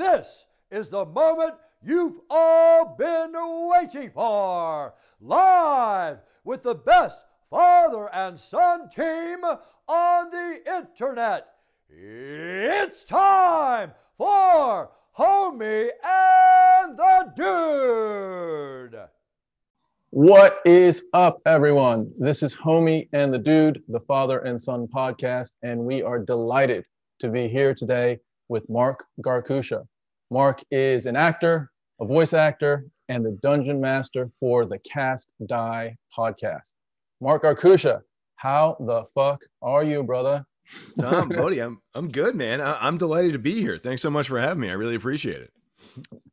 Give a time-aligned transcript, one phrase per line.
[0.00, 3.34] This is the moment you've all been
[3.68, 4.94] waiting for.
[5.20, 11.48] Live with the best father and son team on the internet.
[11.90, 19.00] It's time for Homie and the Dude.
[20.08, 22.10] What is up, everyone?
[22.18, 26.86] This is Homie and the Dude, the father and son podcast, and we are delighted
[27.18, 28.18] to be here today
[28.50, 29.86] with Mark Garkusha.
[30.30, 31.70] Mark is an actor,
[32.00, 36.74] a voice actor, and the dungeon master for the Cast Die podcast.
[37.20, 38.00] Mark Garkusha,
[38.36, 40.44] how the fuck are you, brother?
[40.98, 42.60] Tom, Bodie, I'm I'm good, man.
[42.60, 43.78] I, am delighted to be here.
[43.78, 44.68] Thanks so much for having me.
[44.68, 45.52] I really appreciate it.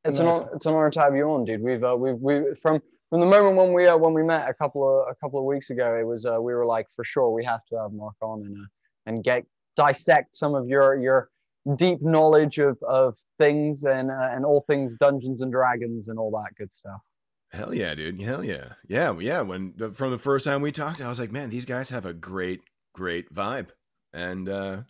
[0.04, 0.40] It's nice.
[0.40, 1.62] an it's an honor to have you on, dude.
[1.62, 4.54] We've uh, we've we from from the moment when we uh, when we met a
[4.54, 7.32] couple of a couple of weeks ago, it was uh, we were like for sure
[7.32, 8.66] we have to have Mark on and uh,
[9.06, 9.46] and get
[9.76, 11.30] dissect some of your your
[11.76, 16.32] deep knowledge of, of things and uh, and all things Dungeons and Dragons and all
[16.32, 17.02] that good stuff.
[17.52, 18.22] Hell yeah, dude!
[18.22, 19.42] Hell yeah, yeah, yeah.
[19.42, 22.06] When the, from the first time we talked, I was like, man, these guys have
[22.06, 22.62] a great,
[22.94, 23.68] great vibe,
[24.14, 24.82] and uh,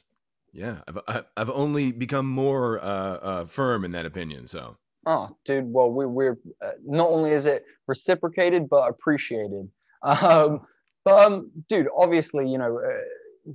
[0.53, 4.47] yeah, I've I've only become more uh, uh, firm in that opinion.
[4.47, 4.77] So.
[5.05, 5.71] Oh, dude.
[5.71, 9.69] Well, we, we're uh, not only is it reciprocated but appreciated.
[10.03, 10.61] Um,
[11.03, 13.01] but um, dude, obviously, you know, uh,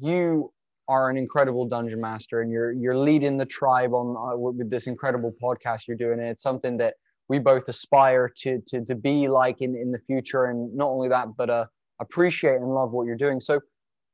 [0.01, 0.53] you
[0.93, 4.87] are an incredible dungeon master and you're you're leading the tribe on uh, with this
[4.87, 6.21] incredible podcast you're doing.
[6.21, 6.95] And it's something that
[7.29, 10.45] we both aspire to to, to be like in in the future.
[10.47, 11.67] And not only that but uh,
[12.01, 13.41] appreciate and love what you're doing.
[13.41, 13.61] So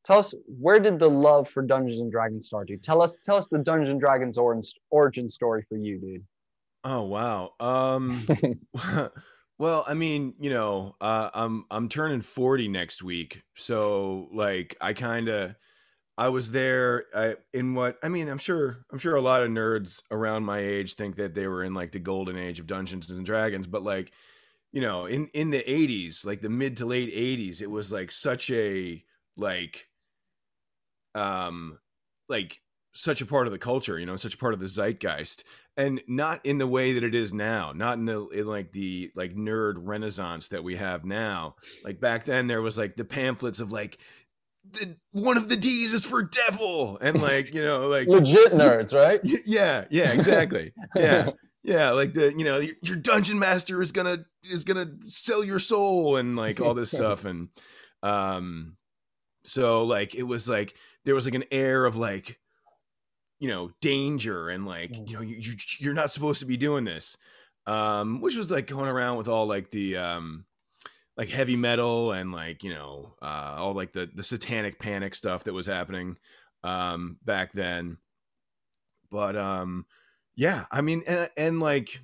[0.04, 2.84] tell us where did the love for dungeons and dragons start dude?
[2.84, 4.38] Tell us tell us the dungeons and dragons
[4.90, 6.24] origin story for you dude.
[6.84, 7.54] Oh wow.
[7.58, 8.24] Um
[9.58, 13.42] well i mean you know uh, i'm i'm turning 40 next week.
[13.56, 15.56] So like i kind of
[16.18, 18.28] I was there uh, in what I mean.
[18.28, 18.78] I'm sure.
[18.92, 21.92] I'm sure a lot of nerds around my age think that they were in like
[21.92, 24.10] the golden age of Dungeons and Dragons, but like,
[24.72, 28.10] you know, in in the 80s, like the mid to late 80s, it was like
[28.10, 29.00] such a
[29.36, 29.86] like,
[31.14, 31.78] um,
[32.28, 32.62] like
[32.94, 35.44] such a part of the culture, you know, such a part of the zeitgeist,
[35.76, 37.72] and not in the way that it is now.
[37.72, 41.54] Not in the in like the like nerd renaissance that we have now.
[41.84, 43.98] Like back then, there was like the pamphlets of like
[45.12, 49.20] one of the D's is for devil, and like you know, like legit nerds, right?
[49.46, 50.72] Yeah, yeah, exactly.
[50.94, 51.30] Yeah,
[51.62, 56.16] yeah, like the you know your dungeon master is gonna is gonna sell your soul
[56.16, 57.48] and like all this stuff, and
[58.02, 58.76] um,
[59.44, 60.74] so like it was like
[61.04, 62.38] there was like an air of like
[63.40, 65.08] you know danger and like mm.
[65.08, 67.16] you know you, you you're not supposed to be doing this,
[67.66, 70.44] um, which was like going around with all like the um
[71.18, 75.44] like heavy metal and like you know uh, all like the the satanic panic stuff
[75.44, 76.16] that was happening
[76.62, 77.98] um, back then.
[79.10, 79.86] But um,
[80.36, 82.00] yeah, I mean, and, and like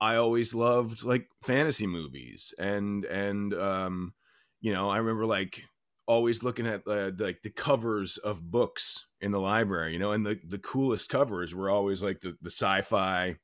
[0.00, 4.14] I always loved like fantasy movies and and um,
[4.62, 5.62] you know I remember like
[6.06, 10.12] always looking at the, the, like the covers of books in the library, you know,
[10.12, 13.36] and the the coolest covers were always like the the sci-fi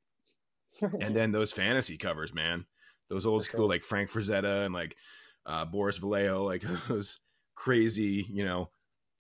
[1.01, 2.65] and then those fantasy covers, man
[3.11, 4.97] those old school like Frank Frazetta and like
[5.45, 7.19] uh, Boris Vallejo, like those
[7.55, 8.71] crazy, you know,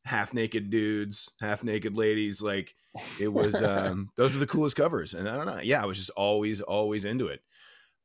[0.05, 2.41] half naked dudes, half naked ladies.
[2.41, 2.75] Like
[3.21, 5.13] it was, um, those were the coolest covers.
[5.13, 5.61] And I don't know.
[5.61, 7.41] Yeah, I was just always, always into it.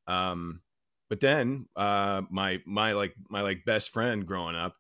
[0.08, 0.62] Um,
[1.08, 4.76] but then, uh, my, my, like, my, like, best friend growing up,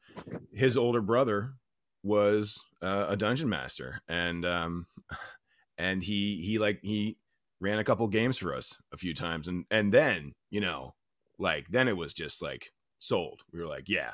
[0.51, 1.53] his older brother
[2.01, 4.01] was uh, a dungeon master.
[4.07, 4.87] And, um,
[5.77, 7.17] and he, he, like, he,
[7.61, 10.95] ran a couple games for us a few times and and then you know
[11.37, 13.41] like then it was just like sold.
[13.51, 14.11] We were like yeah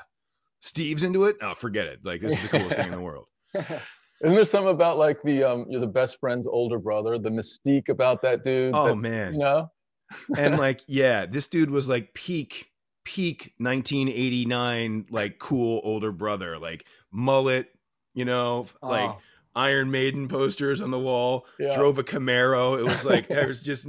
[0.58, 1.36] steve's into it?
[1.40, 2.00] Oh forget it.
[2.02, 3.28] Like this is the coolest thing in the world.
[3.54, 7.88] Isn't there something about like the um you're the best friend's older brother the mystique
[7.88, 9.34] about that dude oh that, man.
[9.34, 9.70] you know?
[10.36, 12.72] And like yeah this dude was like peak
[13.04, 17.68] peak 1989 like cool older brother like mullet
[18.14, 19.18] you know like oh
[19.54, 21.46] Iron Maiden posters on the wall.
[21.58, 21.74] Yeah.
[21.76, 22.78] Drove a Camaro.
[22.78, 23.88] It was like there was just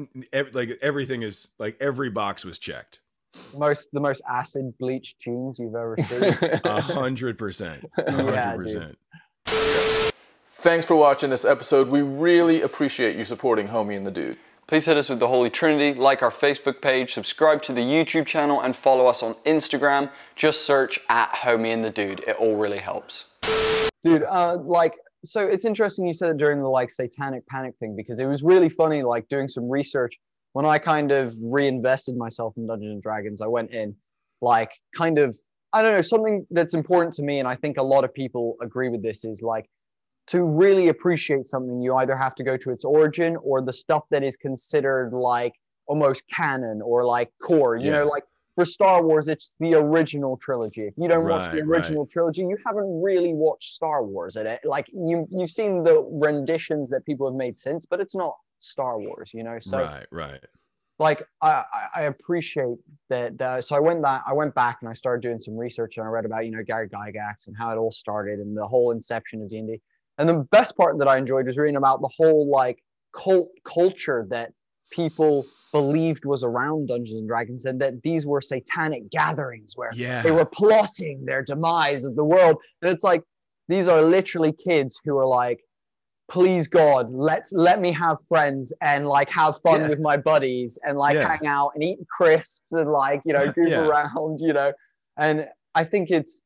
[0.53, 3.01] like everything is like every box was checked.
[3.57, 6.23] Most the most acid bleach jeans you've ever seen.
[6.63, 7.89] A hundred percent.
[7.97, 8.97] A hundred percent.
[10.49, 11.89] Thanks for watching this episode.
[11.89, 14.37] We really appreciate you supporting Homie and the Dude.
[14.65, 18.25] Please hit us with the Holy Trinity, like our Facebook page, subscribe to the YouTube
[18.25, 20.09] channel, and follow us on Instagram.
[20.37, 22.21] Just search at Homie and the Dude.
[22.21, 23.25] It all really helps.
[24.03, 24.93] Dude, uh, like
[25.23, 28.43] so it's interesting you said it during the like satanic panic thing because it was
[28.43, 30.13] really funny like doing some research
[30.53, 33.41] when I kind of reinvested myself in Dungeons and Dragons.
[33.41, 33.95] I went in
[34.41, 35.35] like kind of
[35.73, 38.55] I don't know something that's important to me, and I think a lot of people
[38.61, 39.67] agree with this is like
[40.27, 44.03] to really appreciate something, you either have to go to its origin or the stuff
[44.11, 45.53] that is considered like
[45.87, 47.75] almost canon or like core.
[47.75, 48.23] You know, like
[48.55, 50.83] for Star Wars, it's the original trilogy.
[50.83, 51.77] If you don't watch the Right, right.
[51.79, 54.35] original trilogy, you haven't really watched Star Wars.
[54.35, 58.15] And it, like you, you've seen the renditions that people have made since, but it's
[58.15, 59.31] not Star Wars.
[59.33, 60.43] You know, so right, right.
[60.99, 62.77] like I, I- I appreciate
[63.09, 63.65] that, that.
[63.65, 66.09] So I went that I went back and I started doing some research and I
[66.09, 69.41] read about you know Gary Gygax and how it all started and the whole inception
[69.41, 69.81] of D and D.
[70.19, 72.83] And the best part that I enjoyed was reading about the whole like
[73.13, 74.53] cult culture that
[74.91, 80.21] people believed was around Dungeons and Dragons and that these were satanic gatherings where Yeah.
[80.23, 82.57] they were plotting their demise of the world.
[82.81, 83.23] And it's like
[83.67, 85.59] these are literally kids who are like,
[86.29, 89.89] please God, let's let me have friends and like have fun Yeah.
[89.89, 91.27] with my buddies and like Yeah.
[91.27, 94.71] hang out and eat crisps and like, you know, goof around, you know.
[95.17, 96.39] And I think it's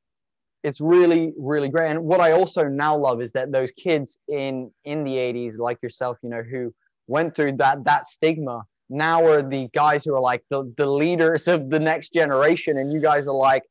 [0.64, 1.92] it's really, really great.
[1.92, 5.80] And what I also now love is that those kids in in the 80s, like
[5.84, 6.74] yourself, you know, who
[7.08, 11.48] went through that that stigma now are the guys who are like the, the leaders
[11.48, 13.64] of the next generation and you guys are like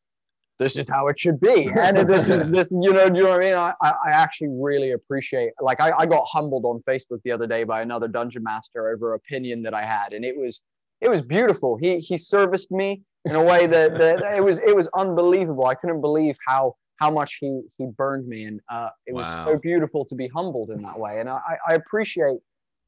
[0.58, 1.70] this is how it should be.
[1.76, 3.54] And this is this you know do you know what i mean?
[3.54, 7.64] I, I actually really appreciate like I, I got humbled on facebook the other day
[7.64, 10.62] by another dungeon master over opinion that i had and it was
[11.00, 11.76] it was beautiful.
[11.76, 15.66] He he serviced me in a way that, that it was it was unbelievable.
[15.66, 19.58] I couldn't believe how how much he he burned me and uh it was so
[19.58, 21.20] beautiful to be humbled in that way.
[21.20, 22.38] And i i appreciate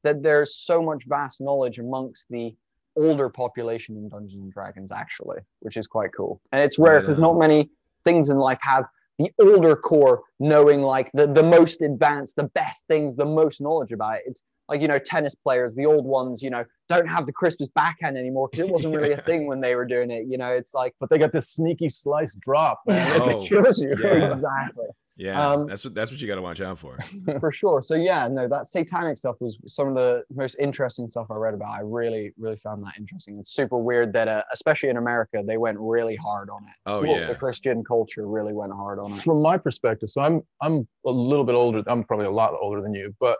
[0.03, 2.55] that there's so much vast knowledge amongst the
[2.95, 6.41] older population in Dungeons and Dragons, actually, which is quite cool.
[6.51, 7.69] And it's rare because not many
[8.03, 8.85] things in life have
[9.17, 13.91] the older core knowing like the, the most advanced, the best things, the most knowledge
[13.91, 14.23] about it.
[14.25, 17.73] It's like, you know, tennis players, the old ones, you know, don't have the crispest
[17.73, 20.25] backhand anymore because it wasn't really a thing when they were doing it.
[20.27, 23.21] You know, it's like, But they got this sneaky slice drop, man.
[23.21, 23.95] Oh, it kills you.
[24.01, 24.07] yeah.
[24.23, 24.87] exactly.
[25.19, 26.97] Yeah, Um, that's what that's what you got to watch out for.
[27.41, 27.81] for sure.
[27.81, 31.53] So yeah, no, that satanic stuff was some of the most interesting stuff I read
[31.53, 31.71] about.
[31.71, 33.37] I really, really found that interesting.
[33.37, 36.73] It's super weird that, uh, especially in America, they went really hard on it.
[36.85, 39.19] Oh Well, yeah, the Christian culture really went hard on it.
[39.19, 41.83] From my perspective, so I'm I'm a little bit older.
[41.87, 43.37] I'm probably a lot older than you, but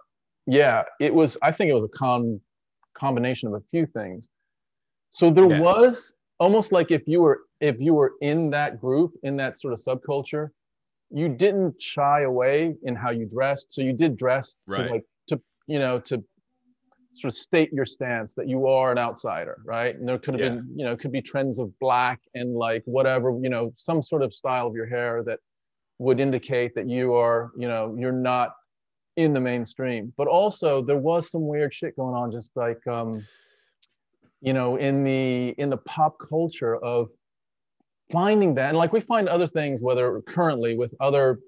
[0.48, 1.38] yeah, it was.
[1.42, 2.42] I think it was a con
[2.94, 4.28] combination of a few things.
[5.12, 5.60] So there Yeah.
[5.60, 9.74] was almost like if you were if you were in that group in that sort
[9.74, 10.50] of subculture,
[11.12, 13.74] you didn't shy away in how you dressed.
[13.74, 14.86] So you did dress Right.
[14.86, 16.24] to like to you know to
[17.16, 19.96] sort of state your stance that you are an outsider, right?
[19.96, 20.50] And there could have Yeah.
[20.50, 24.02] been you know it could be trends of black and like whatever you know some
[24.02, 25.40] sort of style of your hair that
[25.98, 28.54] would indicate that you are you know you're not
[29.18, 33.22] in the mainstream but also there was some weird shit going on just like um
[34.40, 37.10] you know in the in the pop culture of
[38.12, 41.40] finding that and like we find other things whether currently with other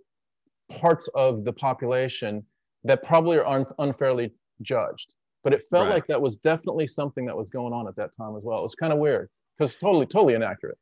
[0.69, 2.43] parts of the population
[2.83, 4.31] that probably are un- unfairly
[4.61, 5.13] judged.
[5.43, 5.95] But it felt Right.
[5.95, 8.59] like that was definitely something that was going on at that time as well.
[8.59, 10.77] It was kind of weird because totally totally inaccurate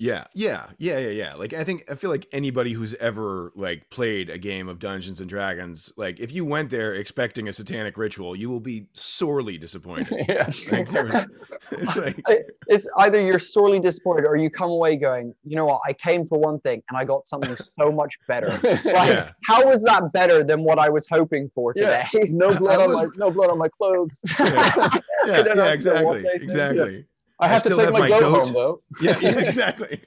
[0.00, 1.34] yeah, yeah, yeah, yeah, yeah.
[1.34, 5.20] Like I think I feel like anybody who's ever like played a game of Dungeons
[5.20, 9.58] and Dragons, like if you went there expecting a satanic ritual, you will be sorely
[9.66, 10.24] disappointed.
[10.26, 10.88] yeah like,
[11.72, 12.22] it's like
[12.66, 16.26] It's either you're sorely disappointed or you come away going, you know what, I came
[16.26, 18.58] for one thing and I got something so much better.
[18.62, 19.32] Like, Yeah.
[19.44, 22.04] how was that better than what I was hoping for today?
[22.14, 22.24] Yeah.
[22.30, 24.88] no blood I on my no blood on my clothes yeah,
[25.26, 27.04] yeah, yeah, exactly, exactly.
[27.40, 28.46] I have still to take my, my goat, goat.
[28.46, 28.82] home though.
[29.00, 30.00] Yeah, yeah, exactly.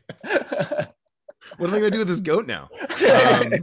[1.57, 2.69] What am I gonna do with this goat now?
[3.09, 3.53] Um,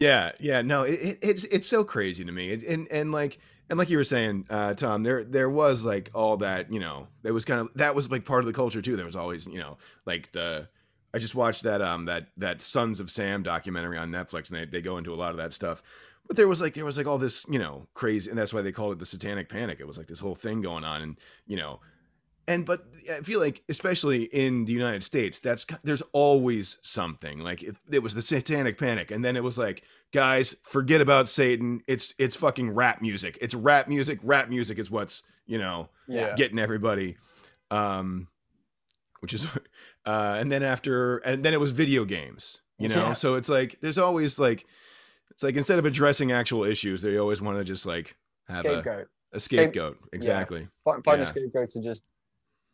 [0.00, 2.50] yeah, yeah, no, it, it, it's it's so crazy to me.
[2.50, 3.38] It's, and and like
[3.70, 7.08] and like you were saying, uh, Tom, there there was like all that you know.
[7.22, 8.96] There was kind of that was like part of the culture too.
[8.96, 10.68] There was always you know like the.
[11.14, 14.64] I just watched that um that that Sons of Sam documentary on Netflix, and they
[14.66, 15.82] they go into a lot of that stuff.
[16.26, 18.60] But there was like there was like all this you know crazy, and that's why
[18.60, 19.80] they called it the Satanic Panic.
[19.80, 21.80] It was like this whole thing going on, and you know
[22.48, 27.62] and but I feel like especially in the United States, that's there's always something like
[27.62, 31.80] if it was the Satanic Panic, and then it was like, guys, forget about Satan.
[31.86, 33.38] It's it's fucking rap music.
[33.40, 34.18] It's rap music.
[34.22, 36.34] Rap music is what's you know Yeah.
[36.36, 37.16] getting everybody,
[37.70, 38.28] um,
[39.20, 39.46] which is,
[40.06, 42.60] uh, and then after and then it was video games.
[42.78, 43.12] You know, Yeah.
[43.14, 44.66] so it's like there's always like
[45.30, 48.16] it's like instead of addressing actual issues, they always want to just like
[48.48, 49.08] have a, Scapegoat.
[49.32, 49.98] a scapegoat.
[50.12, 50.68] Exactly.
[50.84, 52.04] Find, find a scapegoat to just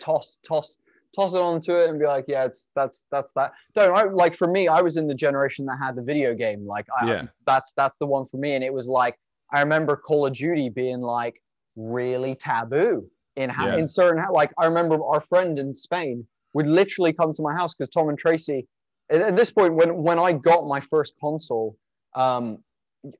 [0.03, 0.79] toss, toss,
[1.15, 3.53] toss it onto it and be like, yeah, it's that's that's that.
[3.75, 6.67] Don't I, like for me, I was in the generation that had the video game.
[6.67, 7.23] Like, I, Yeah.
[7.47, 8.55] that's that's the one for me.
[8.55, 9.19] And it was like
[9.53, 11.37] I remember Call of Duty being like
[11.77, 13.07] really taboo
[13.37, 13.77] in how Yeah.
[13.77, 17.75] in certain like I remember our friend in Spain would literally come to my house
[17.75, 18.67] because Tom and Tracy.
[19.11, 21.77] At, at this point, when when I got my first console,
[22.15, 22.59] um,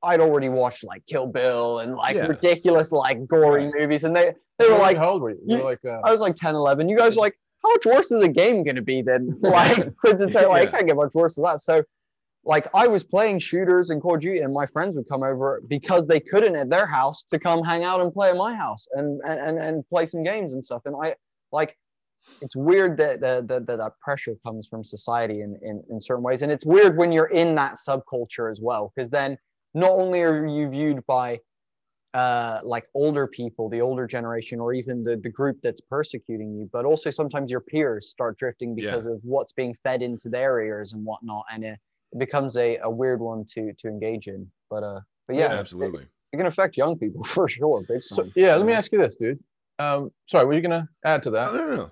[0.01, 2.27] I'd already watched like Kill Bill and like Yeah.
[2.27, 3.73] ridiculous like gory Right.
[3.79, 5.41] movies, and they they were like, how old were you?
[5.45, 6.87] You were like, uh, I was like 10, 11.
[6.87, 9.95] You guys were like, how much worse is a game going to be than like
[9.97, 10.45] Crimson Tide?
[10.47, 10.69] Like, Yeah.
[10.69, 11.59] it can't get much worse than that.
[11.59, 11.83] So,
[12.45, 15.61] like, I was playing shooters and Call of Duty, and my friends would come over
[15.67, 18.87] because they couldn't at their house to come hang out and play at my house
[18.93, 20.83] and and and, and play some games and stuff.
[20.85, 21.15] And I
[21.51, 21.75] like,
[22.41, 26.23] it's weird that that that, that, that pressure comes from society in, in in certain
[26.23, 29.35] ways, and it's weird when you're in that subculture as well, because then
[29.73, 31.39] not only are you viewed by
[32.13, 36.69] uh, like older people, the older generation, or even the, the group that's persecuting you,
[36.71, 38.91] but also sometimes your peers start drifting Yeah.
[38.91, 41.79] because of what's being fed into their ears and whatnot, and it,
[42.11, 44.49] it becomes a, a weird one to to engage in.
[44.69, 46.03] But uh, but yeah, absolutely.
[46.03, 47.83] it, it can affect young people for sure.
[47.87, 48.31] Big so, time.
[48.35, 49.39] yeah, let me ask you this, dude.
[49.79, 51.51] Um, sorry, were you gonna add to that?
[51.51, 51.91] no, no, no.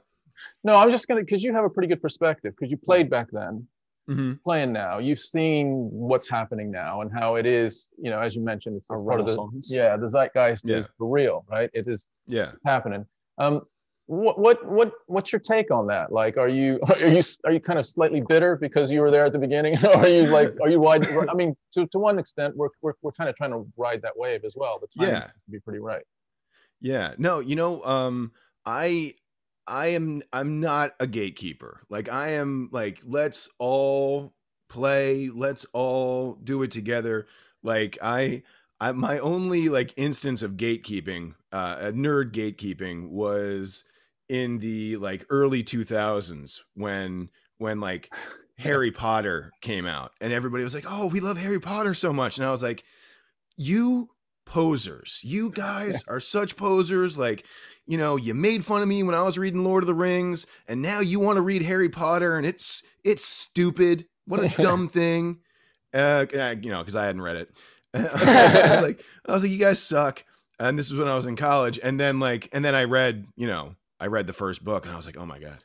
[0.64, 3.28] No, I'm just gonna because you have a pretty good perspective because you played back
[3.32, 3.68] then,
[4.12, 4.98] hmm playing now.
[4.98, 7.89] You've seen what's happening now and how it is.
[7.98, 10.80] You know, as you mentioned, it's, part of the yeah, the zeitgeist Yeah.
[10.80, 11.70] is for real, right?
[11.74, 12.53] It is Yeah.
[12.65, 13.06] happening.
[13.38, 13.62] Um,
[14.08, 16.12] what what what what's your take on that?
[16.12, 19.25] Like, are you are you are you kind of slightly bitter because you were there
[19.25, 19.77] at the beginning?
[19.86, 21.06] or are you like are you wide?
[21.30, 24.18] I mean, to, to one extent, we're we're we're kind of trying to ride that
[24.18, 24.80] wave as well.
[24.80, 25.27] The timing Yeah.
[25.50, 26.03] be pretty right.
[26.82, 27.13] Yeah.
[27.18, 28.32] No, you know, um,
[28.65, 29.15] I
[29.72, 31.82] I am I'm not a gatekeeper.
[31.90, 34.34] Like I am like, let's all
[34.70, 37.28] play, let's all do it together.
[37.63, 38.44] Like I
[38.82, 43.86] I my only like instance of gatekeeping, uh a nerd gatekeeping was
[44.28, 48.13] in the like early 2000s when when like
[48.58, 52.38] Harry Potter came out and everybody was like, "Oh, we love Harry Potter so much."
[52.38, 52.84] And I was like,
[53.56, 54.10] "You
[54.46, 55.22] posers.
[55.24, 57.18] You guys are such posers.
[57.18, 57.46] Like,
[57.88, 60.46] you know, you made fun of me when I was reading Lord of the Rings,
[60.68, 64.06] and now you want to read Harry Potter, and it's it's stupid.
[64.26, 65.40] What a dumb thing.
[65.94, 67.52] Uh, you know, because I hadn't read it.
[67.94, 70.24] I was like, I was like, you guys suck.
[70.60, 73.26] And this was when I was in college, and then like, and then I read,
[73.36, 75.58] you know, I read the first book, and I was like, oh my god,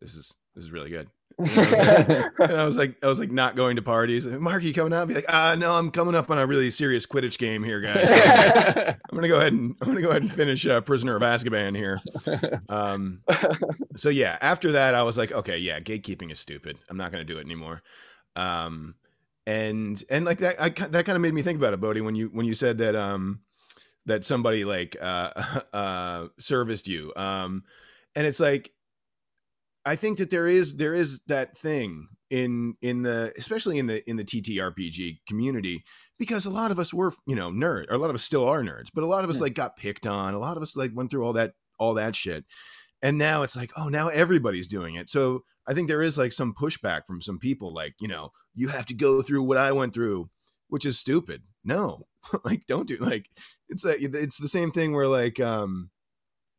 [0.00, 1.08] this is this is really good.
[2.42, 4.26] And I was like, I was like not going to parties.
[4.26, 5.08] Mark, you coming out?
[5.08, 8.08] Be like, ah, no, I'm coming up on a really serious Quidditch game here, guys.
[9.10, 11.76] I'm gonna go ahead and I'm gonna go ahead and finish uh, Prisoner of Azkaban
[11.76, 12.00] here.
[12.68, 13.20] Um,
[13.96, 16.78] so yeah, after that, I was like, okay, yeah, gatekeeping is stupid.
[16.88, 17.82] I'm not gonna do it anymore.
[18.36, 18.94] Um,
[19.46, 22.14] and and like that, I, that kind of made me think about it, Bodie, when
[22.14, 23.40] you when you said that um
[24.06, 27.12] that somebody like uh uh serviced you.
[27.16, 27.64] Um,
[28.14, 28.72] and it's like
[29.84, 34.08] I think that there is there is that thing in in the especially in the
[34.08, 35.84] in the TTRPG community
[36.18, 38.48] because a lot of us were you know nerd or a lot of us still
[38.48, 39.42] are nerds but a lot of us Hmm.
[39.42, 42.14] like got picked on a lot of us like went through all that all that
[42.16, 42.44] shit.
[43.02, 45.08] And now it's like oh now everybody's doing it.
[45.08, 48.68] So I think there is like some pushback from some people like you know you
[48.68, 50.30] have to go through what I went through
[50.68, 51.42] which is stupid.
[51.64, 52.06] No.
[52.44, 53.26] Like don't do like
[53.68, 55.90] it's a, it's the same thing where like um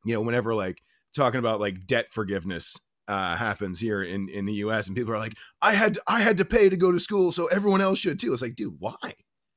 [0.04, 0.82] you know whenever like
[1.16, 2.78] talking about like debt forgiveness
[3.08, 6.38] uh happens here in in the US and people are like I had I had
[6.38, 8.34] to pay to go to school so everyone else should too.
[8.34, 8.96] It's like dude, why?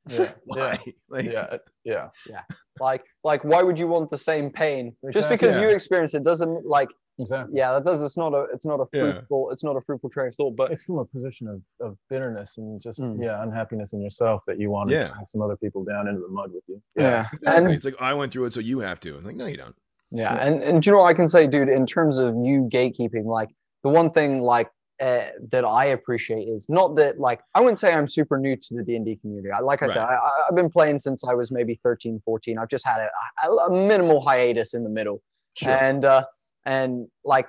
[0.09, 0.79] Yeah, Why?
[0.87, 2.43] yeah, Like yeah, it- yeah.
[2.81, 5.69] like like why would you want the same pain just because Exactly.
[5.71, 6.89] you experience it doesn't like
[7.19, 7.59] Exactly.
[7.59, 9.13] yeah that does it's not a it's not a Yeah.
[9.13, 11.97] fruitful it's not a fruitful train of thought but It's from a position of, of
[12.11, 13.21] bitterness and just Mm.
[13.25, 15.09] yeah unhappiness in yourself that you want to Yeah.
[15.09, 16.81] drag some other people down into the mud with you.
[16.95, 17.65] yeah, exactly.
[17.65, 19.17] and it's like I went through it so you have to.
[19.17, 19.75] I'm like no you don't.
[20.11, 21.69] Yeah, and and do you know what I can say, dude?
[21.69, 23.51] In terms of you gatekeeping, like
[23.83, 24.71] the one thing like
[25.01, 28.75] uh, that I appreciate is not that like I wouldn't say I'm super new to
[28.75, 29.51] the D and D community.
[29.51, 32.59] I, like I said, I, I've been playing since I was maybe 13, 14.
[32.59, 35.23] I've just had a, a, a minimal hiatus in the middle,
[35.55, 35.73] Sure.
[35.73, 36.25] and uh,
[36.65, 37.49] and like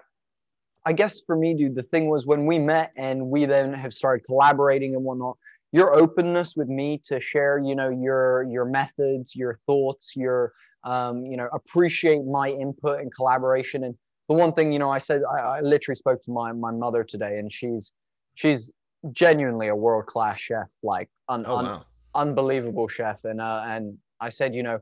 [0.86, 3.94] I guess for me, dude, the thing was when we met and we then have
[3.94, 5.38] started collaborating and whatnot.
[5.74, 10.54] Your openness with me to share, you know, your your methods, your thoughts, your
[10.84, 13.84] um, you know, appreciate my input and collaboration.
[13.84, 13.96] And
[14.30, 17.04] the one thing, you know, I said, I, I literally spoke to my, my mother
[17.04, 17.94] today and she's,
[18.36, 18.72] she's
[19.12, 21.86] genuinely a world-class chef, like un, oh un- wow.
[22.16, 23.24] unbelievable chef.
[23.24, 24.80] And, uh, and I said, you know,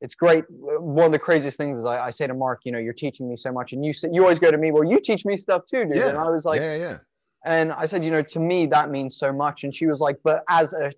[0.00, 0.44] it's great.
[0.50, 3.28] One of the craziest things is I, I say to Mark, you know, you're teaching
[3.28, 5.36] me so much and you say, you always go to me, well, you teach me
[5.36, 5.96] stuff too, dude.
[5.96, 6.08] Yeah.
[6.08, 6.98] And I was like, yeah, yeah.
[7.44, 9.62] and I said, you know, to me, that means so much.
[9.64, 10.92] And she was like, but as a,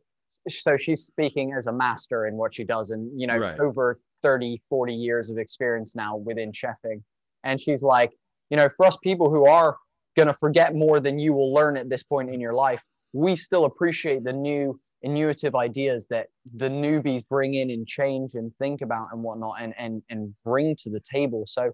[0.48, 3.60] so she's speaking as a master in what she does and, you know, Right.
[3.60, 7.02] over 30, 40 years of experience now within chefing.
[7.44, 8.12] And she's like,
[8.48, 9.76] you know, for us people who are
[10.16, 13.36] going to forget more than you will learn at this point in your life, we
[13.36, 18.80] still appreciate the new innovative ideas that the newbies bring in and change and think
[18.80, 21.44] about and whatnot and, and, and bring to the table.
[21.46, 21.72] So,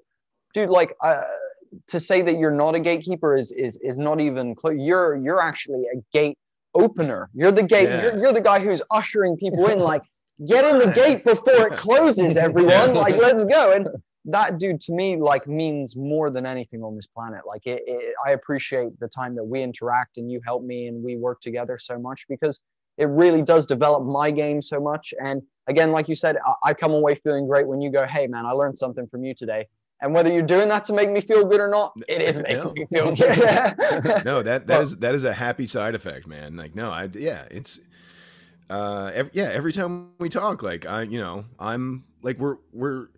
[0.53, 1.23] dude, like, uh,
[1.87, 4.75] to say that you're not a gatekeeper is is is not even close.
[4.77, 6.37] You're you're actually a gate
[6.75, 7.31] opener.
[7.33, 7.89] You're the gate.
[7.89, 8.03] Yeah.
[8.03, 9.79] You're, you're the guy who's ushering people in.
[9.91, 10.03] Like,
[10.47, 12.95] get in the gate before it closes, everyone.
[12.95, 13.73] Like, let's go.
[13.73, 13.89] And
[14.27, 17.41] that dude to me like means more than anything on this planet.
[17.47, 21.03] Like, it, it, I appreciate the time that we interact and you help me and
[21.03, 22.61] we work together so much because
[22.99, 25.15] it really does develop my game so much.
[25.25, 28.27] And again, like you said, I, I come away feeling great when you go, "Hey,
[28.27, 29.67] man, I learned something from you today."
[30.03, 32.57] And whether you're doing that to make me feel good or not, it is making
[32.57, 32.73] No.
[32.75, 34.25] me feel good.
[34.25, 37.45] no that that is that is a happy side effect man like no i yeah
[37.51, 37.81] it's
[38.71, 43.09] uh ev yeah every time we talk like i you know i'm like we're we're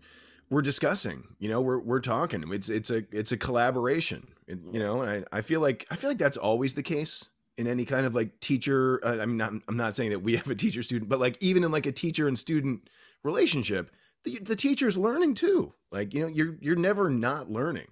[0.50, 5.02] we're discussing you know we're we're talking it's it's a it's a collaboration you know
[5.02, 7.28] I, I feel like i feel like that's always the case
[7.58, 10.36] in any kind of like teacher uh, i mean not, i'm not saying that we
[10.36, 12.88] have a teacher student but like even in like a teacher and student
[13.22, 13.90] relationship
[14.24, 17.88] the, the teacher's learning too like you know you're you're never not learning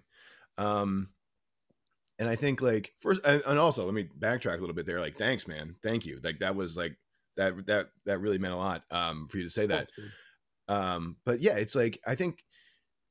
[0.57, 1.09] um
[2.19, 5.01] and I think like first and, and also let me backtrack a little bit there.
[5.01, 5.75] Like, thanks, man.
[5.83, 6.21] Thank you.
[6.23, 6.95] Like that was like
[7.41, 9.89] that that that really meant a lot um for you to say that.
[10.69, 12.45] Um, but yeah, it's like I think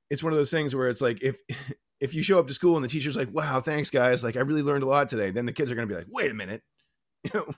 [0.09, 1.41] it's one of those things where it's like if
[1.99, 4.23] if you show up to school and the teacher's like, "Wow, thanks, guys.
[4.23, 6.31] Like I really learned a lot today," then the kids are gonna be like, "Wait
[6.31, 6.61] a minute."
[7.25, 7.53] You know,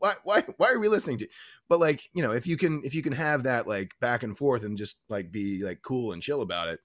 [0.00, 1.24] why why why are we listening to?
[1.26, 1.30] You?
[1.68, 4.36] But like you know, if you can if you can have that like back and
[4.36, 6.80] forth and just like be like cool and chill about it,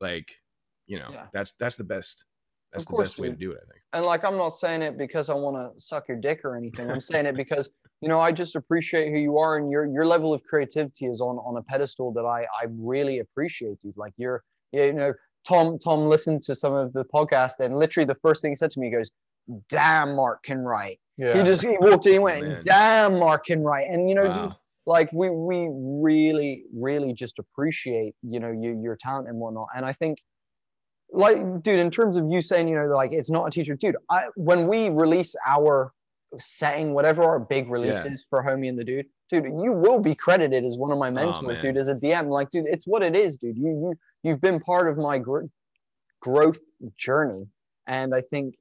[0.00, 0.32] like
[0.86, 1.26] you know, Yeah.
[1.34, 2.24] that's that's the best
[2.72, 3.58] that's Of the course, best way to do it.
[3.62, 3.82] I think.
[3.92, 6.90] and like i'm not saying it because i want to suck your dick or anything
[6.90, 7.68] i'm saying it because
[8.00, 11.20] you know i just appreciate who you are and your your level of creativity is
[11.20, 13.96] on on a pedestal that i i really appreciate dude.
[13.96, 15.12] Like you're you know
[15.46, 18.70] tom tom listened to some of the podcast and literally the first thing he said
[18.72, 19.10] to me he goes
[19.68, 20.98] damn mark can write.
[21.18, 21.38] Yeah.
[21.38, 22.62] he just he walked in and went man.
[22.64, 23.88] damn mark can write.
[23.88, 24.54] And you know dude,
[24.86, 29.68] like we we really really just appreciate you know your your talent and whatnot.
[29.74, 30.18] And i think
[31.12, 33.94] like dude in terms of you saying you know like it's not a teacher dude
[34.10, 35.92] i when we release our
[36.38, 38.26] setting whatever our big releases Yeah.
[38.30, 39.06] for homie and the dude.
[39.30, 41.60] Dude you will be credited as one of my oh, mentors man.
[41.60, 43.56] dude as a dm like dude it's what it is dude.
[43.56, 45.46] You you you've been part of my gr-
[46.20, 46.58] growth
[46.96, 47.46] journey.
[47.86, 48.54] And i think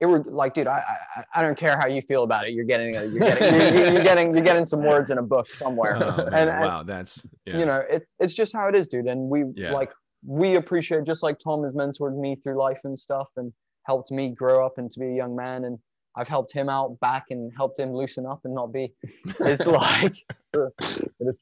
[0.00, 0.82] it were like dude I,
[1.16, 2.52] I i don't care how you feel about it.
[2.52, 5.50] You're getting a, you're getting you're, you're getting you're getting some words in a book
[5.50, 5.96] somewhere.
[6.02, 7.58] Oh, and wow, that's yeah.
[7.58, 9.06] you know it's it's just how it is dude.
[9.06, 9.72] And we Yeah.
[9.72, 9.92] like
[10.26, 13.52] we appreciate just like tom has mentored me through life and stuff and
[13.86, 15.64] helped me grow up and to be a young man.
[15.64, 15.78] And
[16.16, 18.92] i've helped him out back and helped him loosen up and not be
[19.40, 20.24] it's like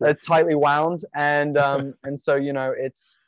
[0.00, 3.18] it's tightly wound and um and so you know it's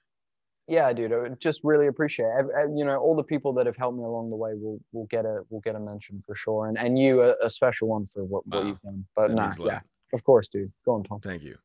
[0.68, 2.32] yeah dude i would just really appreciate it.
[2.38, 4.80] Ev- ev- you know all the people that have helped me along the way will
[4.92, 7.88] will get a will get a mention for sure and and you a, a special
[7.88, 8.68] one for what, what Wow.
[8.68, 9.68] you've done but That nah, means a lot.
[9.72, 9.80] yeah
[10.12, 11.56] of course dude go on tom Thank you.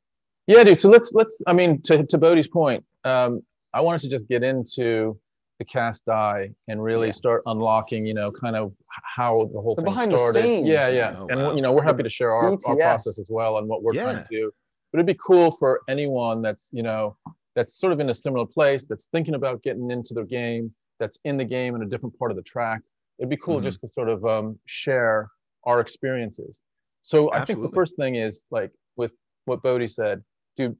[0.47, 0.79] Yeah, dude.
[0.79, 1.39] So let's let's.
[1.45, 5.15] I mean, to to Bodie's point, um, I wanted to just get into
[5.59, 7.11] the cast die and really Yeah.
[7.13, 10.41] start unlocking, you know, kind of how the whole The thing behind the started.
[10.43, 10.67] scenes.
[10.67, 11.15] Yeah, yeah.
[11.19, 11.53] Oh, and wow.
[11.55, 14.15] you know, we're happy to share our, our process as well and what we're trying
[14.17, 14.51] to do.
[14.91, 17.17] But it'd be cool for anyone that's you know
[17.55, 21.19] that's sort of in a similar place, that's thinking about getting into the game, that's
[21.25, 22.81] in the game in a different part of the track.
[23.19, 23.63] It'd be cool Mhm.
[23.63, 25.29] just to sort of um, share
[25.65, 26.61] our experiences.
[27.01, 29.11] So I think the first thing is like with
[29.45, 30.23] what Bodie said,
[30.55, 30.77] dude.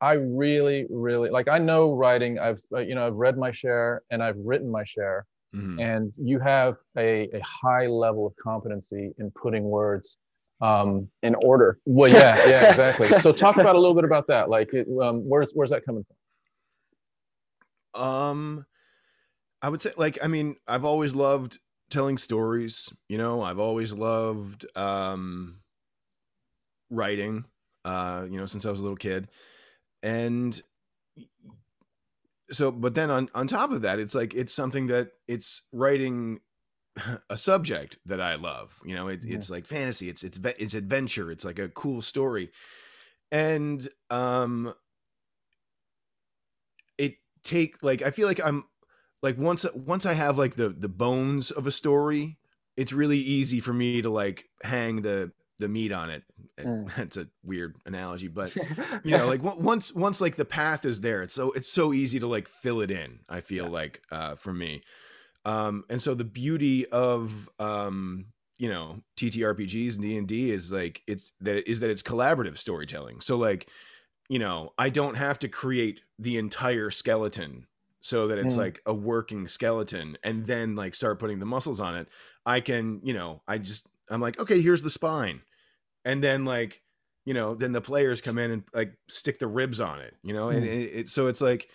[0.00, 1.48] I really, really like.
[1.48, 2.38] I know writing.
[2.38, 5.80] I've uh, you know I've read my share and I've written my share, Mhm.
[5.80, 10.16] and you have a, a high level of competency in putting words.
[10.62, 13.08] Um, in order well, yeah, yeah, exactly.
[13.20, 14.50] So talk about a little bit about that.
[14.50, 16.04] Like, it, um, where's where's that coming
[17.94, 18.02] from?
[18.02, 18.66] Um,
[19.62, 21.58] I would say, like, I mean, I've always loved
[21.90, 22.92] telling stories.
[23.08, 25.60] You know, I've always loved um,
[26.90, 27.44] writing.
[27.84, 29.28] Uh, you know, since I was a little kid,
[30.02, 30.60] and
[32.50, 36.40] so, but then on on top of that, it's like it's something that it's writing
[37.30, 38.78] a subject that I love.
[38.84, 39.36] You know, it, Yeah.
[39.36, 40.08] it's like fantasy.
[40.08, 41.30] It's it's it's adventure.
[41.30, 42.50] It's like a cool story,
[43.30, 44.74] and um,
[46.98, 48.64] it take like I feel like I'm
[49.22, 52.38] like once once I have like the the bones of a story,
[52.76, 56.22] it's really easy for me to like hang the the meat on it.
[56.58, 56.90] Mm.
[56.96, 58.54] That's a weird analogy, but
[59.04, 62.18] you know, like once once like the path is there, it's so it's so easy
[62.20, 63.20] to like fill it in.
[63.28, 64.82] I feel like uh, for me,
[65.44, 68.26] um, and so the beauty of um,
[68.58, 72.58] you know TTRPGs and D and D is like it's that is that it's collaborative
[72.58, 73.20] storytelling.
[73.20, 73.68] So like
[74.28, 77.66] you know, I don't have to create the entire skeleton
[78.00, 78.58] so that it's Mm.
[78.58, 82.06] like a working skeleton and then like start putting the muscles on it.
[82.46, 85.42] I can, you know, I just I'm like, okay, here's the spine.
[86.04, 86.82] And then like,
[87.24, 90.32] you know, then the players come in and like stick the ribs on it, you
[90.32, 91.68] know, and it, it so it's like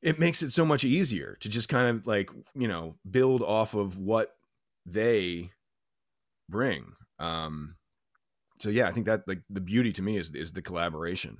[0.00, 3.74] it makes it so much easier to just kind of like, you know, build off
[3.74, 4.36] of what
[4.86, 5.50] they
[6.48, 6.92] bring.
[7.18, 7.74] Um,
[8.60, 11.38] so yeah, I think that like the beauty to me is is the collaboration.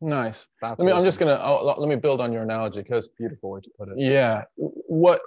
[0.00, 0.46] Nice.
[0.62, 3.50] That's Let me, I'm just gonna I'll, let me build on your analogy because beautiful
[3.50, 3.94] way to put it.
[3.98, 5.20] yeah, what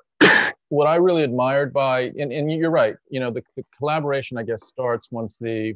[0.69, 2.95] what I really admired by and, and you're right.
[3.09, 5.75] You know, the, the collaboration I guess starts once the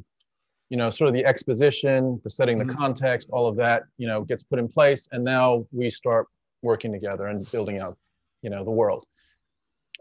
[0.70, 2.68] you know sort of the exposition, the setting, Mhm.
[2.68, 6.26] the context, all of that you know gets put in place, and now we start
[6.62, 7.96] working together and building out
[8.42, 9.04] you know the world.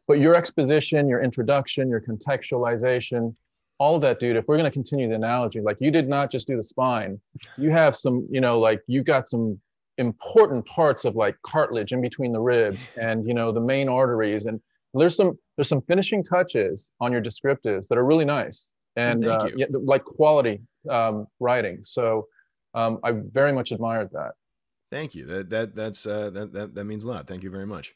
[0.07, 3.35] But your exposition, your introduction, your contextualization,
[3.77, 4.35] all of that, dude.
[4.37, 7.19] If we're going to continue the analogy, like you did not just do the spine,
[7.57, 9.59] you have some, you know, like you got some
[9.97, 14.45] important parts of like cartilage in between the ribs and you know the main arteries,
[14.45, 14.59] and
[14.97, 19.43] there's some there's some finishing touches on your descriptives that are really nice and Thank
[19.43, 19.53] uh, you.
[19.57, 21.79] yeah, like quality um, writing.
[21.83, 22.27] So
[22.73, 24.31] um, I very much admired that.
[24.91, 25.25] Thank you.
[25.25, 27.27] That that that's uh, that that that means a lot.
[27.27, 27.93] Thank you very much.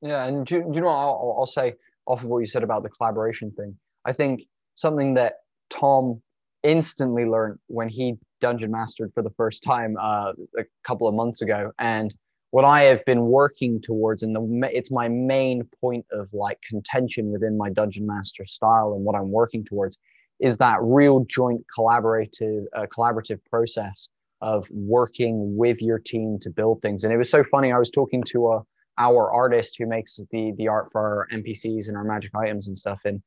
[0.00, 1.74] Yeah, and do, do you know what I'll, I'll say
[2.06, 3.76] off of what you said about the collaboration thing?
[4.04, 4.42] I think
[4.76, 5.34] something that
[5.70, 6.22] Tom
[6.62, 11.42] instantly learned when he dungeon mastered for the first time uh, a couple of months
[11.42, 12.14] ago, and
[12.50, 17.30] what I have been working towards, and the it's my main point of like contention
[17.32, 19.98] within my dungeon master style, and what I'm working towards
[20.40, 24.08] is that real joint collaborative uh, collaborative process
[24.40, 27.02] of working with your team to build things.
[27.04, 27.72] And it was so funny.
[27.72, 28.62] I was talking to a
[29.00, 32.76] our artist who makes the the art for our NPCs and our magic items and
[32.78, 33.00] stuff.
[33.04, 33.20] And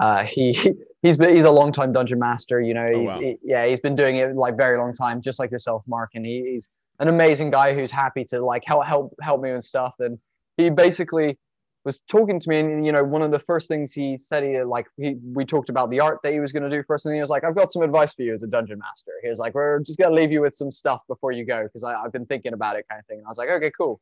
[0.00, 0.52] uh, he
[1.02, 2.60] he's been, he's a long time dungeon master.
[2.60, 3.18] You know, Oh, wow.
[3.18, 6.10] he- yeah he's been doing it like very long time, just like yourself, Mark.
[6.14, 9.62] And he, he's an amazing guy who's happy to like help help help me and
[9.62, 9.94] stuff.
[9.98, 10.18] And
[10.56, 11.38] he basically
[11.84, 14.60] was talking to me, and you know, one of the first things he said, he
[14.62, 17.14] like he we talked about the art that he was going to do first, and
[17.14, 19.38] he was like, "I've got some advice for you as a dungeon master." He was
[19.38, 22.12] like, "We're just going to leave you with some stuff before you go because I've
[22.12, 24.00] been thinking about it, kind of thing." And I was like, "Okay, cool."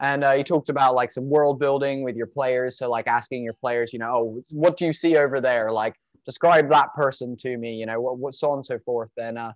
[0.00, 3.42] and uh, he talked about like some world building with your players so like asking
[3.42, 7.36] your players you know oh what do you see over there like describe that person
[7.36, 9.52] to me you know what, what so on and so forth and uh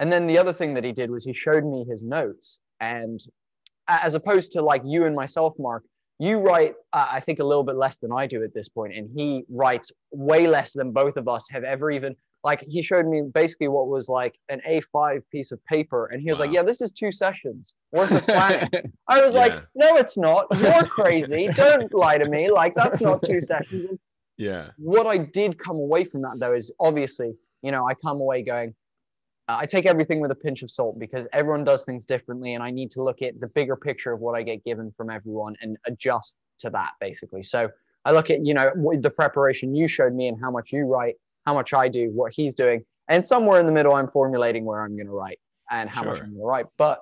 [0.00, 3.20] and then the other thing that he did was he showed me his notes and
[3.86, 5.84] as opposed to like you and myself mark
[6.18, 8.94] you write uh, i think a little bit less than i do at this point
[8.94, 13.06] and he writes way less than both of us have ever even like he showed
[13.06, 16.62] me basically what was like an a5 piece of paper and he was like yeah
[16.62, 18.68] this is two sessions worth of planning
[19.10, 20.46] I was like, no, it's not.
[20.56, 21.48] You're crazy.
[21.54, 22.48] Don't lie to me.
[22.48, 23.98] Like, that's not two sessions.
[24.38, 24.68] Yeah.
[24.78, 28.42] what I did come away from that, though, is obviously, you know, I come away
[28.42, 28.74] going,
[29.58, 32.54] I take everything with a pinch of salt because everyone does things differently.
[32.54, 35.10] And I need to look at the bigger picture of what I get given from
[35.10, 37.42] everyone and adjust to that, basically.
[37.42, 37.70] So
[38.04, 41.14] I look at, you know, the preparation you showed me and how much you write,
[41.46, 42.84] how much I do, what he's doing.
[43.08, 45.38] And somewhere in the middle, I'm formulating where I'm going to write
[45.70, 46.66] and how much I'm going to write.
[46.76, 47.00] But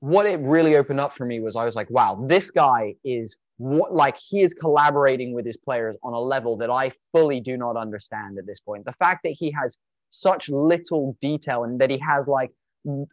[0.00, 3.36] what it really opened up for me was I was like, wow, this guy is
[3.56, 7.56] what like he is collaborating with his players on a level that I fully do
[7.56, 8.84] not understand at this point.
[8.84, 9.78] The fact that he has
[10.14, 12.50] such little detail and that he has like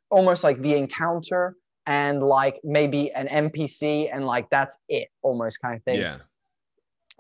[0.10, 1.56] almost like the encounter
[1.88, 6.00] and like maybe an NPC and like that's it almost kind of thing.
[6.00, 6.18] Yeah.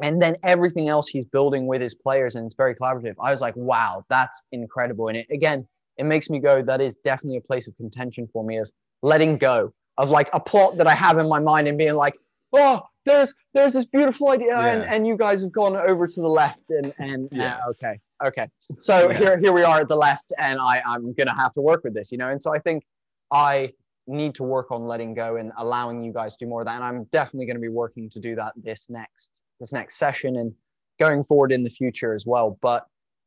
[0.01, 3.15] and then everything else he's building with his players and it's very collaborative.
[3.21, 5.07] I was like wow that's incredible.
[5.09, 5.67] And it again
[5.97, 8.69] it makes me go that is definitely a place of contention for me of
[9.01, 12.15] letting go of like a plot that i have in my mind and being like
[12.53, 16.27] oh there's there's this beautiful idea and, and you guys have gone over to the
[16.27, 17.57] left and and Yeah.
[17.65, 18.47] uh, okay okay
[18.79, 19.17] so Yeah.
[19.17, 21.93] here here we are at the left and i i'm gonna have to work with
[21.93, 22.83] this you know and so i think
[23.31, 23.71] i
[24.07, 26.75] need to work on letting go and allowing you guys to do more of that
[26.75, 30.37] and i'm definitely going to be working to do that this next this next session
[30.37, 30.53] and
[30.99, 32.57] going forward in the future as well.
[32.61, 32.85] But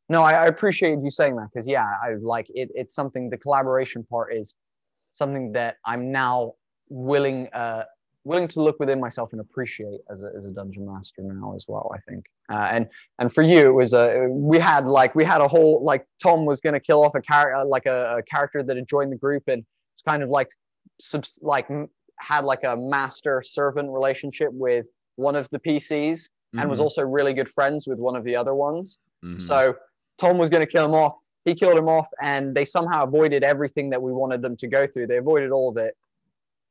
[0.09, 2.71] no, I, I appreciate you saying that because yeah, I like it.
[2.75, 3.31] It's something.
[3.31, 4.55] The collaboration part is
[5.13, 6.55] something that I'm now
[6.89, 7.85] willing uh,
[8.25, 11.67] willing to look within myself and appreciate as a, as a dungeon master now as
[11.69, 11.91] well.
[11.95, 12.27] I think.
[12.51, 15.83] Uh, and and for you, it was a we had like we had a whole
[15.85, 18.89] like Tom was going to kill off a character like a, a character that had
[18.89, 20.49] joined the group and it's kind of like
[21.01, 26.71] subs- like m- had like a master servant relationship with one of the PCs and
[26.71, 26.85] was Mhm.
[26.85, 28.99] also really good friends with one of the other ones.
[29.25, 29.41] Mhm.
[29.41, 29.77] So
[30.19, 31.15] Tom was going to kill him off.
[31.45, 34.87] He killed him off, and they somehow avoided everything that we wanted them to go
[34.87, 35.09] through.
[35.09, 35.95] They avoided all of it,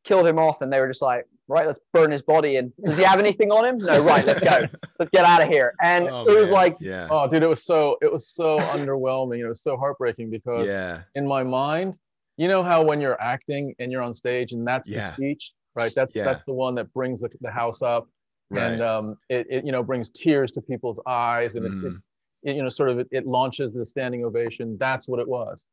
[0.03, 2.55] killed him off, and they were just like, right, let's burn his body.
[2.57, 3.77] And does he have anything on him?
[3.77, 4.61] No, right, let's go.
[4.99, 5.73] Let's get out of here.
[5.81, 6.51] And Oh, it was man.
[6.53, 7.07] like, yeah.
[7.11, 9.39] Oh, dude, it was so it was so underwhelming.
[9.39, 11.01] It was so heartbreaking because yeah.
[11.15, 11.99] in my mind,
[12.37, 15.91] you know how when you're acting and you're on stage and that's the speech, right?
[15.95, 16.23] That's Yeah.
[16.23, 18.07] that's the one that brings the, the house up
[18.49, 18.63] Right.
[18.73, 21.95] and um, it, it you know brings tears to people's eyes and it, Mhm.
[22.43, 24.77] it, it you know sort of it, it launches the standing ovation.
[24.79, 25.65] That's what it was,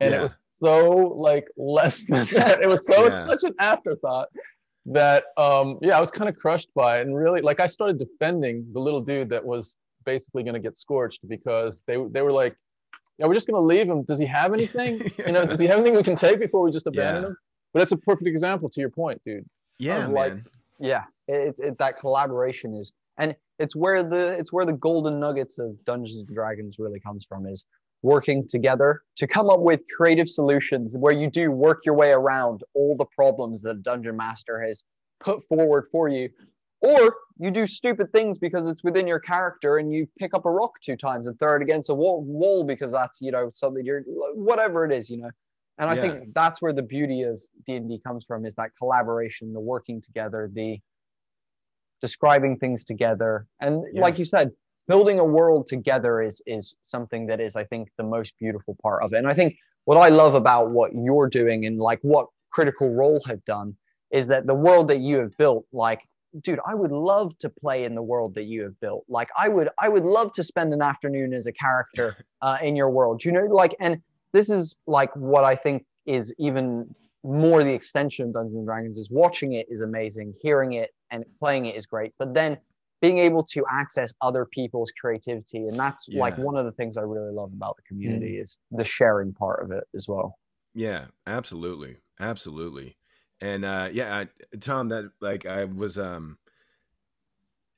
[0.00, 0.30] and it was
[0.62, 2.60] so like less than that.
[2.62, 3.12] It was so Yeah.
[3.14, 4.28] such an afterthought
[4.86, 7.98] that um yeah I was kind of crushed by it and really like I started
[7.98, 12.32] defending the little dude that was basically going to get scorched because they they were
[12.32, 12.56] like,
[13.18, 14.02] yeah, we're just going to leave him.
[14.04, 15.00] Does he have anything?
[15.26, 17.28] You know, does he have anything we can take before we just abandon Yeah.
[17.28, 17.36] him?
[17.72, 19.44] But that's a perfect example to your point, dude.
[19.78, 20.44] Yeah, of, like, man.
[20.78, 25.58] yeah it, it, that collaboration is and it's where the it's where the golden nuggets
[25.58, 27.66] of dungeons and dragons really comes from is
[28.02, 32.62] working together to come up with creative solutions where you do work your way around
[32.74, 34.84] all the problems that a dungeon master has
[35.20, 36.28] put forward for you
[36.80, 40.50] or you do stupid things because it's within your character and you pick up a
[40.50, 43.84] rock two times and throw it against a wall, wall because that's you know something
[43.84, 44.02] you're
[44.34, 45.30] whatever it is you know
[45.78, 46.00] and i Yeah.
[46.02, 50.48] think that's where the beauty of d&d comes from is that collaboration the working together
[50.52, 50.78] the
[52.00, 54.02] describing things together and Yeah.
[54.02, 54.52] like you said
[54.88, 59.02] building a world together is is something that is i think the most beautiful part
[59.02, 59.18] of it.
[59.18, 63.20] And i think what i love about what you're doing and like what critical role
[63.26, 63.76] have done
[64.10, 66.00] is that the world that you have built like
[66.42, 69.04] dude i would love to play in the world that you have built.
[69.08, 72.74] Like i would i would love to spend an afternoon as a character uh, in
[72.74, 73.46] your world you know?
[73.46, 74.00] Like and
[74.32, 78.98] this is like what i think is even more the extension of dungeons and dragons
[78.98, 82.12] is watching it is amazing hearing it and playing it is great.
[82.18, 82.58] But then
[83.00, 87.02] being able to access other people's creativity and that's like one of the things i
[87.02, 90.38] really love about the community is the sharing part of it as well.
[90.74, 92.96] Yeah, absolutely, absolutely,
[93.40, 94.16] and uh, yeah,
[94.52, 96.38] I, Tom, that like I was um,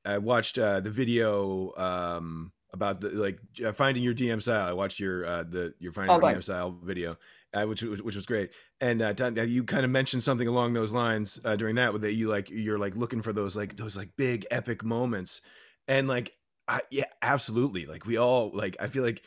[0.04, 4.66] I watched uh, the video um about the like uh, finding your DM style.
[4.68, 7.16] I watched your uh the your finding Oh, your DM style video,
[7.54, 8.50] uh, which was- which was great.
[8.80, 12.14] And uh, uh, you kind of mentioned something along those lines uh, during that, that
[12.14, 15.42] you like you're like looking for those like those like big epic moments,
[15.88, 16.32] and like
[16.68, 17.86] I yeah, absolutely.
[17.86, 19.22] Like we all like I feel like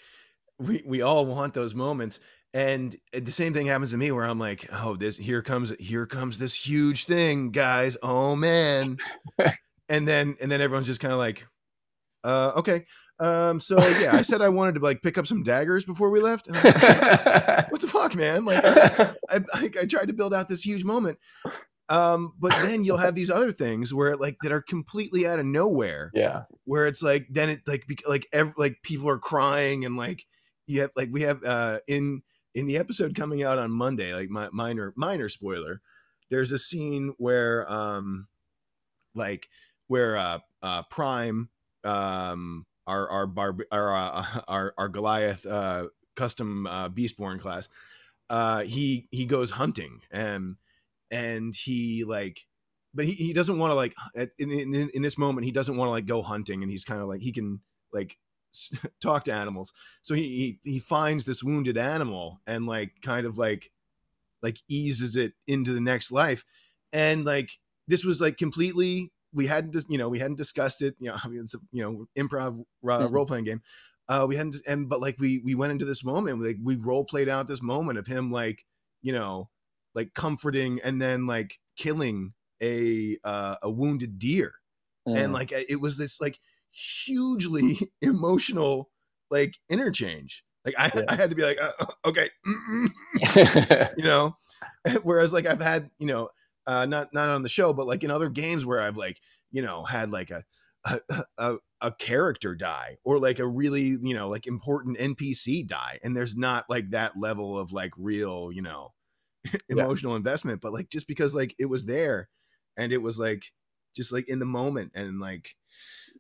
[0.59, 2.19] we we all want those moments.
[2.55, 6.05] And the same thing happens to me where i'm like oh this here comes here
[6.05, 7.97] comes this huge thing guys.
[8.03, 8.97] Oh man.
[9.89, 11.45] And then and then everyone's just kind of like
[12.23, 12.86] uh okay
[13.19, 16.19] um so yeah i said i wanted to like pick up some daggers before we
[16.19, 16.63] left And like,
[17.71, 21.19] what the fuck man like I, I, I, tried to build out this huge moment
[21.89, 25.45] um but then you'll have these other things where like that are completely out of
[25.45, 26.43] nowhere Yeah.
[26.65, 30.26] where it's like then it like like ev- like people are crying and like
[30.65, 32.23] you have like we have uh in
[32.56, 35.82] in the episode coming out on Monday like my minor minor spoiler
[36.30, 38.28] there's a scene where um
[39.13, 39.47] like
[39.88, 41.49] where uh uh prime
[41.84, 47.69] um our our barb our uh, our our Goliath uh custom uh beastborn class
[48.30, 50.56] uh he he goes hunting and
[51.12, 52.46] and he like
[52.93, 55.78] but he, he doesn't want to like at- in, in in this moment he doesn't
[55.78, 58.17] want to like go hunting and he's kind of like he can like
[59.02, 59.74] talk to animals.
[60.02, 63.72] So he, he he finds this wounded animal and like kind of like
[64.41, 66.46] like eases it into the next life.
[66.91, 67.52] And like
[67.88, 71.28] this was like completely we hadn't you know we hadn't discussed it you know I
[71.28, 73.12] mean, it's a you know improv uh, Mhm.
[73.12, 73.62] role playing game
[74.08, 77.06] uh we hadn't and but like we we went into this moment like we role
[77.06, 78.65] played out this moment of him like
[79.02, 79.50] you know
[79.96, 84.54] like comforting and then like killing a uh, a wounded deer
[85.08, 85.15] Mm.
[85.17, 86.39] and like it was this like
[86.72, 88.89] hugely emotional
[89.30, 91.04] like interchange like i, Yeah.
[91.08, 92.30] I had to be like uh, okay
[93.96, 94.38] you know
[95.04, 96.30] whereas like i've had you know
[96.67, 99.19] uh not not on the show but like in other games where i've like
[99.52, 100.43] you know had like a
[100.86, 100.99] a,
[101.38, 106.15] a, a character die or like a really you know like important npc die and
[106.15, 108.91] there's not like that level of like real you know
[109.69, 112.30] emotional investment but like just because like it was there
[112.78, 113.43] and it was like
[113.95, 115.56] just like in the moment and like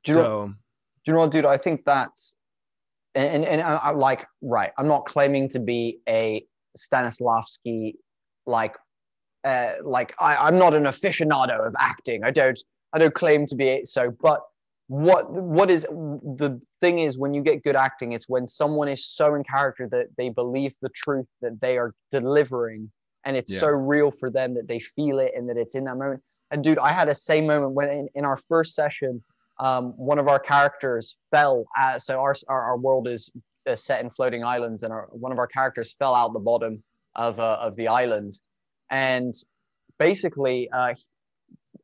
[0.03, 0.53] Do you know- so Do
[1.07, 1.45] you know what, dude?
[1.45, 2.35] I think that's
[3.15, 4.71] and and, and I, I'm like right.
[4.77, 6.45] I'm not claiming to be a
[6.77, 7.95] Stanislavski
[8.45, 8.75] like
[9.43, 12.23] uh, like I, I'm not an aficionado of acting.
[12.23, 12.59] I don't
[12.93, 13.87] I don't claim to be it.
[13.87, 14.41] So, but
[14.87, 19.05] what what is the thing is when you get good acting, it's when someone is
[19.05, 22.91] so in character that they believe the truth that they are delivering,
[23.25, 23.59] and it's Yeah.
[23.59, 26.21] so real for them that they feel it and that it's in that moment.
[26.51, 29.23] And dude, I had a same moment when in, in our first session,
[29.59, 31.65] um, one of our characters fell.
[31.79, 33.31] Uh, so our, our our world is
[33.65, 36.83] uh, set in floating islands, and our, one of our characters fell out the bottom
[37.15, 38.37] of uh, of the island,
[38.93, 39.33] and
[39.97, 40.93] basically, uh,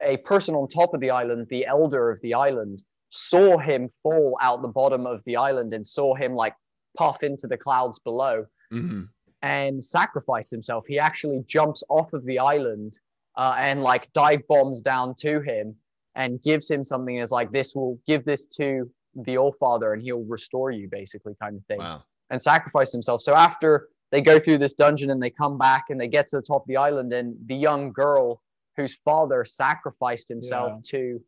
[0.02, 4.38] a person on top of the island, the elder of the island, saw him fall
[4.42, 6.54] out the bottom of the island and saw him like
[6.96, 9.08] puff into the clouds below mhm.
[9.42, 10.86] and sacrificed himself.
[10.88, 13.00] He actually jumps off of the island
[13.36, 15.76] uh, and like dive bombs down to him
[16.14, 20.04] and gives him something as like this will give this to the All Father and
[20.04, 23.22] he'll restore you, basically, kind of thing, wow and sacrifice himself.
[23.22, 26.36] So after they go through this dungeon and they come back and they get to
[26.38, 28.42] the top of the island and the young girl
[28.76, 31.22] whose father sacrificed himself to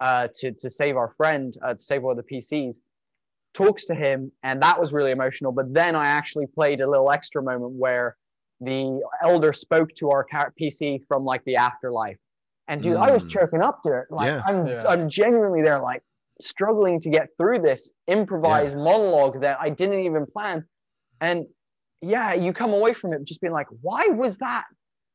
[0.00, 2.76] uh, to to save our friend, uh, to save one of the PCs.
[3.54, 5.52] talks to him, and that was really emotional.
[5.52, 8.16] But then I actually played a little extra moment where
[8.62, 12.16] the elder spoke to our car- PC from like the afterlife,
[12.68, 13.28] and dude, I was Mm.
[13.30, 14.06] choking up to it.
[14.10, 14.42] Like Yeah.
[14.46, 14.84] I'm, Yeah.
[14.88, 16.02] I'm genuinely there, like
[16.40, 20.64] struggling to get through this improvised monologue that I didn't even plan,
[21.20, 21.46] and
[22.02, 24.64] yeah, you come away from it just being like, why was that?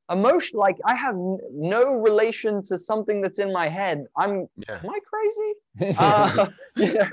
[0.09, 4.05] Emotion, like I have n- no relation to something that's in my head.
[4.17, 4.79] I'm, Yeah.
[4.83, 5.95] am I crazy?
[5.99, 6.47] Uh,
[6.77, 7.09] yeah,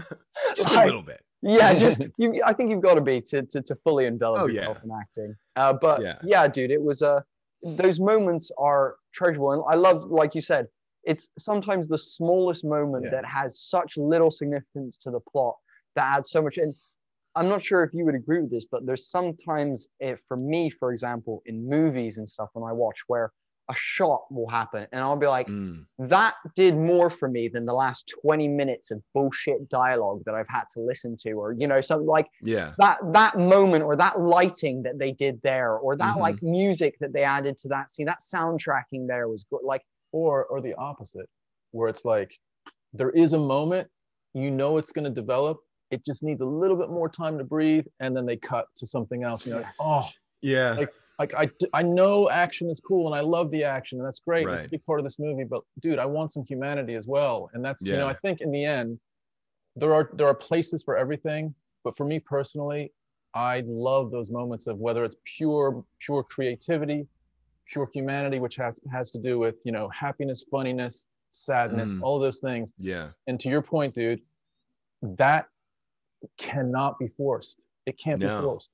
[0.55, 1.21] Just a like- little bit.
[1.43, 2.41] yeah, just you.
[2.47, 4.85] I think you've got to be to, to to fully envelop Oh, yourself yeah.
[4.85, 5.35] in acting.
[5.57, 6.19] Uh, but Yeah.
[6.23, 6.47] yeah.
[6.49, 7.21] dude, it was uh,
[7.65, 10.69] those moments are treasurable, and I love, like you said,
[11.03, 13.11] it's sometimes the smallest moment Yeah.
[13.11, 15.57] that has such little significance to the plot
[15.97, 16.59] that adds so much.
[16.59, 16.75] And
[17.37, 20.71] I'm not sure if you would agree with this, but there's sometimes, if, for me,
[20.71, 23.33] for example, in movies and stuff, when I watch, where
[23.71, 25.87] a shot will happen, and I'll be like, Mm.
[25.99, 30.49] that did more for me than the last 20 minutes of bullshit dialogue that I've
[30.49, 32.75] had to listen to, or you know, something like Yeah.
[32.79, 36.21] that that moment or that lighting that they did there, or that Mhm.
[36.21, 39.61] like music that they added to that scene, that soundtracking there was good.
[39.63, 41.29] Like, or or the opposite
[41.73, 42.39] where it's like
[42.93, 43.89] there is a moment
[44.35, 45.59] you know it's going to develop
[45.95, 48.85] it just needs a little bit more time to breathe and then they cut to
[48.95, 50.07] something else you're like oh
[50.43, 50.73] Yeah.
[50.81, 51.47] Like, like I,
[51.81, 54.45] I know action is cool and I love the action and that's great.
[54.49, 57.37] It's a big part of this movie, but dude, I want some humanity as well.
[57.55, 58.99] And that's, you know, I think in the end,
[59.81, 61.43] there are there are places for everything.
[61.85, 62.93] But for me personally,
[63.53, 67.01] I love those moments of whether it's pure, pure creativity,
[67.73, 72.03] pure humanity, which has has to do with, you know, happiness, funniness, sadness, Mm.
[72.05, 72.67] all those things.
[72.77, 73.07] yeah.
[73.29, 74.21] And to your point, dude,
[75.25, 75.47] that
[76.39, 77.61] cannot be forced.
[77.87, 78.37] It can't No.
[78.39, 78.69] be forced.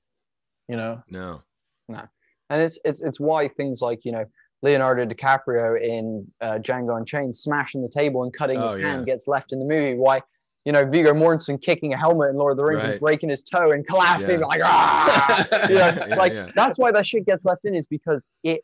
[0.67, 1.01] You know?
[1.09, 1.41] No.
[1.89, 2.01] No.
[2.49, 4.25] And it's it's it's why things like you know
[4.61, 9.27] Leonardo DiCaprio in uh, Django Unchained smashing the table and cutting his Oh, hand gets
[9.27, 9.95] left in the movie.
[9.95, 10.21] Why,
[10.65, 13.41] you know, Viggo Mortensen kicking a helmet in Lord of the Rings and breaking his
[13.41, 14.45] toe and collapsing Yeah.
[14.45, 16.51] like ah, you know, Yeah, yeah, like yeah.
[16.55, 18.61] that's why that shit gets left in is because it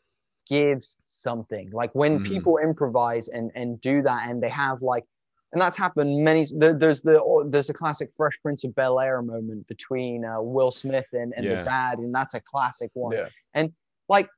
[0.48, 1.70] gives something.
[1.70, 2.24] Like when Mhm.
[2.24, 5.04] people improvise and and do that and they have like.
[5.52, 6.46] And that's happened many.
[6.54, 10.70] There's the oh, there's a classic Fresh Prince of Bel Air moment between uh, Will
[10.70, 11.56] Smith and, and Yeah.
[11.60, 13.66] the dad, and that's a classic one Yeah.
[14.10, 14.28] like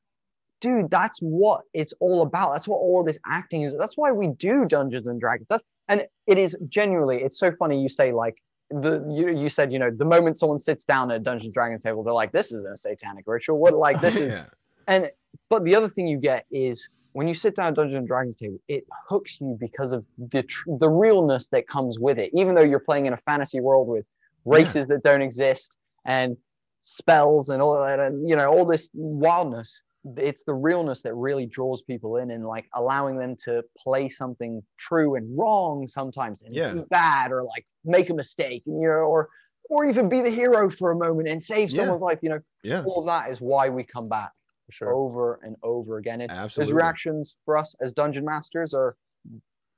[0.61, 4.13] dude that's what it's all about that's what all of this acting is that's why
[4.13, 8.13] we do dungeons and dragons that's and it is genuinely it's so funny you say
[8.13, 8.37] like
[8.71, 11.55] the you, you said you know the moment someone sits down at a dungeons and
[11.55, 14.45] dragons table they're like this isn't a satanic ritual what like this is yeah.
[14.87, 15.11] and
[15.49, 18.37] but the other thing you get is when you sit down at Dungeons and Dragons
[18.37, 22.31] table, it hooks you because of the tr- the realness that comes with it.
[22.35, 24.07] Even though you're playing in a fantasy world with
[24.45, 26.37] races that don't exist and
[26.83, 29.83] spells and all that, and you know all this wildness,
[30.17, 34.63] it's the realness that really draws people in and like allowing them to play something
[34.79, 36.75] true and wrong sometimes and Yeah.
[36.75, 39.29] be bad or like make a mistake, and you know, or
[39.69, 41.77] or even be the hero for a moment and save Yeah.
[41.77, 42.19] someone's life.
[42.23, 42.85] You know, Yeah.
[42.85, 44.33] all of that is why we come back
[44.71, 44.93] sure.
[44.93, 46.21] over and over again.
[46.21, 46.73] And Absolutely.
[46.73, 48.97] those reactions for us as dungeon masters are,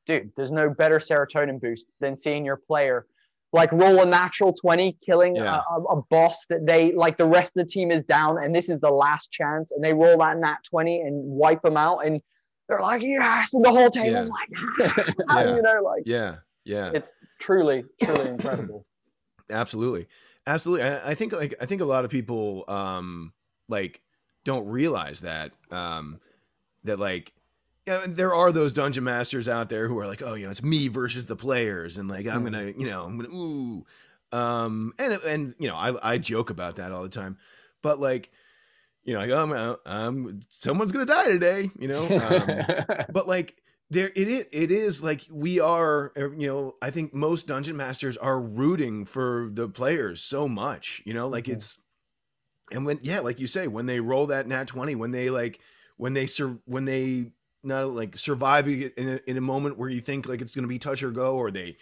[0.07, 3.07] dude, there's no better serotonin boost than seeing your player
[3.53, 5.61] like roll a natural 20, killing Yeah.
[5.71, 8.69] a, a, boss that they like the rest of the team is down, and this
[8.71, 12.21] is the last chance, and they roll that nat 20 and wipe them out, and
[12.69, 14.49] they're like, yes, and the whole table's like,
[15.29, 15.55] Yeah.
[15.57, 16.37] you know, like Yeah.
[16.65, 16.93] Yeah.
[16.95, 18.87] it's truly, truly incredible.
[19.51, 20.07] absolutely
[20.47, 23.35] absolutely I, I think like i think a lot of people um
[23.69, 24.01] like
[24.45, 26.21] don't realize that um
[26.85, 27.33] that like
[27.87, 30.63] yeah, there are those dungeon masters out there who are like, oh, you know, it's
[30.63, 33.85] me versus the players, and like I'm gonna, you know, I'm gonna, ooh,
[34.31, 37.39] um, and and you know, I I joke about that all the time,
[37.83, 38.31] but like,
[39.03, 42.65] you know, like I'm, I'm someone's gonna die today, you know, um,
[43.13, 43.57] but like
[43.91, 47.77] there it is it is like we are uh, you know i think most dungeon
[47.77, 51.29] masters are rooting for the players so much you know?
[51.29, 51.53] Like Mhm.
[51.55, 51.79] it's
[52.71, 55.61] and when yeah like you say when they roll that nat 20 when they like
[55.97, 57.33] when they sur- when they
[57.65, 60.69] not like survive in a, in a moment where you think like it's going to
[60.69, 61.77] be touch or go or they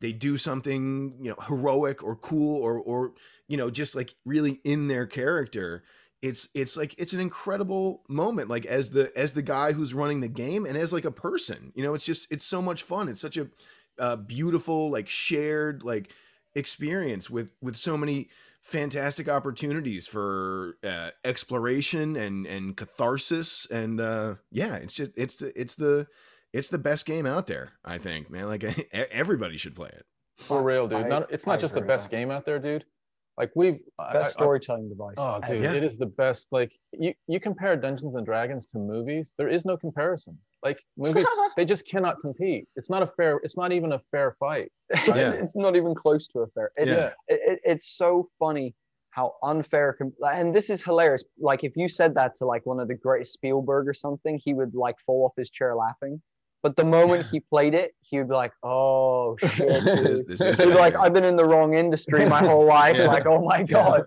[0.00, 3.12] they do something you know heroic or cool or or
[3.48, 5.82] you know just like really in their character
[6.22, 10.20] it's it's like it's an incredible moment like as the as the guy who's running
[10.20, 13.08] the game and as like a person you know it's just it's so much fun.
[13.08, 13.48] It's such a
[13.98, 16.12] uh, beautiful like shared like
[16.54, 18.28] experience with with so many
[18.66, 25.76] fantastic opportunities for uh, exploration and and catharsis and uh yeah it's just it's it's
[25.76, 26.06] the
[26.52, 30.04] it's the best game out there i think man like e- everybody should play it
[30.38, 31.04] For real, dude.
[31.04, 32.16] I- Not, it's I not just the best that.
[32.16, 32.84] game out there, dude.
[33.38, 35.14] Like we've I- Best I- storytelling device.
[35.16, 35.72] Oh, dude, Yeah.
[35.74, 36.48] it is the best.
[36.50, 40.36] Like you, you compare Dungeons and Dragons to movies, there is no comparison.
[40.66, 42.64] Like movies, they just cannot compete.
[42.76, 43.32] It's not a fair.
[43.44, 44.70] It's not even a fair fight.
[44.90, 45.32] it's, Yeah.
[45.32, 46.70] it's not even close to a fair.
[46.76, 47.10] It's, Yeah.
[47.28, 48.74] it, it- it's so funny
[49.10, 51.22] how unfair com- and this is hilarious.
[51.50, 54.52] Like if you said that to like one of the great Spielberg or something, he
[54.54, 56.20] would like fall off his chair laughing.
[56.62, 60.40] But the moment he played it, he would be like, "Oh shit!" This is, this
[60.40, 63.06] is He'd be like, "I've been in the wrong industry my whole life." Yeah.
[63.06, 63.64] Like, "Oh my Yeah.
[63.66, 64.02] god."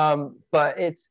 [0.00, 1.08] Um, but it's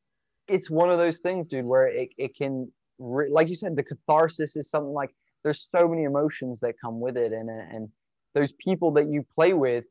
[0.48, 2.72] it's one of those things, dude, where it it can,
[3.04, 5.12] re- like you said, the catharsis is something like
[5.44, 7.90] there's so many emotions that come with it, and and
[8.34, 9.86] those people that you play with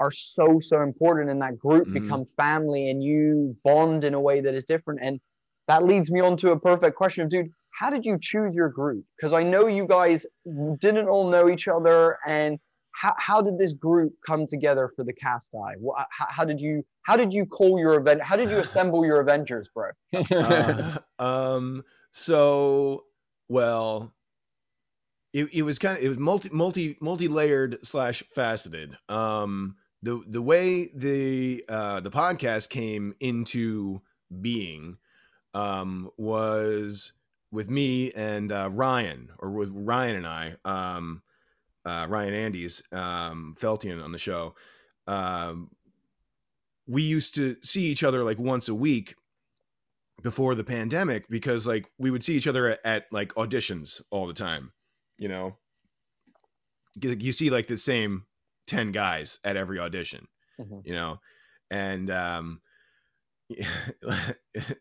[0.00, 1.30] are so so important.
[1.30, 1.94] And that group Mhm.
[1.94, 5.00] become family and you bond in a way that is different.
[5.02, 5.20] And
[5.68, 8.68] that leads me on to a perfect question of dude how did you choose your
[8.68, 9.04] group?
[9.16, 10.26] Because i know you guys
[10.78, 12.18] didn't all know each other.
[12.26, 12.58] And
[12.92, 15.74] how, how did this group come together for the cast eye?
[16.10, 19.20] How, how did you how did you call your event how did you assemble your
[19.20, 19.90] avengers bro?
[20.30, 21.82] Uh, um
[22.16, 23.06] so
[23.48, 24.14] well
[25.32, 28.96] it, it was kind of it was multi multi multi-layered slash faceted.
[29.08, 34.00] Um the the way the uh the podcast came into
[34.40, 34.96] being
[35.54, 37.12] um was
[37.50, 41.20] with me and uh ryan or with ryan and i um
[41.84, 44.54] uh ryan andes um feltian on the show.
[45.08, 45.68] Um
[46.86, 49.16] we used to see each other like once a week
[50.24, 54.26] before the pandemic because like we would see each other at, at like auditions all
[54.26, 54.72] the time
[55.18, 55.56] you know?
[57.00, 58.26] You, you see like the same
[58.66, 60.26] 10 guys at every audition
[60.60, 60.82] Mhm.
[60.84, 61.18] you know?
[61.70, 62.60] And um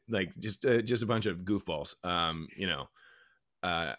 [0.09, 2.87] like just uh, just a bunch of goofballs um you know?
[3.61, 3.93] Uh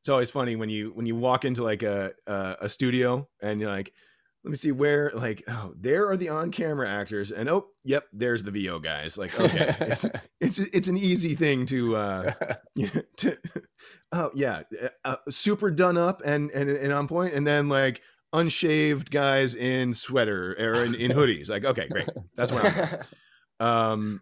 [0.00, 3.60] it's always funny when you when you walk into like a a, a studio and
[3.60, 3.92] you're like
[4.44, 8.42] let me see where like oh there are the on-camera actors and oh yep there's
[8.42, 9.74] the vo guys like okay.
[9.80, 10.04] It's
[10.40, 12.32] it's it's an easy thing to uh
[13.18, 13.38] to,
[14.12, 14.62] oh yeah
[15.04, 18.02] uh, super done up and, and and on point and then like
[18.34, 22.98] unshaved guys in sweater or in, in hoodies like okay great that's what i'm
[23.60, 24.20] um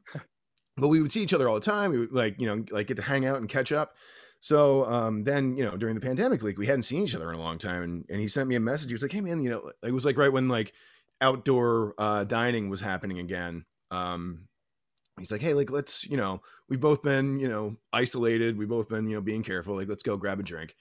[0.77, 2.89] but we would see each other all the time we would like you know like
[2.89, 3.95] get to hang out and catch up
[4.41, 7.38] so um then you know during the pandemic like we hadn't seen each other in
[7.38, 8.88] a long time and, and he sent me a message.
[8.88, 10.72] He was like hey man you know it was like right when like
[11.20, 14.49] outdoor uh dining was happening again um
[15.18, 18.88] he's like hey like let's you know we've both been you know isolated we've both
[18.88, 20.74] been you know being careful like let's go grab a drink.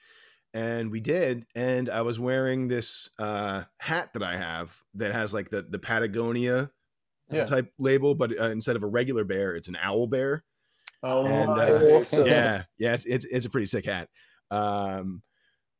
[0.54, 5.32] And we did and i was wearing this uh hat that i have that has
[5.32, 6.70] like the the patagonia
[7.30, 7.44] Yeah.
[7.44, 10.42] type label but uh, instead of a regular bear it's an owl bear
[11.02, 12.26] oh, And, my uh, Awesome.
[12.26, 14.08] yeah yeah it's, it's it's a pretty sick hat
[14.50, 15.22] um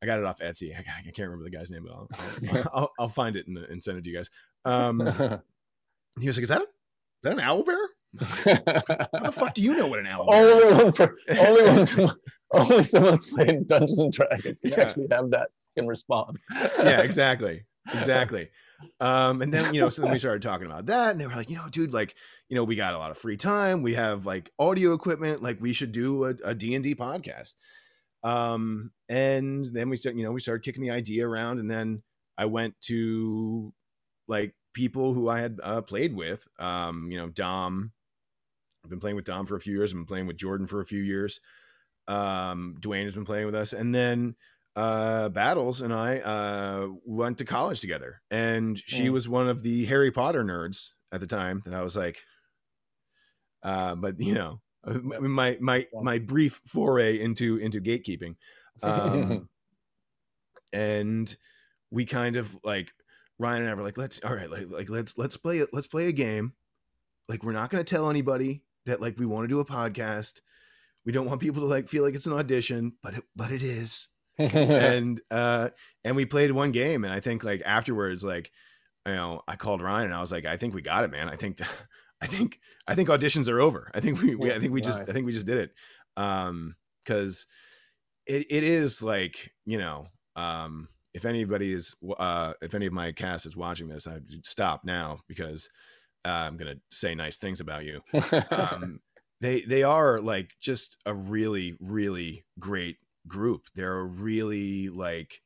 [0.01, 2.09] i got it off etsy i, I can't remember the guy's name but i'll
[2.51, 4.29] i'll, I'll, I'll find it and, and send it to you guys
[4.65, 4.99] um
[6.19, 6.67] he was like is that a, is
[7.23, 7.77] that an owl bear
[8.19, 10.71] how the fuck do you know what an owl bear is?
[10.71, 12.15] only one, per- only one, to-
[12.53, 14.81] only someone's playing Dungeons and Dragons can Yeah.
[14.81, 15.47] actually have that
[15.77, 16.43] in response.
[16.51, 17.63] yeah, exactly.
[17.93, 18.49] Exactly.
[18.99, 21.35] Um, and then, you know, so then we started talking about that and they were
[21.35, 22.15] like, you know, dude, like,
[22.49, 23.83] you know, we got a lot of free time.
[23.83, 25.43] We have like audio equipment.
[25.43, 27.53] Like we should do a, a D&D podcast.
[28.23, 32.01] Um, and then we start, you know, we started kicking the idea around and then
[32.39, 33.71] I went to
[34.27, 37.91] like people who I had uh, played with, um, you know, Dom,
[38.83, 39.91] I've been playing with Dom for a few years.
[39.91, 41.39] I've been playing with Jordan for a few years.
[42.07, 43.73] Um, Dwayne has been playing with us.
[43.73, 44.35] And then,
[44.75, 48.21] uh battles and i uh went to college together.
[48.31, 49.13] And she Mm.
[49.13, 52.21] was one of the harry potter nerds at the time and i was like
[53.63, 54.61] uh but you know
[55.11, 58.35] my my my brief foray into into gatekeeping.
[58.81, 59.49] Um
[60.73, 61.35] and
[61.91, 62.91] we kind of like
[63.39, 65.87] ryan and i were like let's all right like, like let's let's play it let's
[65.87, 66.53] play a game.
[67.27, 70.41] Like we're not going to tell anybody that like we want to do a podcast.
[71.05, 73.63] We don't want people to like feel like it's an audition but it but it
[73.63, 74.07] is
[74.37, 75.69] and uh
[76.03, 78.51] and we played one game and i think like afterwards like
[79.05, 81.29] you know i called ryan and i was like i think we got it man.
[81.29, 81.59] I think
[82.21, 83.91] i think i think auditions are over.
[83.93, 85.71] I think we, we i think we just i think we just did it.
[86.17, 87.45] Um because
[88.27, 93.11] it, it is like you know um if anybody is uh if any of my
[93.11, 95.69] cast is watching this i stop now because
[96.25, 98.01] uh, i'm gonna say nice things about you.
[98.51, 98.99] Um,
[99.41, 102.97] they they are like just a really really great
[103.27, 103.63] group.
[103.75, 105.41] They're a really like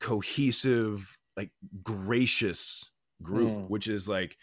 [0.00, 1.50] cohesive, like
[1.82, 2.90] gracious
[3.22, 3.68] group, Mm.
[3.70, 4.36] which is like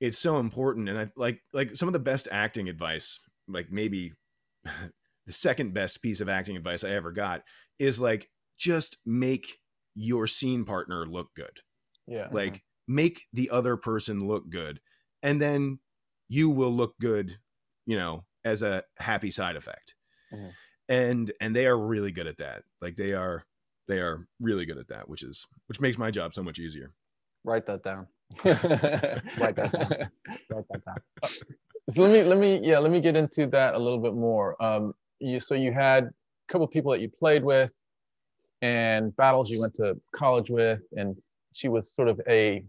[0.00, 0.88] it's so important.
[0.88, 4.12] And I like like some of the best acting advice, like maybe
[4.64, 7.42] the second best piece of acting advice I ever got
[7.78, 9.58] is like just make
[9.94, 11.60] your scene partner look good
[12.08, 12.28] yeah.
[12.32, 14.80] like make the other person look good
[15.22, 15.78] and then
[16.28, 17.36] you will look good
[17.86, 19.94] you know as a happy side effect
[20.32, 20.52] Mhm.
[20.88, 22.62] And and they are really good at that.
[22.80, 23.44] Like they are
[23.88, 26.92] they are really good at that, which is which makes my job so much easier.
[27.44, 28.06] Write that down.
[28.44, 30.08] Write that down.
[30.50, 30.96] Write that down.
[31.90, 34.56] So let me let me yeah let me get into that a little bit more.
[34.62, 36.10] Um, you so you had a
[36.50, 37.74] couple people that you played with,
[38.62, 41.14] and battles you went to college with, and
[41.52, 42.64] she was sort of a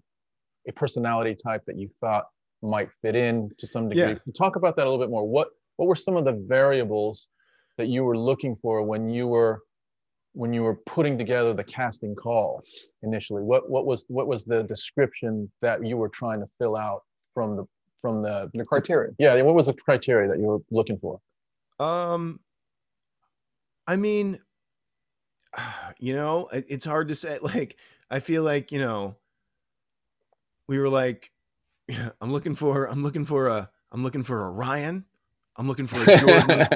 [0.68, 2.26] a personality type that you thought
[2.62, 4.20] might fit in to some degree.
[4.26, 4.34] Yeah.
[4.38, 5.26] Talk about that a little bit more.
[5.26, 5.48] What
[5.78, 7.30] what were some of the variables
[7.78, 9.62] that you were looking for when you were
[10.34, 12.62] when you were putting together the casting call
[13.04, 13.42] initially?
[13.42, 17.04] What what was what was the description that you were trying to fill out
[17.34, 17.66] from the
[18.02, 19.12] from the The criteria.
[19.18, 21.20] yeah, what was the criteria that you were looking for?
[21.80, 22.40] Um,
[23.88, 24.40] I mean,
[26.00, 27.40] you know, it's hard to say.
[27.42, 27.78] Like,
[28.10, 29.16] I feel like you know,
[30.68, 31.32] we were like,
[32.22, 35.06] I'm looking for, I'm looking for a, I'm looking for a Ryan,
[35.56, 36.68] I'm looking for a Jordan,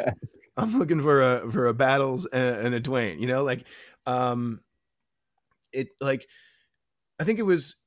[0.60, 3.20] I'm looking for a for a battles and, a Dwayne.
[3.20, 3.66] You know, like,
[4.06, 4.60] um,
[5.72, 6.28] it like,
[7.20, 7.78] I think it was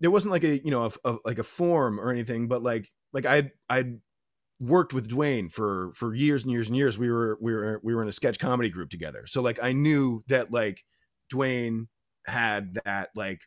[0.00, 2.90] there wasn't like a you know a, a like a form or anything, but like
[3.12, 4.00] like I I'd
[4.60, 6.96] worked with Dwayne for for years and years and years.
[6.96, 9.26] We were we were we were in a sketch comedy group together.
[9.26, 10.84] So like I knew that like
[11.32, 11.86] Dwayne
[12.26, 13.40] had that like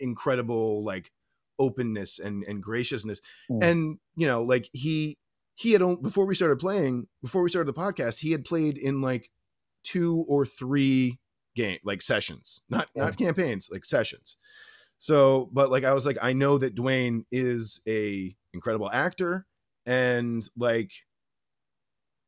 [0.00, 1.10] incredible like
[1.58, 3.20] openness and and graciousness.
[3.50, 3.62] Mm.
[3.62, 5.18] And you know, like he
[5.58, 9.00] he had before we started playing, before we started the podcast, he had played in
[9.00, 9.28] like
[9.82, 11.18] two or three
[11.56, 13.06] game like sessions, not Yeah.
[13.06, 14.36] not campaigns, like sessions.
[14.98, 19.46] So, but like I was like, I know that Dwayne is a incredible actor,
[19.84, 20.92] and like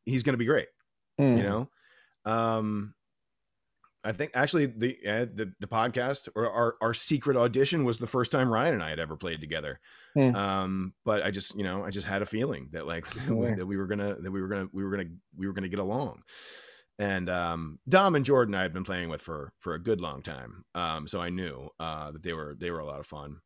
[0.06, 0.68] he's gonna be great,
[1.16, 1.36] Hmm.
[1.36, 1.70] you know.
[2.24, 2.94] Um,
[4.02, 8.06] I think actually the uh, the the podcast or our our secret audition was the
[8.06, 9.78] first time Ryan and I had ever played together.
[10.14, 10.34] Hmm.
[10.34, 13.76] Um, but I just you know I just had a feeling that like that we
[13.76, 16.22] were gonna that we were gonna we were gonna we were gonna get along.
[16.98, 20.22] And um, Dom and Jordan I had been playing with for for a good long
[20.22, 23.36] time, um, so I knew uh, that they were they were a lot of fun.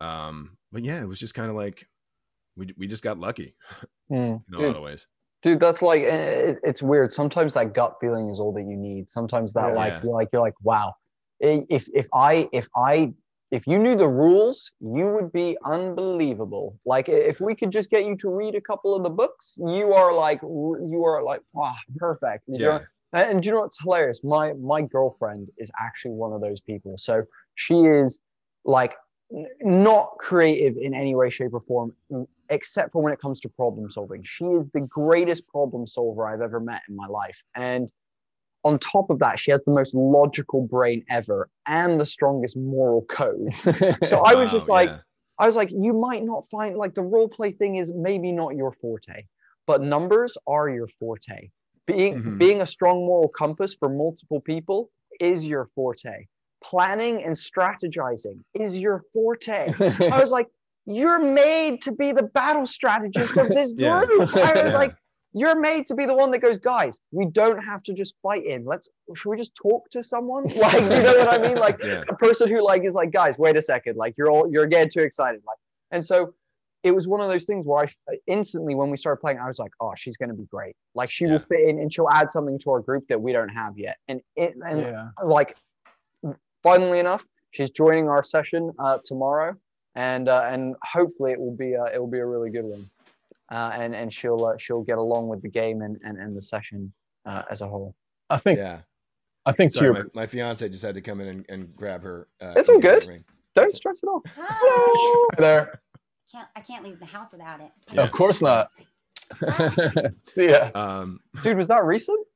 [0.00, 1.86] Um, but yeah, it was just kind of like
[2.56, 3.54] we we just got lucky
[4.08, 4.14] Hmm.
[4.14, 4.66] in a Dude.
[4.66, 5.06] lot of ways.
[5.44, 7.12] Dude, that's like eh, it, it's weird.
[7.12, 9.10] Sometimes that gut feeling is all that you need.
[9.10, 9.74] Sometimes that Yeah.
[9.74, 10.00] like Yeah.
[10.02, 10.94] you're like you're like, wow.
[11.40, 13.12] If if I if I
[13.50, 16.78] if you knew the rules, you would be unbelievable.
[16.86, 19.92] Like if we could just get you to read a couple of the books, you
[19.92, 22.44] are like you are like wow, perfect.
[22.46, 22.64] You?
[22.64, 22.78] Yeah,
[23.12, 24.24] And, and do you know what's hilarious?
[24.24, 26.94] My my girlfriend is actually one of those people.
[26.96, 27.22] So
[27.54, 28.18] she is
[28.64, 28.94] like
[29.62, 31.92] not creative in any way, shape, or form,
[32.50, 34.22] except for when it comes to problem solving.
[34.24, 37.42] She is the greatest problem solver I've ever met in my life.
[37.54, 37.92] And
[38.64, 43.02] on top of that, she has the most logical brain ever and the strongest moral
[43.02, 43.52] code.
[44.04, 45.00] So I was just like, yeah.
[45.38, 48.54] I was like, you might not find like the role play thing is maybe not
[48.54, 49.24] your forte,
[49.66, 51.50] but numbers are your forte.
[51.86, 52.38] Being Mhm.
[52.38, 56.26] being a strong moral compass for multiple people is your forte.
[56.64, 59.72] Planning and strategizing is your forte.
[60.10, 60.48] I was like,
[60.86, 64.04] you're made to be the battle strategist of this Yeah.
[64.04, 64.34] group.
[64.34, 64.78] I was Yeah.
[64.78, 64.94] like,
[65.34, 68.46] you're made to be the one that goes, guys, we don't have to just fight
[68.46, 68.64] in.
[68.64, 70.44] Let's should we just talk to someone?
[70.56, 71.56] Like, you know what I mean?
[71.58, 74.50] Like yeah, a person who like is like, guys, wait a second, like you're all
[74.50, 75.42] you're getting too excited.
[75.46, 75.58] Like,
[75.90, 76.34] and so
[76.84, 79.58] it was one of those things where I instantly when we started playing, I was
[79.58, 80.76] like, oh, she's gonna be great.
[80.94, 83.48] Like she will fit in and she'll add something to our group that we don't
[83.48, 83.96] have yet.
[84.08, 85.08] And it and yeah.
[85.24, 85.56] like
[86.64, 89.54] funnily enough, she's joining our session uh, tomorrow,
[89.94, 92.90] and uh, and hopefully it will be a, it will be a really good one,
[93.52, 96.42] uh, and and she'll uh, she'll get along with the game and and, and the
[96.42, 96.92] session
[97.26, 97.94] uh, as a whole.
[98.30, 98.80] I think yeah.
[99.46, 102.28] I think Sorry, my, my fiance just had to come in and, and grab her.
[102.40, 103.06] Uh, It's all good.
[103.06, 103.24] ring.
[103.54, 104.22] Don't stress it off.
[104.38, 105.28] Hi.
[105.38, 105.80] there.
[106.32, 107.70] Can't I can't leave the house without it.
[107.92, 108.02] Yeah.
[108.02, 108.70] Of course not.
[109.42, 109.70] Hi.
[110.26, 110.70] See ya.
[110.74, 112.26] Um, Dude, was that recent?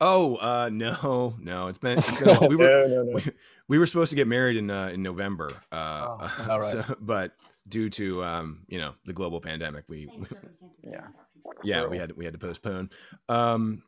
[0.00, 2.28] Oh uh, no, no, it's been it's been.
[2.28, 2.48] A, while.
[2.48, 3.12] we were no, no, no.
[3.14, 3.22] we,
[3.68, 6.64] we were supposed to get married in uh, in November, uh, Oh, all right.
[6.64, 7.32] so, but
[7.68, 10.26] due to um, you know the global pandemic, we, we
[10.82, 10.90] Yeah.
[10.90, 11.54] beyond our control.
[11.64, 12.90] yeah we had we had to postpone.
[13.28, 13.82] Um,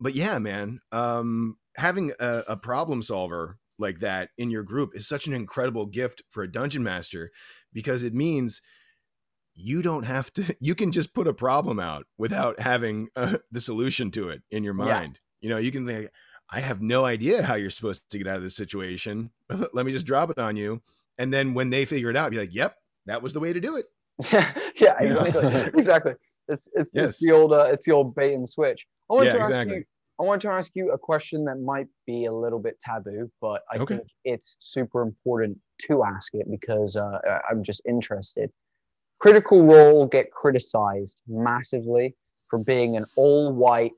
[0.00, 5.06] but yeah, man, um, having a, a problem solver like that in your group is
[5.08, 7.30] such an incredible gift for a dungeon master
[7.72, 8.60] because it means
[9.58, 13.60] you don't have to you can just put a problem out without having uh, the
[13.60, 15.04] solution to it in your Yeah.
[15.04, 16.10] mind you know you can think
[16.50, 19.30] i have no idea how you're supposed to get out of this situation
[19.72, 20.82] let me just drop it on you
[21.18, 23.60] and then when they figure it out be like yep that was the way to
[23.60, 23.86] do it
[24.32, 25.44] yeah, yeah, exactly,
[25.74, 26.12] exactly.
[26.48, 27.04] It's it's, Yes.
[27.04, 28.86] it's the old uh, it's the old bait and switch.
[29.10, 29.74] I wanted Yeah, to ask exactly.
[29.76, 29.84] you.
[30.20, 33.62] I wanted to ask you a question that might be a little bit taboo, but
[33.70, 33.86] I Okay.
[33.88, 38.50] think it's super important to ask it because uh, I'm just interested.
[39.18, 42.14] Critical Role get criticized massively
[42.48, 43.92] for being an all white,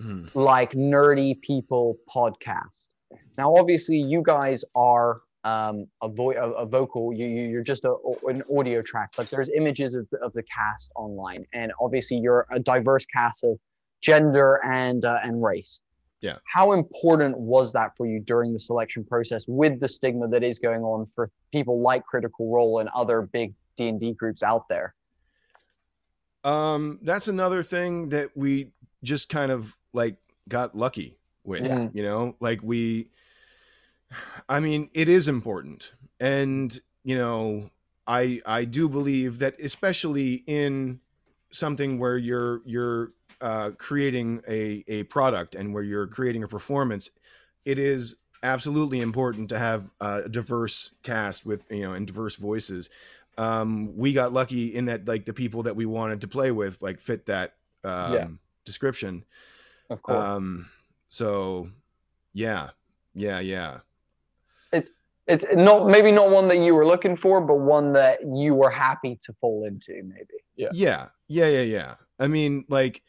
[0.00, 0.26] Hmm.
[0.34, 2.86] like nerdy people podcast.
[3.36, 7.84] Now, obviously, you guys are um, a, vo- a, a vocal, you, you- you're just
[7.84, 7.94] a,
[8.28, 11.46] an audio track, but there's images of, the- of the cast online.
[11.52, 13.58] And obviously, you're a diverse cast of
[14.02, 15.80] gender and, uh, and race.
[16.20, 16.36] Yeah.
[16.44, 20.58] How important was that for you during the selection process with the stigma that is
[20.58, 24.94] going on for people like Critical Role and other big D&D groups out there?
[26.44, 28.72] Um, that's another thing that we
[29.02, 30.16] just kind of like
[30.48, 31.64] got lucky with.
[31.64, 31.88] Yeah.
[31.92, 33.08] You know, like we
[34.48, 35.92] I mean, it is important.
[36.20, 37.70] And, you know,
[38.06, 41.00] I I do believe that especially in
[41.50, 47.10] something where you're you're uh creating a a product and where you're creating a performance,
[47.64, 52.88] it is absolutely important to have a diverse cast with, you know, and diverse voices
[53.38, 56.80] um we got lucky in that like the people that we wanted to play with
[56.82, 58.28] like fit that um Yeah.
[58.64, 59.24] description
[59.90, 60.18] Of course.
[60.18, 60.68] um
[61.08, 61.70] so
[62.34, 62.70] yeah
[63.14, 63.78] yeah yeah
[64.72, 64.90] it's
[65.26, 68.70] it's not maybe not one that you were looking for, but one that you were
[68.70, 70.34] happy to fall into, maybe.
[70.56, 70.68] Yeah.
[70.72, 73.02] yeah yeah yeah yeah i mean like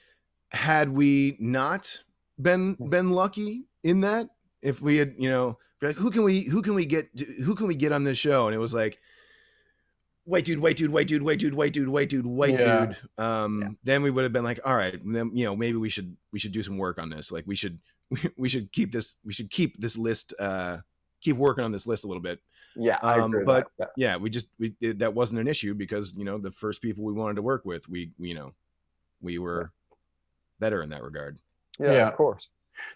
[0.51, 2.03] had we not
[2.39, 2.89] been Hmm.
[2.89, 4.29] been lucky in that
[4.61, 7.09] if we had you know like who can we who can we get
[7.43, 8.99] who can we get on this show and it was like
[10.29, 12.85] white dude wait, dude wait, dude wait, dude wait, dude wait, dude white Yeah.
[12.85, 15.89] dude um then we would have been like all right then you know maybe we
[15.89, 17.79] should we should do some work on this like we should
[18.37, 20.77] we should keep this we should keep this list uh
[21.21, 22.39] keep working on this list a little bit
[22.75, 23.89] Yeah, I Um, agree but- that.
[23.97, 27.03] yeah we just we it, that wasn't an issue because you know the first people
[27.03, 28.53] we wanted to work with we, we you know
[29.21, 29.71] we were
[30.59, 31.39] better in that regard
[31.79, 32.07] Yeah, Yeah.
[32.09, 32.49] of course.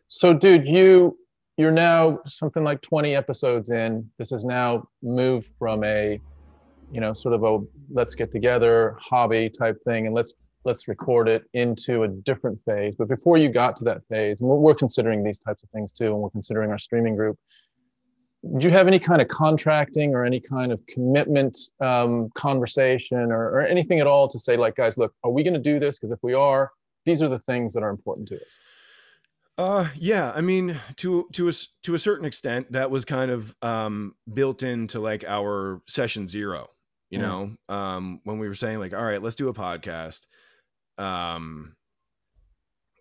[0.08, 1.18] So, dude, you
[1.58, 4.10] you're now something like 20 episodes in.
[4.18, 6.20] This has now moved from a,
[6.94, 7.60] you know, sort of a
[7.91, 10.34] let's get together hobby type thing, and let's
[10.64, 12.96] let's record it into a different phase.
[12.98, 16.08] But before you got to that phase, we're, we're considering these types of things too,
[16.14, 17.38] and we're considering our streaming group.
[18.58, 23.50] Do you have any kind of contracting or any kind of commitment um, conversation or,
[23.50, 25.98] or anything at all to say, like, guys, look, are we going to do this?
[25.98, 26.70] Because if we are,
[27.06, 28.60] these are the things that are important to us.
[29.58, 30.34] Uh, yeah.
[30.36, 34.64] I mean, to to a to a certain extent, that was kind of um built
[34.64, 36.70] into like our session zero.
[37.14, 40.26] You know, um, when we were saying like, all right, let's do a podcast.
[40.97, 41.76] Um,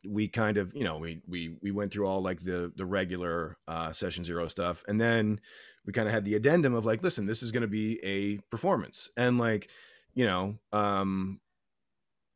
[0.08, 3.56] we kind of, you know, we we we went through all like the the regular
[3.68, 5.40] uh session zero stuff, and then
[5.86, 8.38] we kind of had the addendum of like, listen, this is going to be a
[8.50, 9.70] performance, and like,
[10.14, 11.40] you know, um,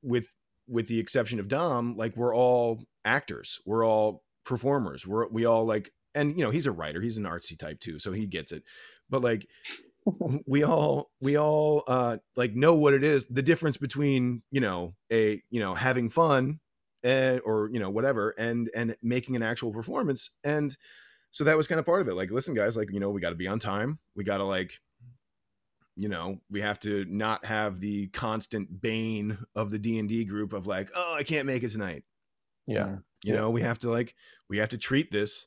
[0.02, 0.28] with
[0.68, 5.66] with the exception of Dom, like we're all actors, we're all performers, we're we all
[5.66, 8.52] like, and you know, he's a writer, he's an artsy type too, so he gets
[8.52, 8.62] it.
[9.10, 9.46] But like,
[10.46, 14.94] we all we all uh like know what it is, the difference between you know
[15.12, 16.60] a you know having fun
[17.02, 20.76] and or you know whatever and and making an actual performance and
[21.30, 23.20] so that was kind of part of it like listen guys like you know we
[23.20, 24.80] got to be on time we got to like
[25.94, 30.66] you know we have to not have the constant bane of the d&d group of
[30.66, 32.02] like oh i can't make it tonight
[32.66, 32.96] Yeah.
[33.22, 33.40] you Yeah.
[33.40, 34.14] know we have to like
[34.48, 35.46] we have to treat this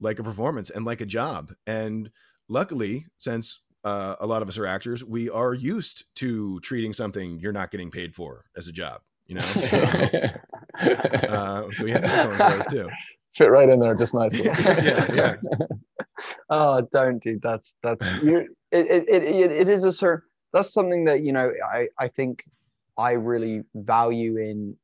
[0.00, 2.10] like a performance and like a job and
[2.48, 7.38] luckily since uh, a lot of us are actors we are used to treating something
[7.38, 9.40] you're not getting paid for as a job you know
[10.80, 12.88] uh, so we have that going for us too
[13.34, 14.44] Fit right in there just nicely.
[14.44, 15.36] yeah yeah
[16.48, 18.46] Oh, don't do that's that's you.
[18.70, 20.22] It, it, it, it it is a certain.
[20.52, 21.52] That's something that you know.
[21.72, 22.44] I I think
[22.96, 24.76] I really value in,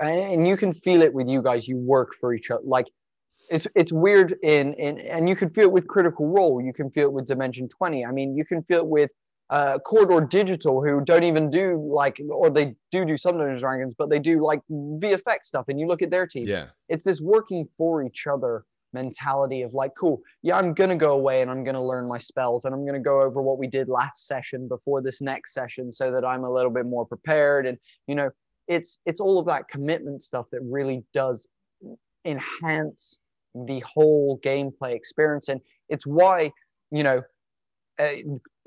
[0.00, 1.68] and you can feel it with you guys.
[1.68, 2.62] You work for each other.
[2.64, 2.86] Like
[3.52, 6.60] it's it's weird in in, and you can feel it with Critical Role.
[6.60, 8.04] You can feel it with Dimension Twenty.
[8.04, 9.10] I mean, you can feel it with
[9.50, 13.94] uh, Corridor Digital, who don't even do like, or they do do some Dungeons Dragons,
[13.96, 15.66] but they do like VFX stuff.
[15.68, 19.72] And you look at their team yeah it's this working for each other mentality of
[19.72, 22.84] like cool yeah i'm gonna go away and i'm gonna learn my spells and i'm
[22.84, 26.44] gonna go over what we did last session before this next session so that i'm
[26.44, 28.30] a little bit more prepared and you know
[28.68, 31.48] it's it's all of that commitment stuff that really does
[32.26, 33.18] enhance
[33.54, 35.48] the whole gameplay experience.
[35.48, 36.52] And it's why
[36.90, 37.22] you know
[37.98, 38.08] uh,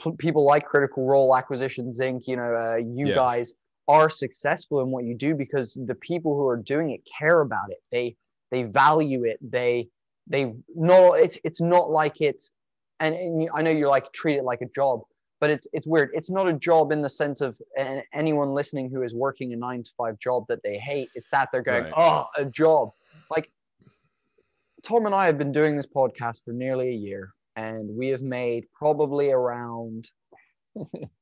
[0.02, 3.16] p- people like critical role acquisitions inc you know uh, you Yeah.
[3.16, 3.54] guys
[3.88, 7.70] are successful in what you do because the people who are doing it care about
[7.70, 7.78] it.
[7.92, 8.16] They
[8.52, 9.40] they value it.
[9.42, 9.90] They
[10.28, 12.52] they no it's it's not like it's
[13.00, 15.02] and, and i know you're like treat it like a job
[15.42, 16.10] but it's it's weird.
[16.14, 19.56] It's not a job in the sense of and anyone listening who is working a
[19.58, 21.94] nine to five job that they hate is sat there going Right.
[21.98, 22.90] oh a job.
[23.30, 23.52] Like
[24.86, 28.22] tom and i have been doing this podcast for nearly a year and we have
[28.22, 30.10] made probably around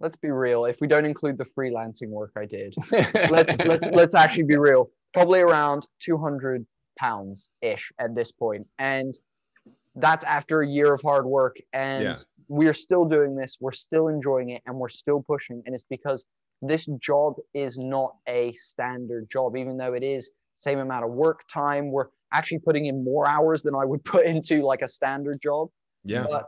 [0.00, 0.64] let's be real.
[0.64, 2.74] If we don't include the freelancing work I did,
[3.30, 4.90] let's let's let's actually be real.
[5.14, 6.66] Probably around 200
[6.98, 9.16] pounds ish at this point, and
[9.94, 11.56] that's after a year of hard work.
[11.72, 12.16] And Yeah.
[12.48, 13.58] we're still doing this.
[13.60, 15.62] We're still enjoying it, and we're still pushing.
[15.66, 16.24] And it's because
[16.62, 21.40] this job is not a standard job, even though it is same amount of work
[21.52, 21.90] time.
[21.90, 25.68] We're actually putting in more hours than I would put into like a standard job.
[26.04, 26.26] Yeah.
[26.28, 26.46] but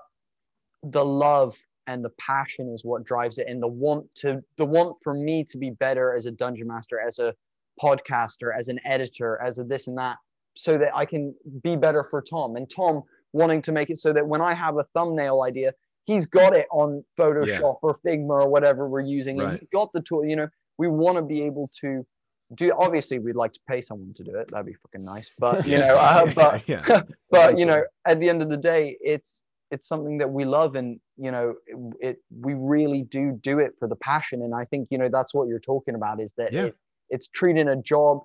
[0.82, 1.54] the love
[1.86, 3.46] and the passion is what drives it.
[3.48, 7.00] And the want to the want for me to be better as a dungeon master
[7.00, 7.34] as a
[7.80, 10.18] podcaster as an editor as a this and that
[10.54, 12.56] so that i can be better for tom.
[12.56, 13.02] And tom
[13.32, 15.72] wanting to make it so that when i have a thumbnail idea
[16.04, 19.40] he's got it on photoshop or figma or whatever we're using.
[19.40, 22.06] And he's got the tool you know we want to be able to
[22.54, 25.66] do obviously we'd like to pay someone to do it that'd be fucking nice but
[25.72, 27.02] you know uh, but yeah.
[27.30, 30.74] but you know at the end of the day it's it's something that we love
[30.74, 34.64] and you know it, it we really do do it for the passion and i
[34.66, 36.66] think you know that's what you're talking about is that Yeah.
[36.66, 36.76] it,
[37.10, 38.20] it's treating a job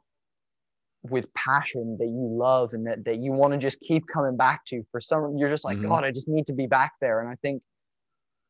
[1.03, 4.65] with passion that you love and that, that you want to just keep coming back
[4.65, 5.89] to for some you're just like Mhm.
[5.89, 7.61] god i just need to be back there and i think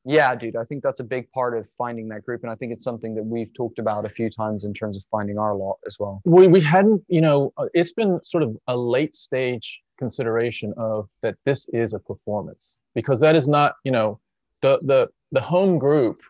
[0.07, 2.71] yeah dude i think that's a big part of finding that group and i think
[2.71, 5.77] it's something that we've talked about a few times in terms of finding our lot
[5.85, 6.21] as well.
[6.25, 11.09] We we hadn't you know uh, it's been sort of a late stage consideration of
[11.21, 14.19] that this is a performance because that is not you know
[14.61, 16.21] the the the home group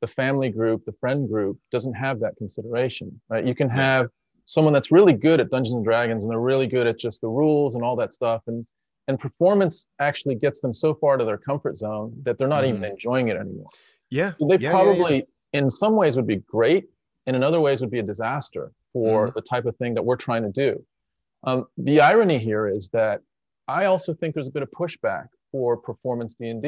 [0.00, 3.44] the family group the friend group doesn't have that consideration right?
[3.46, 4.06] You can have
[4.46, 7.28] someone that's really good at dungeons and dragons and they're really good at just the
[7.28, 8.66] rules and all that stuff and
[9.10, 12.82] and performance actually gets them so far to their comfort zone that they're not even
[12.84, 13.70] enjoying it anymore
[14.08, 14.30] Yeah.
[14.38, 14.70] they Yeah, yeah, yeah.
[14.70, 15.16] probably
[15.52, 16.84] in some ways would be great
[17.26, 19.34] and in other ways would be a disaster for Mm-hmm.
[19.38, 20.70] the type of thing that we're trying to do
[21.48, 21.58] um,
[21.88, 23.20] the irony here is that
[23.68, 26.66] i also think there's a bit of pushback for performance d&d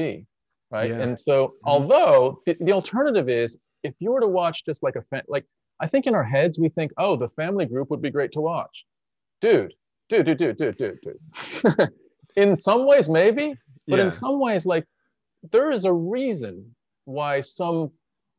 [0.74, 1.00] right Yeah.
[1.04, 3.50] and so although the, the alternative is
[3.88, 5.44] if you were to watch just like a fa- like
[5.84, 8.40] i think in our heads we think oh the family group would be great to
[8.52, 8.76] watch
[9.44, 9.72] dude
[10.08, 11.88] dude dude dude dude dude dude
[12.36, 13.54] in some ways maybe
[13.88, 14.04] but Yeah.
[14.04, 14.86] in some ways like
[15.50, 16.74] there is a reason
[17.04, 17.90] why some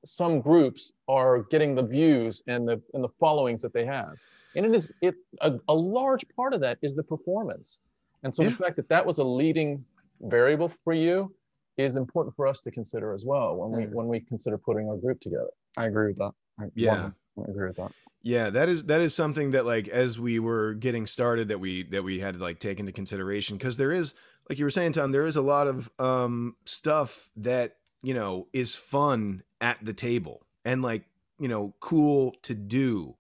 [0.06, 4.14] some groups are getting the views and the and the followings that they have.
[4.56, 7.82] And it is it a, a large part of that is the performance.
[8.24, 9.84] And so the fact that that was a leading
[10.22, 11.34] variable for you
[11.78, 14.98] is important for us to consider as well when we when we consider putting our
[14.98, 15.50] group together.
[15.78, 16.32] I agree with that.
[16.60, 17.10] I, Yeah.
[17.38, 17.92] I agree with that
[18.24, 21.84] Yeah, that is that is something that like as we were getting started that we
[21.84, 24.14] that we had to like take into consideration because there is
[24.50, 28.48] like you were saying Tom there is a lot of um stuff that you know
[28.54, 31.04] is fun at the table and like
[31.38, 33.16] you know cool to do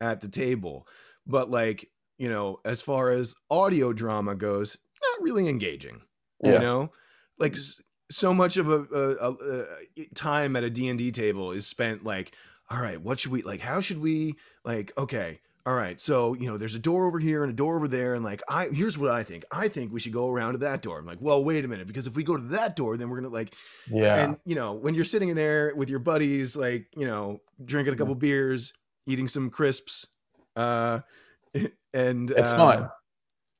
[0.00, 0.86] at the table.
[1.26, 1.88] But like
[2.18, 6.02] you know as far as audio drama goes not really engaging
[6.42, 6.92] you know?
[7.38, 7.56] Like
[8.10, 9.64] so much of a, a, a,
[9.98, 12.34] a time at a d&d table is spent like
[12.70, 16.48] all right what should we like how should we like okay all right so you
[16.48, 18.96] know there's a door over here and a door over there and like i here's
[18.96, 19.44] what i think.
[19.50, 20.98] I think we should go around to that door.
[20.98, 23.20] I'm like well wait a minute because if we go to that door then we're
[23.20, 23.54] gonna like
[23.90, 24.16] yeah.
[24.24, 27.94] and you know when you're sitting in there with your buddies like you know drinking
[27.94, 28.72] a couple beers
[29.06, 30.06] eating some crisps
[30.56, 31.00] uh
[31.92, 32.88] and it's um, fine.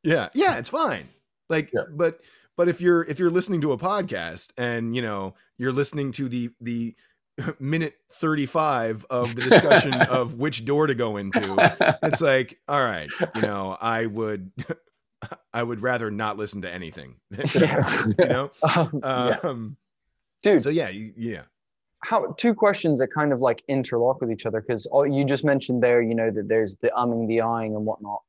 [0.02, 1.08] yeah, yeah, it's fine.
[1.48, 1.82] Like, Yeah.
[1.90, 2.20] but
[2.56, 6.28] but if you're if you're listening to a podcast and you know you're listening to
[6.28, 6.94] the the
[7.58, 11.40] minute 35 of the discussion of which door to go into
[12.02, 14.50] it's like all right you know i would
[15.52, 17.16] i would rather not listen to anything.
[17.54, 18.50] You know?
[18.62, 19.38] Um, yeah.
[19.42, 19.76] um
[20.42, 20.62] dude.
[20.62, 21.42] so yeah you, yeah.
[22.02, 25.82] How two questions that kind of like interlock with each other because you just mentioned
[25.82, 28.22] there you know that there's the umming the eyeing and whatnot.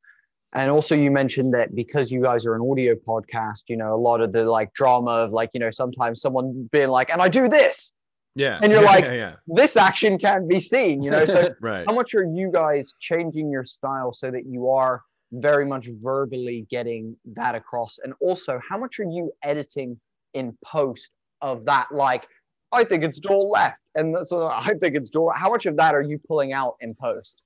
[0.53, 4.01] And also you mentioned that because you guys are an audio podcast you know a
[4.01, 7.29] lot of the like drama of like you know sometimes someone being like and i
[7.29, 7.93] do this
[8.35, 8.59] yeah.
[8.61, 9.35] And you're yeah, like- yeah, yeah.
[9.47, 11.25] This action can't be seen you know?
[11.25, 11.85] So right.
[11.87, 15.01] how much are you guys changing your style so that you are
[15.33, 17.99] very much verbally getting that across?
[18.03, 19.99] And also how much are you editing
[20.33, 21.11] in post
[21.41, 21.87] of that?
[21.91, 22.27] Like
[22.71, 25.93] i think it's door left and so i think it's door how much of that
[25.93, 27.41] are you pulling out in post?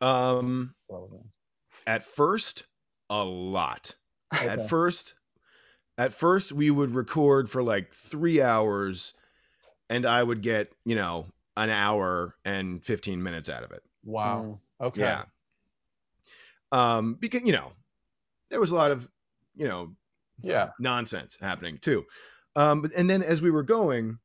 [0.00, 0.74] Um
[1.86, 2.64] at first
[3.08, 3.94] a lot.
[4.34, 4.48] Okay.
[4.48, 5.14] at first
[5.98, 9.14] at first we would record for like three hours
[9.88, 11.26] and i would get you know
[11.56, 13.82] an hour and 15 minutes out of it.
[14.04, 14.60] Wow.
[14.80, 15.00] Okay.
[15.00, 15.24] Yeah.
[16.70, 17.72] Um because you know
[18.50, 19.08] there was a lot of
[19.56, 19.92] you know
[20.42, 20.70] yeah.
[20.78, 22.04] nonsense happening too.
[22.54, 24.18] Um but and then as we were going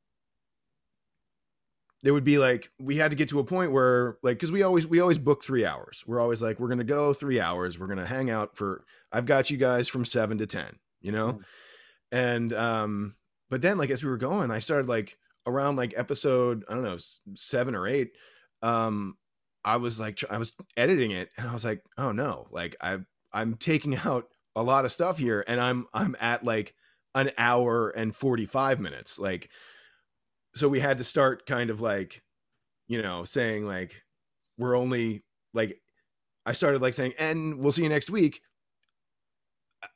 [2.02, 4.62] there would be like we had to get to a point where like because we
[4.62, 6.04] always we always book three hours.
[6.06, 7.78] We're always like we're gonna go three hours.
[7.78, 11.40] We're gonna hang out for i've got you guys from seven to ten you know?
[12.10, 13.14] And um
[13.48, 16.84] but then like as we were going i started like around like episode I don't
[16.84, 16.98] know
[17.34, 18.12] seven or eight,
[18.62, 19.16] um,
[19.64, 22.98] I was like I was editing it and I was like, oh no, like I
[23.32, 26.74] I'm taking out a lot of stuff here and I'm I'm at like
[27.14, 29.50] an hour and 45 minutes like
[30.54, 32.22] so we had to start kind of like
[32.88, 34.02] you know saying like
[34.58, 35.22] we're only
[35.54, 35.78] like
[36.44, 38.40] I started like saying and we'll see you next week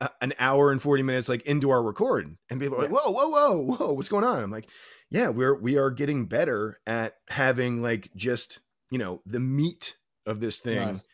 [0.01, 3.11] a- an hour and 40 minutes like into our record and people are like whoa
[3.11, 4.43] whoa whoa whoa what's going on?
[4.43, 4.69] I'm like
[5.11, 8.59] yeah we're we are getting better at having like just
[8.91, 10.79] you know the meat of this thing.
[10.79, 11.07] Nice.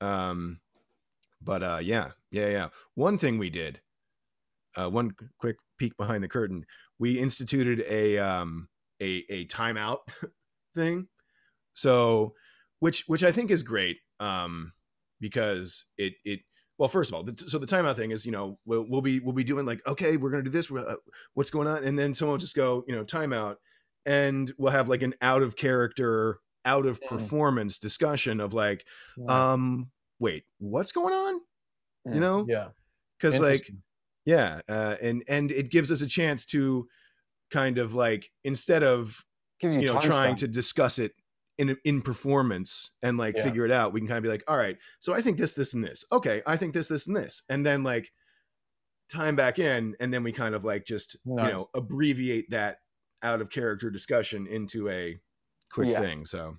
[0.00, 0.60] um
[1.40, 2.68] but uh yeah yeah yeah.
[2.94, 3.80] One thing we did
[4.76, 6.66] uh one quick peek behind the curtain
[6.98, 8.68] we instituted a um
[9.00, 9.98] a a timeout
[10.74, 11.06] thing.
[11.74, 12.34] So
[12.80, 14.72] which which i think is great um
[15.20, 16.40] because it it
[16.78, 19.18] well first of all the, so the timeout thing is you know we'll, we'll be
[19.20, 20.94] we'll be doing like okay we're gonna do this uh,
[21.34, 23.56] what's going on and then someone will just go you know timeout
[24.06, 27.08] and we'll have like an out of character out of Mm.
[27.08, 28.84] performance discussion of like
[29.16, 29.52] Yeah.
[29.52, 31.40] um wait what's going on
[32.06, 32.14] Mm.
[32.14, 32.68] you know Yeah.
[33.18, 33.70] because like
[34.24, 36.86] yeah uh, and and it gives us a chance to
[37.50, 39.24] kind of like instead of
[39.62, 41.12] you, you know trying to discuss it
[41.58, 43.42] in in performance and like Yeah.
[43.44, 45.52] figure it out we can kind of be like all right so i think this
[45.54, 48.12] this and this okay i think this this and this and then like
[49.10, 51.46] time back in and then we kind of like just Nice.
[51.46, 52.78] you know abbreviate that
[53.22, 55.18] out of character discussion into a
[55.72, 56.00] quick Yeah.
[56.00, 56.56] thing so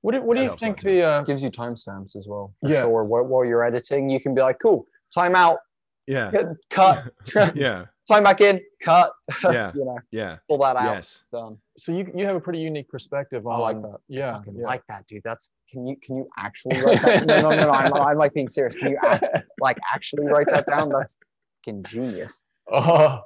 [0.00, 2.54] What do, what do you think out, the uh, gives you timestamps as well.
[2.62, 2.82] For Yeah.
[2.82, 3.04] sure.
[3.04, 5.58] While, while you're editing, you can be like, cool, time out,
[6.06, 6.30] yeah
[6.70, 7.12] cut,
[7.54, 9.12] yeah time back in, cut.
[9.44, 9.72] Yeah.
[9.74, 10.94] you know, yeah pull that out.
[10.94, 11.56] yes Done.
[11.78, 13.98] so you you have a pretty unique perspective on I like that.
[14.08, 14.38] Yeah.
[14.38, 14.66] Fucking yeah.
[14.66, 15.22] like that, dude.
[15.24, 17.26] That's can you can you actually write that?
[17.26, 17.70] no, no, no, no.
[17.70, 18.74] I'm, I'm like being serious.
[18.74, 19.24] Can you act,
[19.60, 20.88] like actually write that down?
[20.90, 21.16] That's
[21.64, 22.42] fucking genius.
[22.70, 23.20] Uh,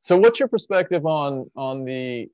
[0.00, 2.28] so what's your perspective on on the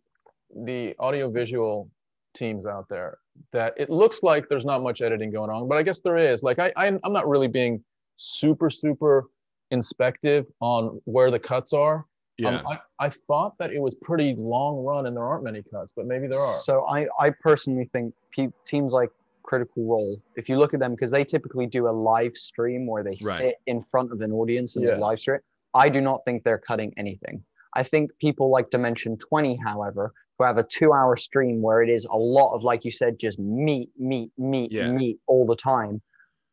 [0.65, 1.91] the audio visual
[2.35, 3.19] teams out there
[3.53, 6.43] that it looks like there's not much editing going on but i guess there is
[6.43, 7.83] like i, I i'm not really being
[8.17, 9.25] super super
[9.71, 12.05] inspective on where the cuts are
[12.39, 15.63] yeah um, I, I thought that it was pretty long run and there aren't many
[15.63, 19.11] cuts but maybe there are So I I personally think pe- teams like
[19.43, 23.05] Critical Role, if you look at them, because they typically do a live stream where
[23.05, 23.39] they Right.
[23.39, 24.95] sit in front of an audience and Yeah.
[24.95, 25.39] they live stream.
[25.73, 27.45] I do not think they're cutting anything.
[27.75, 31.89] I think people like Dimension 20, however, who have a two hour stream where it
[31.89, 34.91] is a lot of, like you said, just meat, meat, meat, Yeah.
[34.91, 36.03] meat all the time.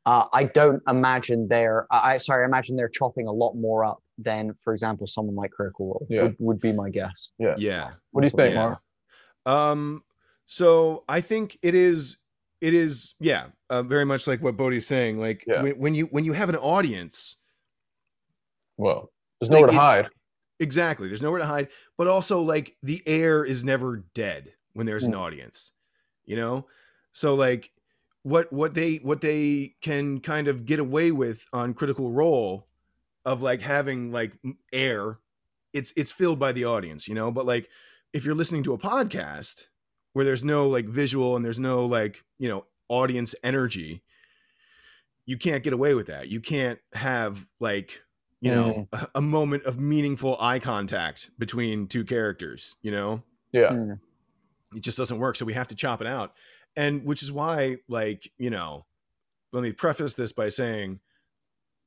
[0.05, 3.85] Uh, I don't imagine they're, I I- sorry, I imagine they're chopping a lot more
[3.85, 6.23] up than, for example, someone like Critical Role Yeah.
[6.23, 7.31] would, would be my guess.
[7.39, 7.91] yeah Yeah.
[8.11, 8.59] what do you think Yeah.
[8.67, 8.79] mark
[9.45, 10.03] Um,
[10.45, 12.17] so I think it is,
[12.61, 15.19] it is, yeah, uh, very much like what Bodhi's saying.
[15.19, 15.61] Like Yeah.
[15.63, 17.37] when, when you when you have an audience,
[18.77, 20.09] well there's nowhere Like to it- hide
[20.59, 21.69] exactly, there's nowhere to hide.
[21.97, 25.19] But also, like the air is never dead when there's an Mm.
[25.19, 25.71] audience,
[26.25, 26.67] you know.
[27.13, 27.71] So like
[28.23, 32.67] what what they what they can kind of get away with on Critical Role
[33.25, 34.33] of like having like
[34.71, 35.19] air,
[35.71, 37.31] it's it's filled by the audience, you know.
[37.31, 37.69] But like
[38.13, 39.67] if you're listening to a podcast
[40.13, 44.01] where there's no like visual and there's no like you know audience energy
[45.25, 46.27] you can't get away with that.
[46.27, 48.01] You can't have like
[48.41, 53.23] you know a, a moment of meaningful eye contact between two characters you know?
[53.53, 53.69] Yeah.
[53.69, 53.99] Mm.
[54.75, 56.33] it just doesn't work so we have to chop it out
[56.75, 58.85] and which is why like you know
[59.51, 60.99] let me preface this by saying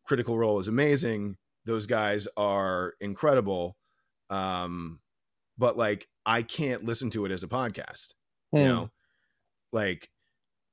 [0.05, 1.37] critical role is amazing.
[1.64, 3.76] Those guys are incredible.
[4.30, 5.01] Um
[5.59, 8.14] but like i can't listen to it as a podcast
[8.53, 8.66] you Hmm.
[8.68, 8.91] know?
[9.72, 10.11] Like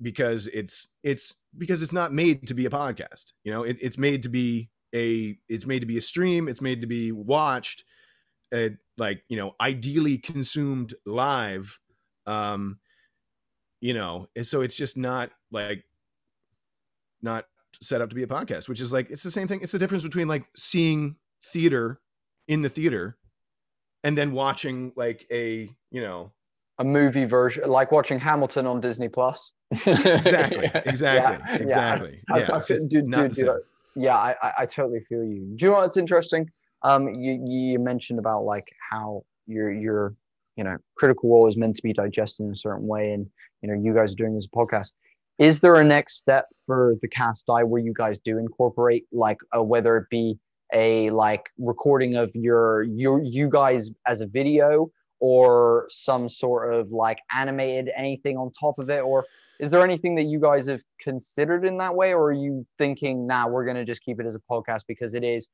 [0.01, 3.63] because it's it's because it's not made to be a podcast you know?
[3.63, 6.47] It, it's made to be a it's made to be a stream.
[6.47, 7.83] It's made to be watched.
[8.53, 11.79] Uh, like you know ideally consumed live.
[12.27, 12.79] Um
[13.83, 15.83] you know and so it's just not like
[17.21, 17.45] not
[17.81, 19.79] set up to be a podcast which is like it's the same thing it's the
[19.79, 21.17] difference between like seeing
[21.47, 21.99] theater
[22.47, 23.17] in the theater
[24.05, 26.31] and then watching like a you know
[26.79, 29.51] a movie version, like watching Hamilton on Disney Plus.
[29.71, 31.55] exactly exactly Yeah, yeah.
[31.61, 34.03] exactly I- yeah, I it's feel- just dude, not dude, the dude, same.
[34.03, 35.53] Yeah, I, I, I totally feel you.
[35.55, 36.49] Do you know what's interesting?
[36.81, 40.15] Um, you, you mentioned about like how your your
[40.55, 43.27] you know critical role is meant to be digested in a certain way, and
[43.63, 44.91] you know you guys are doing this podcast.
[45.39, 49.39] Is there a next step for the cast die where you guys do incorporate like
[49.57, 50.37] uh, whether it be
[50.73, 56.91] a like recording of your your you guys as a video or some sort of
[56.91, 59.25] like animated anything on top of it or
[59.59, 63.27] is there anything that you guys have considered in that way or are you thinking
[63.27, 65.47] nah we're going to just keep it as a podcast because it is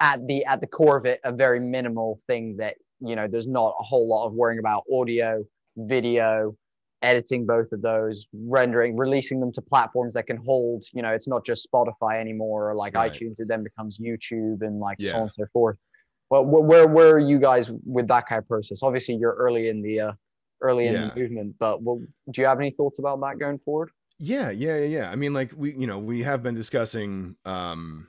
[0.00, 3.48] at the at the core of it a very minimal thing that you know there's
[3.48, 5.44] not a whole lot of worrying about audio,
[5.76, 6.56] video,
[7.02, 10.84] editing both of those, rendering, releasing them to platforms that can hold.
[10.92, 13.12] You know, it's not just Spotify anymore or like Right.
[13.12, 13.38] iTunes.
[13.38, 15.76] It then becomes YouTube and like so on and so forth.
[16.30, 18.82] Well, wh- where where are you guys with that kind of process?
[18.82, 20.12] Obviously, you're early in the uh,
[20.62, 21.10] early in Yeah.
[21.14, 23.90] the movement, but well, do you have any thoughts about that going forward?
[24.18, 25.10] Yeah, yeah, yeah, yeah.
[25.10, 28.08] I mean, like we, you know, we have been discussing, um,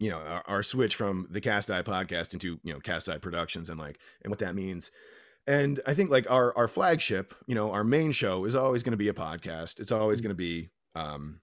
[0.00, 3.18] you know, our, our switch from the Cast Eye podcast into you know Cast Eye
[3.18, 4.90] Productions and like and what that means.
[5.50, 8.92] And I think like our our flagship, you know, our main show is always going
[8.92, 9.80] to be a podcast.
[9.80, 11.40] It's always going to be um,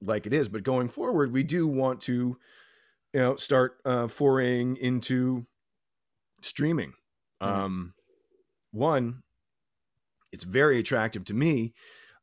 [0.00, 0.48] like it is.
[0.48, 2.38] But going forward, we do want to,
[3.12, 5.46] you know, start uh, foraying into
[6.42, 6.92] streaming.
[7.40, 7.92] Um,
[8.70, 9.24] one,
[10.30, 11.74] it's very attractive to me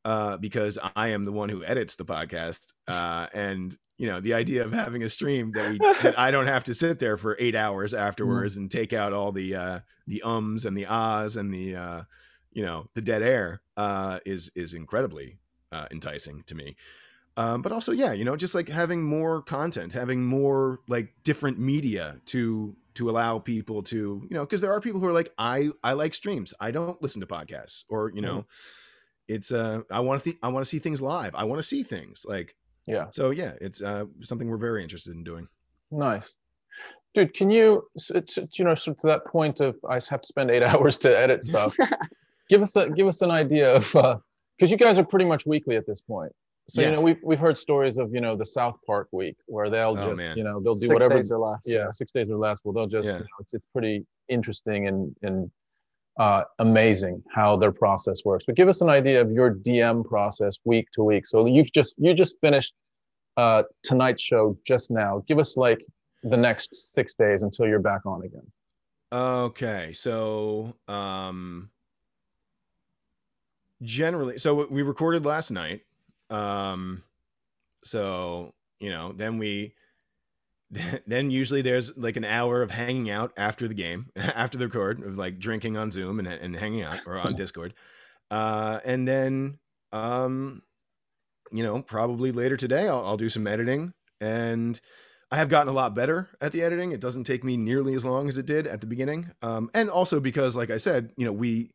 [0.06, 4.34] uh, because I am the one who edits the podcast, uh, and you know the
[4.34, 7.38] idea of having a stream that we that I don't have to sit there for
[7.39, 11.54] eight hours afterwards and take out all the uh, the ums and the ahs and
[11.54, 12.02] the uh,
[12.52, 15.38] you know the dead air uh, is is incredibly
[15.72, 16.76] uh, enticing to me.
[17.38, 21.60] Um, but also, yeah, you know, just like having more content, having more like different
[21.60, 25.34] media to to allow people to, you know, because there are people who are like,
[25.38, 28.46] I I like streams, I don't listen to podcasts, or you know,
[29.28, 31.64] it's uh, I want to th- I want to see things live, I want to
[31.64, 32.26] see things.
[32.28, 32.56] Like,
[32.88, 33.05] Yeah.
[33.11, 35.47] so yeah, it's uh something we're very interested in doing.
[35.91, 36.38] Nice.
[37.13, 40.21] Dude, can you, it's, it's, you know, sort of to that point of I have
[40.21, 41.75] to spend eight hours to edit stuff.
[42.49, 44.17] give us a, give us an idea of, uh,
[44.57, 46.31] because you guys are pretty much weekly at this point.
[46.69, 46.89] So, Yeah.
[46.89, 49.95] you know, we've, we've heard stories of, you know, the South Park week where they'll
[49.97, 50.38] Oh, just, man.
[50.38, 51.15] you know, they'll do Six whatever.
[51.15, 51.61] days or less.
[51.65, 52.59] yeah, six days or less.
[52.65, 53.13] Well, they'll just, Yeah.
[53.17, 55.49] you know, it's, it's pretty interesting and, and
[56.18, 58.45] uh, amazing how their process works.
[58.45, 61.26] But give us an idea of your DM process week to week.
[61.26, 62.74] So you've just, you just finished
[63.38, 65.24] uh, tonight's show just now.
[65.28, 65.86] Give us like
[66.24, 68.51] the next six days until you're back on again.
[69.11, 71.70] Okay, so um
[73.82, 75.82] generally so we recorded last night.
[76.30, 77.03] Um
[77.84, 79.76] so, you know, then we
[81.07, 85.03] then usually there's like an hour of hanging out after the game, after the record
[85.03, 87.74] of like drinking on Zoom and and hanging out or on Discord.
[88.32, 89.59] Uh and then
[89.91, 90.63] um
[91.51, 94.80] you know, probably later today I'll, I'll do some editing and
[95.32, 96.91] I have gotten a lot better at the editing.
[96.91, 99.32] It doesn't take me nearly as long as it did at the beginning.
[99.41, 101.72] Um, and also because, like I said, you know, we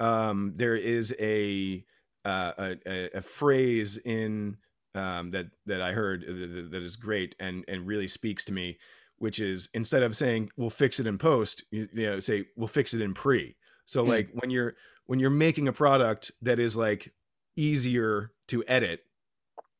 [0.00, 1.84] um, there is a,
[2.24, 4.58] uh, a a- a phrase in
[4.94, 8.78] um, that that I heard that, that is great and and really speaks to me,
[9.16, 12.68] which is instead of saying we'll fix it in post, you, you know, say we'll
[12.68, 13.56] fix it in pre.
[13.84, 14.74] So like when you're
[15.06, 17.12] when you're making a product that is like
[17.56, 19.00] easier to edit,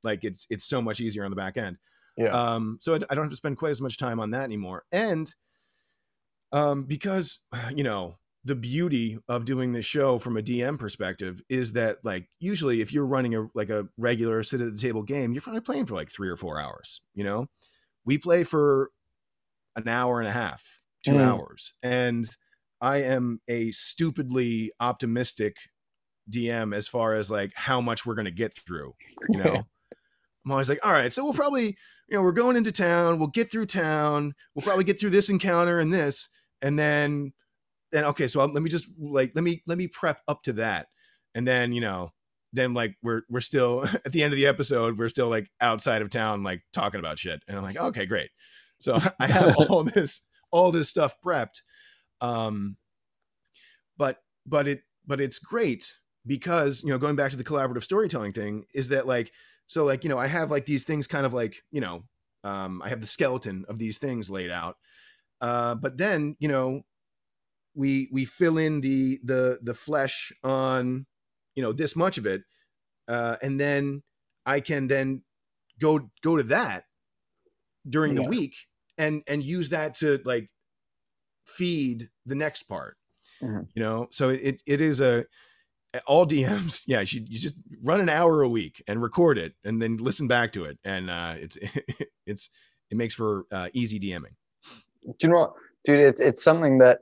[0.02, 1.78] like it's it's so much easier on the back end
[2.16, 2.30] Yeah.
[2.54, 4.84] um so I, I don't have to spend quite as much time on that anymore
[4.92, 5.32] and
[6.50, 11.74] um because you know the beauty of doing this show from a dm perspective is
[11.74, 15.32] that like usually if you're running a like a regular sit at the table game
[15.32, 17.46] you're probably playing for like three or four hours you know
[18.04, 18.90] we play for
[19.76, 21.24] an hour and a half two Mm.
[21.24, 22.28] hours and
[22.80, 25.56] i am a stupidly optimistic
[26.30, 28.94] dm as far as like how much we're going to get through
[29.28, 29.54] you know
[30.44, 31.76] i'm always like all right so we'll probably
[32.08, 33.18] you know, we're going into town.
[33.18, 34.34] We'll get through town.
[34.54, 36.28] We'll probably get through this encounter and this,
[36.60, 37.32] and then,
[37.92, 38.26] then okay.
[38.26, 40.88] So I'll, let me just like let me let me prep up to that,
[41.34, 42.10] and then you know,
[42.52, 46.02] then like we're we're still at the end of the episode, we're still like outside
[46.02, 48.30] of town, like talking about shit, and I'm like, okay, great.
[48.78, 51.62] So I have all this all this stuff prepped,
[52.20, 52.76] um,
[53.96, 55.94] but but it but it's great
[56.26, 59.32] because you know going back to the collaborative storytelling thing is that like
[59.66, 62.02] so like you know i have like these things kind of like you know
[62.44, 64.76] um i have the skeleton of these things laid out
[65.40, 66.82] uh but then you know
[67.74, 71.06] we we fill in the the the flesh on
[71.54, 72.42] you know this much of it
[73.08, 74.02] uh and then
[74.46, 75.22] i can then
[75.80, 76.84] go go to that
[77.88, 78.54] during the week
[78.98, 80.50] and and use that to like
[81.46, 82.96] feed the next part
[83.40, 83.66] Mhm.
[83.74, 85.24] you know so it it is a
[86.06, 89.80] all DMs, yeah, you, you just run an hour a week and record it, and
[89.80, 91.58] then listen back to it, and uh, it's
[92.26, 92.50] it's
[92.90, 94.34] it makes for uh, easy DMing.
[95.04, 95.52] Do you know what,
[95.84, 96.00] dude?
[96.00, 97.00] It's it's something that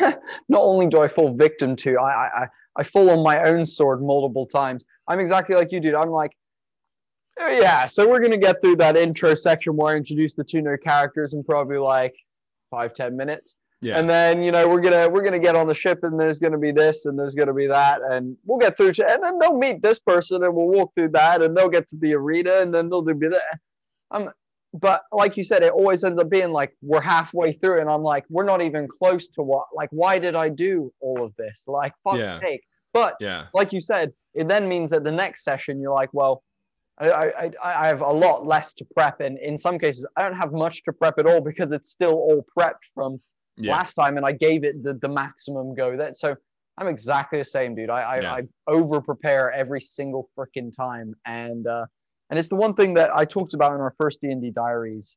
[0.48, 4.00] not only do I fall victim to, I I I- fall on my own sword
[4.02, 4.84] multiple times.
[5.08, 5.94] I'm exactly like you, dude.
[5.94, 6.32] I'm like,
[7.38, 7.86] "Oh, yeah.
[7.86, 11.34] So we're gonna get through that intro section where I introduce the two new characters
[11.34, 12.14] in probably like
[12.70, 13.56] five ten minutes.
[13.82, 16.38] Yeah, And then you know we're gonna we're gonna get on the ship and there's
[16.38, 19.38] gonna be this and there's gonna be that and we'll get through to, and then
[19.38, 22.58] they'll meet this person and we'll walk through that and they'll get to the arena
[22.60, 23.58] and then they'll do that.
[24.10, 24.28] I'm
[24.74, 28.02] but like you said, it always ends up being like we're halfway through, and I'm
[28.02, 29.66] like, we're not even close to what.
[29.74, 31.64] Like, why did I do all of this?
[31.66, 32.40] Like, fuck's Yeah.
[32.40, 32.62] sake.
[32.92, 33.46] But Yeah.
[33.54, 36.42] like you said, it then means that the next session you're like, well,
[36.98, 37.50] I, I,
[37.82, 40.82] I have a lot less to prep, and in some cases, I don't have much
[40.84, 43.20] to prep at all because it's still all prepped from
[43.56, 43.72] Yeah.
[43.72, 45.96] last time, and I gave it the, the maximum go.
[45.96, 46.36] That so
[46.78, 47.90] I'm exactly the same, dude.
[47.90, 48.32] I I, Yeah.
[48.34, 51.86] I over prepare every single freaking time, and uh,
[52.30, 54.50] and it's the one thing that I talked about in our first D and D
[54.50, 55.16] Diaries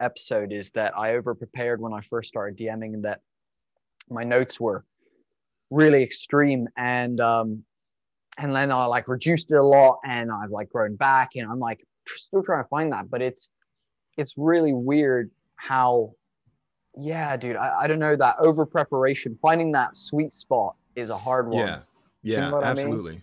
[0.00, 3.20] episode is that I over prepared when I first started DMing, and that
[4.10, 4.84] my notes were
[5.70, 7.64] really extreme, and um,
[8.38, 11.60] and then I like reduced it a lot, and I've like grown back, and I'm
[11.60, 13.48] like tr- still trying to find that, but it's
[14.16, 16.12] it's really weird how
[16.96, 21.16] yeah dude I, I don't know that over preparation finding that sweet spot is a
[21.16, 21.80] hard one Yeah.
[22.22, 23.22] you Yeah, know what I mean?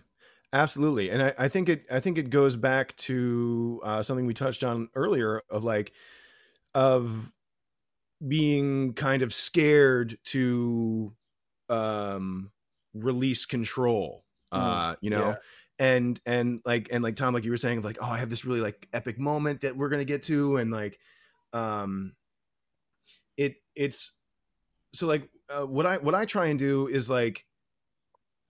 [0.52, 1.10] Absolutely.
[1.10, 4.64] And I, I think it I think it goes back to uh, something we touched
[4.64, 5.92] on earlier of like
[6.74, 7.32] of
[8.26, 11.12] being kind of scared to
[11.68, 12.50] um
[12.94, 14.24] release control.
[14.50, 15.36] Uh, you know, yeah.
[15.78, 18.44] and and like and like Tom, like you were saying, like, oh, I have this
[18.44, 20.98] really like epic moment that we're gonna get to, and like
[21.54, 22.14] um
[23.38, 24.12] it it's
[24.92, 27.46] so like uh, what I what I try and do is like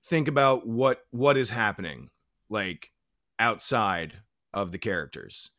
[0.05, 2.11] think about what what is happening
[2.49, 2.91] like
[3.39, 4.15] outside
[4.53, 5.51] of the characters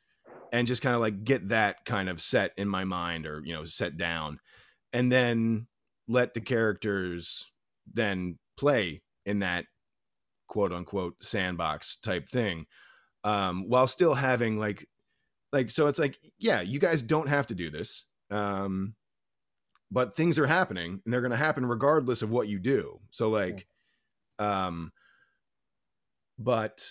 [0.52, 3.54] and just kind of like get that kind of set in my mind or you
[3.54, 4.40] know set down
[4.92, 5.68] and then
[6.08, 7.46] let the characters
[7.92, 9.66] then play in that
[10.48, 12.66] quote unquote sandbox type thing
[13.24, 14.88] um while still having like
[15.52, 18.94] like so it's like yeah you guys don't have to do this um
[19.94, 23.00] but things are happening and they're going to happen regardless of what you do.
[23.12, 23.68] So like
[24.44, 24.92] um
[26.38, 26.86] but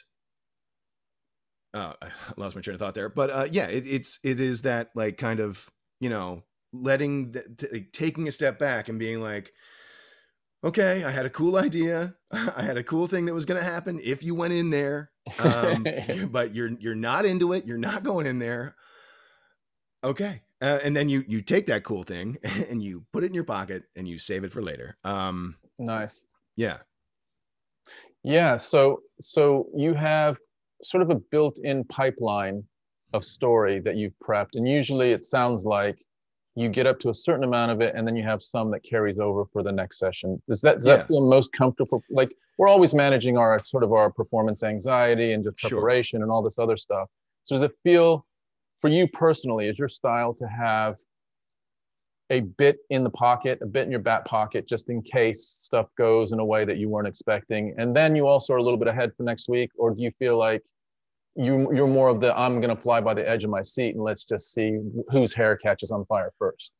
[1.74, 3.08] uh i lost my train of thought there.
[3.08, 6.42] But uh yeah it, it's it is that like kind of you know
[6.72, 9.52] letting the, t- like, taking a step back and being like
[10.64, 12.14] okay i had a cool idea.
[12.30, 15.10] I had a cool thing that was going to happen if you went in there.
[15.38, 15.86] Um
[16.30, 17.66] but you're you're not into it.
[17.66, 18.74] You're not going in there.
[20.04, 20.42] Okay.
[20.60, 22.38] Uh, and then you you take that cool thing
[22.70, 24.96] and you put it in your pocket and you save it for later.
[25.04, 26.24] Um Nice.
[26.56, 26.78] yeah
[28.24, 28.56] Yeah.
[28.56, 30.36] So so you have
[30.82, 32.64] sort of a built-in pipeline
[33.12, 35.96] of story that you've prepped, and usually it sounds like
[36.54, 38.82] you get up to a certain amount of it, and then you have some that
[38.82, 40.40] carries over for the next session.
[40.48, 40.96] Does that does Yeah.
[40.96, 42.02] that feel most comfortable?
[42.10, 45.70] Like we're always managing our sort of our performance anxiety and just Sure.
[45.70, 47.08] preparation and all this other stuff.
[47.44, 48.26] So does it feel
[48.80, 49.68] for you personally?
[49.68, 50.96] Is your style to have
[52.32, 55.86] a bit in the pocket, a bit in your back pocket, just in case stuff
[55.98, 57.74] goes in a way that you weren't expecting.
[57.76, 60.10] And then you also are a little bit ahead for next week, or do you
[60.10, 60.62] feel like
[61.36, 63.94] you you're more of the I'm going to fly by the edge of my seat
[63.94, 64.78] and let's just see
[65.10, 66.72] whose hair catches on fire first.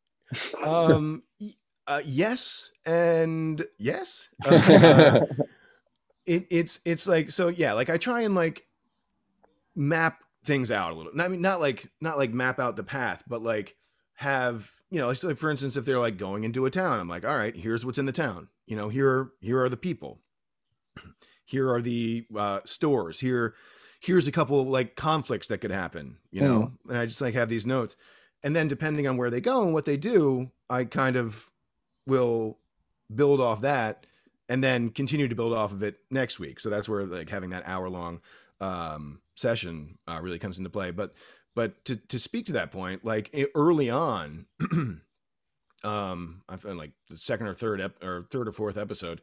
[0.63, 1.23] um
[1.87, 5.21] uh, yes and yes Uh,
[6.25, 8.65] it, it's it's like so yeah like i try and like
[9.75, 13.25] map things out a little i mean not like not like map out the path
[13.27, 13.75] but like
[14.15, 17.09] have you know like so for instance if they're like going into a town i'm
[17.09, 18.49] like all right here's what's in the town.
[18.67, 20.21] You know here here are the people.
[21.45, 23.19] Here are the uh stores.
[23.19, 23.55] Here
[24.01, 26.73] here's a couple like conflicts that could happen you know?
[26.89, 27.97] And i just like have these notes.
[28.45, 31.51] And then depending on where they go and what they do i kind of
[32.07, 32.59] will
[33.15, 34.07] build off that
[34.49, 36.61] and then continue to build off of it next week.
[36.61, 38.21] So that's where like having that hour long
[38.61, 40.91] um session uh, really comes into play.
[40.91, 41.15] But
[41.55, 44.47] but to to speak to that point like e- early on
[45.85, 49.21] um i found like the second or third ep- or third or fourth episode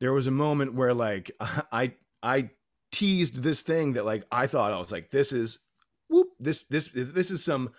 [0.00, 1.30] there was a moment where like
[1.72, 2.50] i i
[2.92, 5.58] teased this thing that like i thought i was like this is
[6.08, 7.70] whoop this this this is some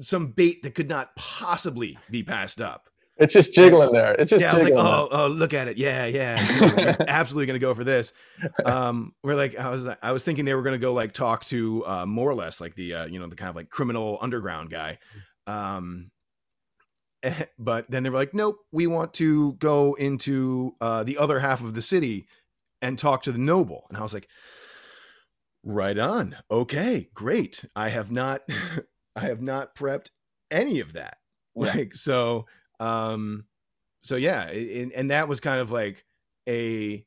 [0.00, 2.88] some bait that could not possibly be passed up
[3.22, 4.14] It's just jiggling there.
[4.14, 5.78] It's just yeah, I was like, oh, oh, look at it.
[5.78, 6.96] Yeah, yeah.
[7.08, 8.12] Absolutely gonna go for this.
[8.64, 11.86] Um, we're like, I was, I was thinking they were gonna go like talk to
[11.86, 14.70] uh, more or less like the, uh, you know, the kind of like criminal underground
[14.70, 14.98] guy.
[15.46, 16.10] Um,
[17.22, 21.38] eh, but then they were like, nope, we want to go into uh, the other
[21.38, 22.26] half of the city
[22.80, 23.86] and talk to the noble.
[23.88, 24.28] And I was like,
[25.62, 26.36] right on.
[26.50, 27.64] Okay, great.
[27.76, 28.42] I have not,
[29.16, 30.10] I have not prepped
[30.50, 31.18] any of that.
[31.54, 31.72] Yeah.
[31.74, 32.46] Like so,
[32.82, 33.44] um,
[34.02, 36.04] so yeah, and, and that was kind of like
[36.48, 37.04] a,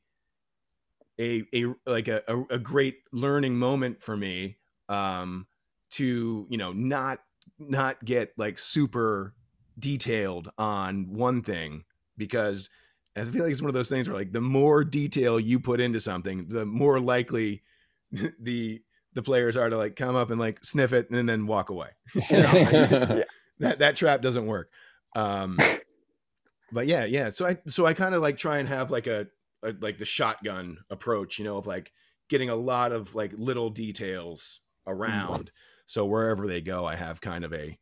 [1.20, 4.56] a, a like a, a, great learning moment for me,
[4.88, 5.46] um,
[5.90, 7.18] to you know not
[7.58, 9.34] not get like super
[9.78, 11.84] detailed on one thing
[12.16, 12.70] because
[13.14, 15.80] I feel like it's one of those things where like the more detail you put
[15.80, 17.62] into something, the more likely
[18.40, 18.80] the
[19.12, 21.88] the players are to like come up and like sniff it and then walk away.
[22.30, 22.52] You know,
[23.58, 23.68] Yeah.
[23.68, 24.70] that that trap doesn't work.
[25.16, 25.58] Um,
[26.72, 27.30] but yeah, yeah.
[27.30, 29.26] So I so I kind of like try and have like a,
[29.64, 31.92] a like the shotgun approach, you know, of like
[32.28, 35.50] getting a lot of like little details around.
[35.86, 37.78] So wherever they go, I have kind of a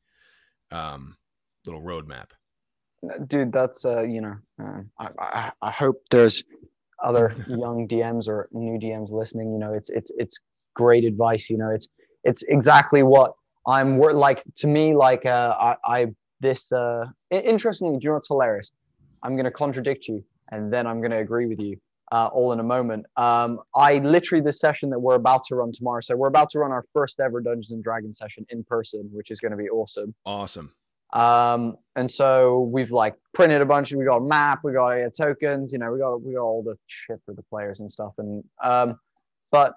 [0.71, 1.17] um
[1.67, 2.29] little roadmap.
[3.27, 6.43] dude that's uh you know uh, I, I i hope there's
[7.03, 10.39] other young dms or new dms listening you know it's it's it's
[10.75, 11.89] great advice you know it's
[12.25, 13.35] it's exactly what
[13.67, 16.07] i'm wor- like to me like uh i i
[16.45, 18.71] this uh interestingly do you know what's hilarious
[19.23, 20.23] i'm going to contradict you
[20.53, 21.77] and then i'm going to agree with you
[22.13, 25.73] uh, all in a moment um i literally this session that we're about to run
[25.73, 29.09] tomorrow so we're about to run our first ever dungeons and dragons session in person
[29.13, 30.69] which is going to be awesome Awesome.
[31.15, 33.93] um, and so we've like printed a bunch.
[33.93, 36.63] We got a map, we got uh, tokens, you know, we got we got all
[36.63, 38.13] the shit for the players and stuff.
[38.19, 38.99] And um,
[39.53, 39.71] but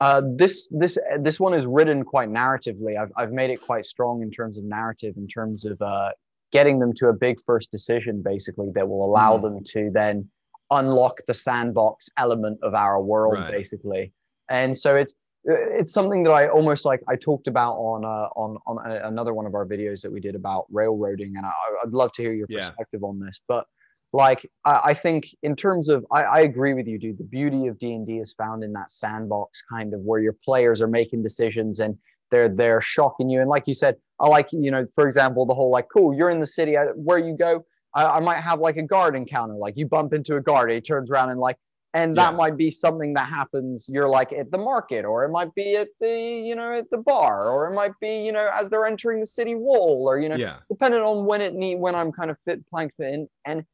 [0.00, 2.98] uh, this this this one is written quite narratively.
[3.00, 6.10] I've I've made it quite strong in terms of narrative, in terms of uh,
[6.52, 9.42] getting them to a big first decision, basically that will allow Mhm.
[9.42, 10.28] them to then
[10.70, 13.50] unlock the sandbox element of our world, Right.
[13.50, 14.12] basically.
[14.48, 15.14] And so it's
[15.44, 19.34] it's something that I almost like I talked about on uh, on on a, another
[19.34, 21.52] one of our videos that we did about railroading, and I,
[21.82, 22.68] I'd love to hear your Yeah.
[22.68, 23.40] perspective on this.
[23.48, 23.66] But
[24.12, 27.18] like I, I think in terms of I, I agree with you, dude.
[27.18, 30.36] The beauty of D and D is found in that sandbox kind of where your
[30.44, 31.96] players are making decisions and
[32.30, 33.40] they're they're shocking you.
[33.40, 36.30] And like you said, I like you know, for example, the whole like, cool, you're
[36.30, 37.64] in the city, I, where you go.
[37.94, 40.80] I, I might have like a guard encounter, like you bump into a guard, he
[40.80, 41.56] turns around and like
[41.94, 42.36] and that Yeah.
[42.36, 45.88] might be something that happens you're like at the market or it might be at
[46.00, 49.18] the you know at the bar or it might be you know as they're entering
[49.20, 50.58] the city wall or you know Yeah.
[50.68, 53.64] depending on when it need when i'm kind of fit playing in and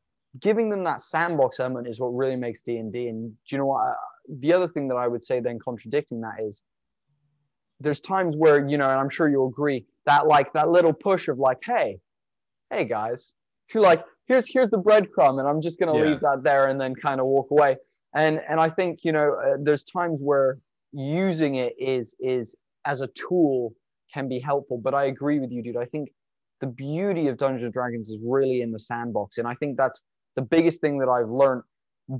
[0.40, 3.96] giving them that sandbox element is what really makes d&d and do you know what?
[4.40, 6.62] The other thing that i would say then contradicting that is
[7.80, 11.28] there's times where you know and i'm sure you'll agree that like that little push
[11.28, 11.98] of like hey
[12.70, 13.32] hey guys
[13.72, 16.10] you're like here's here's the breadcrumb and i'm just going to Yeah.
[16.12, 17.76] leave that there and then kind of walk away.
[18.14, 20.58] And and i think you know uh, there's times where
[20.92, 22.56] using it is is
[22.86, 23.74] as a tool
[24.12, 25.76] can be helpful but i agree with you dude.
[25.76, 26.08] I think
[26.60, 29.36] the beauty of dungeons and dragons is really in the sandbox.
[29.38, 30.00] And i think that's
[30.36, 31.62] the biggest thing that i've learned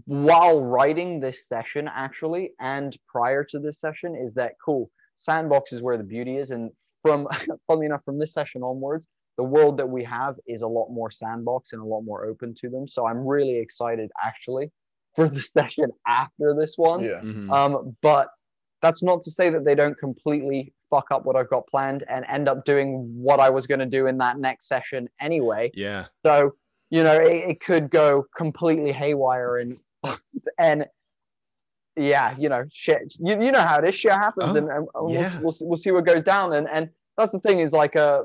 [0.07, 5.81] while writing this session actually and prior to this session is that cool sandbox is
[5.83, 6.71] where the beauty is and
[7.03, 7.29] from
[7.67, 9.07] funnily enough from this session onwards
[9.37, 12.53] the world that we have is a lot more sandbox and a lot more open
[12.55, 14.71] to them so i'm really excited actually
[15.15, 17.21] for the session after this one Yeah.
[17.23, 17.51] Mhm.
[17.53, 18.29] um, but
[18.83, 22.25] that's not to say that they don't completely fuck up what I've got planned and
[22.31, 25.71] end up doing what I was going to do in that next session anyway.
[25.75, 26.05] yeah.
[26.25, 26.53] So,
[26.91, 29.77] you know, it, it could go completely haywire and
[30.59, 30.87] and
[31.97, 33.15] yeah, you know, shit.
[33.19, 35.41] You, you know how this Shit happens, Oh, and, and we'll, yeah.
[35.41, 36.53] we'll see- we'll see what goes down.
[36.53, 38.23] And and that's the thing is like uh,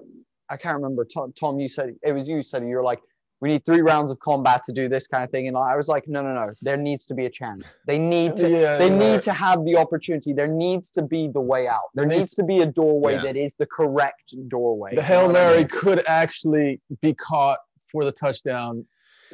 [0.50, 1.06] I can't remember.
[1.06, 3.00] Tom, Tom, you said it was you said you're like
[3.40, 5.88] we need three rounds of combat to do this kind of thing, and I was
[5.88, 6.52] like, no, no, no.
[6.62, 7.80] There needs to be a chance.
[7.88, 9.24] They need to Yeah, they you're need right.
[9.24, 10.32] to have the opportunity.
[10.34, 11.80] There needs to be the way out.
[11.96, 13.22] There There needs to be a doorway Yeah.
[13.24, 14.92] that is the correct doorway.
[14.92, 15.68] The You Hail what I Mary mean?
[15.70, 17.58] could actually be caught
[17.92, 18.86] for the touchdown.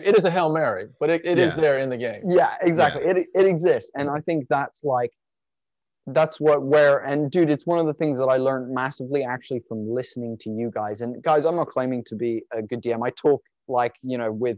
[0.04, 1.62] It is a Hail Mary, but it, it is Yeah.
[1.62, 2.22] there in the game.
[2.28, 3.04] Yeah, exactly.
[3.04, 5.12] It it exists, and I think that's like
[6.08, 9.62] that's what where and dude, it's one of the things that I learned massively actually
[9.68, 11.02] from listening to you guys.
[11.02, 13.06] And guys, I'm not claiming to be a good DM.
[13.06, 14.58] I talk like you know with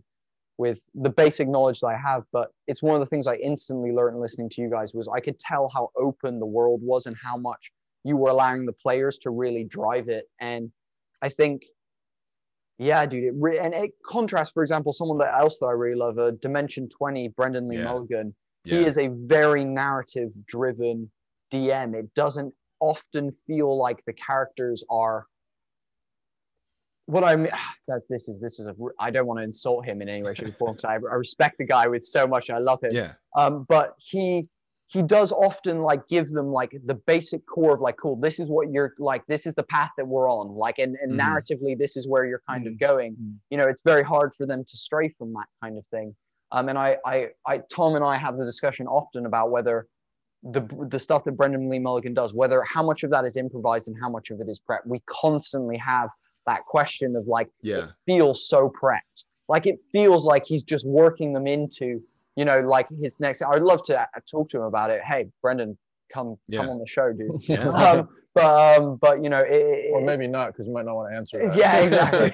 [0.58, 3.94] with the basic knowledge that I have, but it's one of the things I instantly
[3.94, 7.16] learned listening to you guys was I could tell how open the world was and
[7.24, 7.72] how much
[8.04, 10.26] you were allowing the players to really drive it.
[10.42, 10.70] And
[11.22, 11.62] I think,
[12.80, 15.98] yeah, dude, it re- and it contrasts, for example, someone that else that I really
[16.00, 17.84] love, uh, Dimension Twenty, Brennan Lee Yeah.
[17.84, 18.34] Mulligan.
[18.64, 18.80] Yeah.
[18.80, 21.12] He is a very narrative driven
[21.52, 21.94] DM.
[21.94, 25.26] It doesn't often feel like the characters are
[27.06, 27.52] what I mean
[27.88, 30.34] that this is this is a I don't want to insult him in any way,
[30.34, 32.50] shape, or form because I, I respect the guy with so much.
[32.50, 32.92] and I love him.
[32.94, 33.14] yeah.
[33.36, 34.48] Um, but he
[34.90, 38.48] he does often like give them like the basic core of like, cool, this is
[38.50, 40.48] what you're like, this is the path that we're on.
[40.56, 41.20] Like and, and Mhm.
[41.24, 42.72] narratively, this is where you're kind Mhm.
[42.72, 43.14] of going.
[43.16, 43.36] Mhm.
[43.52, 46.16] You know, it's very hard for them to stray from that kind of thing.
[46.52, 49.86] Um, and I, I, I, Tom and I have the discussion often about whether
[50.42, 53.88] the the stuff that Brennan Lee Mulligan does, whether how much of that is improvised
[53.90, 54.84] and how much of it is prep.
[54.88, 56.10] We constantly have
[56.48, 57.92] that question of like, Yeah.
[58.08, 59.26] feels so prepped.
[59.50, 62.02] Like it feels like he's just working them into,
[62.40, 63.42] you know, like his next.
[63.42, 65.02] I'd love to uh, talk to him about it.
[65.04, 65.78] Hey, Brennan,
[66.14, 66.60] come Yeah.
[66.62, 67.32] come on the show, dude.
[67.50, 67.68] Yeah.
[67.70, 68.46] um, but
[68.80, 69.52] um, but you know, it,
[69.86, 71.58] it- Or maybe not, because you might not want to answer that.
[71.58, 72.30] yeah, exactly.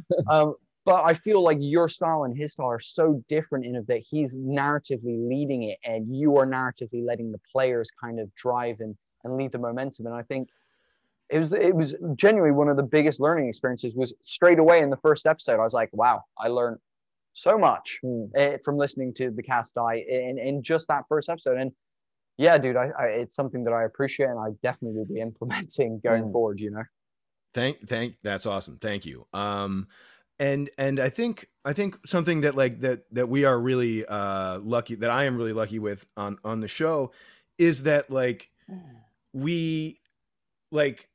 [0.30, 0.54] um,
[0.86, 4.02] but I feel like your style and his style are so different in of that
[4.10, 8.96] he's narratively leading it, and you are narratively letting the players kind of drive and
[9.24, 10.06] and lead the momentum.
[10.06, 10.48] And I think
[11.28, 13.94] it was it was genuinely one of the biggest learning experiences.
[13.94, 16.78] Was straight away in the first episode, I was like, wow, I learned
[17.40, 18.00] so much
[18.38, 21.56] uh, from listening to the cast die in in just that first episode.
[21.58, 21.72] And
[22.36, 26.00] yeah, dude, I, I it's something that I appreciate, and I definitely will be implementing
[26.04, 26.32] going Mm.
[26.32, 26.60] forward.
[26.60, 26.84] You know.
[27.52, 28.14] Thank, thank.
[28.22, 28.78] That's awesome.
[28.78, 29.26] Thank you.
[29.32, 29.88] Um,
[30.38, 34.58] and and I think I think something that like that that we are really uh
[34.60, 37.12] lucky that I am really lucky with on on the show
[37.58, 38.50] is that like
[39.32, 40.00] we
[40.70, 41.08] like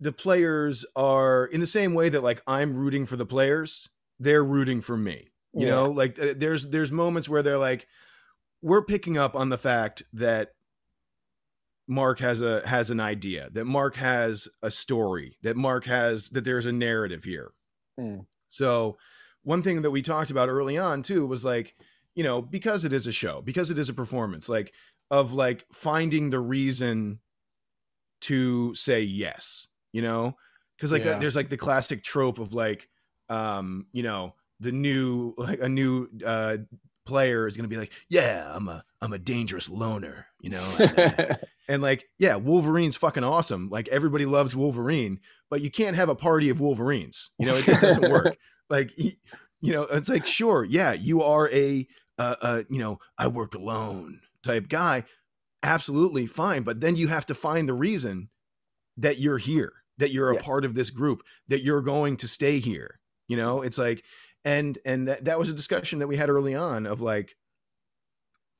[0.00, 3.88] the players are in the same way that like I'm rooting for the players,
[4.22, 5.28] they're rooting for me.
[5.52, 5.74] You Yeah.
[5.74, 7.86] know, like uh, there's there's moments where they're like
[8.62, 10.52] we're picking up on the fact that
[11.88, 16.44] Mark has a has an idea, that Mark has a story, that Mark has that
[16.44, 17.52] there's a narrative here.
[17.98, 18.26] Mm.
[18.46, 18.96] So
[19.42, 21.74] one thing that we talked about early on too was like,
[22.14, 24.72] you know, because it is a show, because it is a performance, like
[25.10, 27.18] of like finding the reason
[28.22, 30.36] to say yes, you know?
[30.80, 31.18] Cuz like Yeah.
[31.18, 32.88] there's like the classic trope of like
[33.32, 36.58] um, you know, the new like a new uh
[37.04, 40.64] player is going to be like, "Yeah, I'm a I'm a dangerous loner," you know?
[40.78, 41.36] and, uh,
[41.68, 43.68] and like, yeah, Wolverine's fucking awesome.
[43.70, 45.18] Like everybody loves Wolverine,
[45.50, 47.30] but you can't have a party of Wolverines.
[47.38, 48.36] You know, it, it doesn't work.
[48.70, 51.86] Like, you know, it's like, sure, yeah, you are a,
[52.18, 55.04] uh, uh, you know, I work alone type guy.
[55.62, 56.62] Absolutely fine.
[56.62, 58.30] But then you have to find the reason
[58.96, 60.40] that you're here, that you're a Yeah.
[60.42, 62.98] part of this group, that you're going to stay here.
[63.28, 64.04] You know, it's like,
[64.44, 67.36] and and that, that was a discussion that we had early on of like,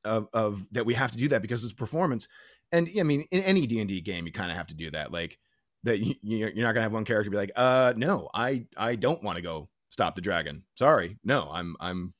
[0.05, 2.27] of of that we have to do that because it's performance
[2.73, 4.91] and I mean, in any D and D game, you kind of have to do
[4.93, 5.13] that.
[5.13, 5.39] Like
[5.85, 9.23] that, you, you're not gonna have one character be like, "Uh, no, I I don't
[9.23, 10.65] want to go stop the dragon.
[10.75, 12.15] Sorry, no, I'm I'm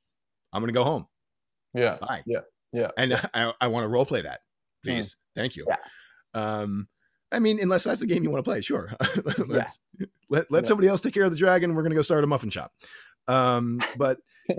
[0.53, 1.07] I'm gonna go home.
[1.75, 1.97] yeah.
[1.97, 2.41] Bye." Yeah,
[2.73, 4.41] yeah, And I I want to role play that,
[4.85, 5.17] please.
[5.35, 5.65] Thank you.
[5.67, 5.77] Yeah.
[6.35, 6.87] Um,
[7.33, 8.93] I mean, unless that's the game you want to play, sure.
[9.47, 9.81] Let's,
[10.29, 10.69] let let Yeah.
[10.69, 11.75] somebody else take care of the dragon.
[11.75, 12.73] We're gonna go start a muffin shop.
[13.29, 14.19] Um, but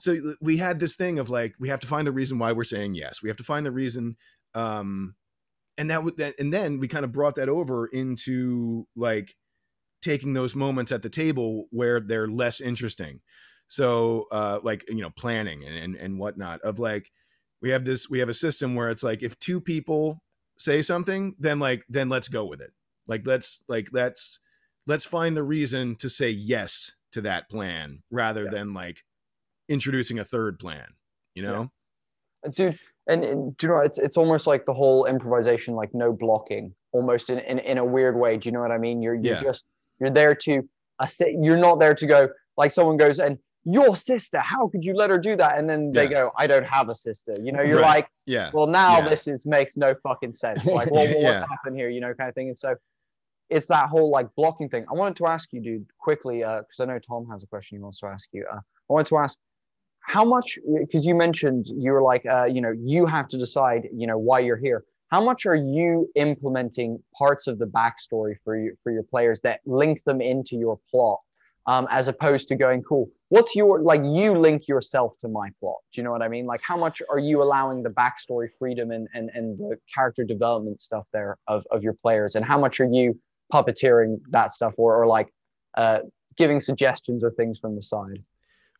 [0.00, 2.64] so we had this thing of like we have to find the reason why we're
[2.64, 4.16] saying yes we have to find the reason
[4.54, 5.14] um
[5.78, 9.34] and that would and then we kind of brought that over into like
[10.02, 13.20] taking those moments at the table where they're less interesting
[13.68, 17.10] so uh like you know planning and and, and whatnot of like
[17.62, 20.22] we have this we have a system where it's like if two people
[20.56, 22.72] say something then like then let's go with it.
[23.06, 24.38] Like let's like let's
[24.86, 28.50] let's find the reason to say yes to that plan rather Yeah.
[28.50, 29.02] than like
[29.68, 30.86] introducing a third plan
[31.34, 31.70] you know?
[32.54, 32.78] Dude
[33.08, 36.74] and, and do you know it's it's almost like the whole improvisation like no blocking
[36.92, 38.36] almost in, in in a weird way.
[38.36, 39.02] Do you know what i mean?
[39.02, 39.42] You're you're Yeah.
[39.42, 39.66] just
[40.00, 40.68] you're there to
[41.00, 43.38] assist, you're not there to go like someone goes and
[43.68, 45.58] your sister how could you let her do that?
[45.58, 46.10] And then they Yeah.
[46.18, 47.34] go i don't have a sister.
[47.42, 47.96] You know you're Right.
[48.04, 48.50] like yeah.
[48.52, 49.08] Well now Yeah.
[49.10, 50.64] this is makes no fucking sense.
[50.78, 51.48] Like well, well, what's Yeah.
[51.50, 51.88] happened here?
[51.88, 52.48] You know kind of thing.
[52.48, 52.76] And so
[53.50, 54.84] it's that whole like blocking thing.
[54.90, 57.76] I wanted to ask you dude quickly uh because i know tom has a question
[57.78, 58.46] he wants to ask you.
[58.52, 59.36] Uh, i wanted to ask
[60.00, 63.88] how much because you mentioned you were like uh you know you have to decide
[63.92, 64.84] you know why you're here.
[65.08, 69.60] How much are you implementing parts of the backstory for you for your players that
[69.66, 71.18] link them into your plot
[71.66, 75.76] um, as opposed to going cool what's your like you link yourself to my plot
[75.96, 76.44] do you know what i mean?
[76.44, 80.80] Like how much are you allowing the backstory freedom and and, and the character development
[80.80, 82.34] stuff there of, of your players?
[82.34, 83.18] And how much are you
[83.52, 85.32] puppeteering that stuff or, or like
[85.76, 86.00] uh,
[86.36, 88.22] giving suggestions or things from the side?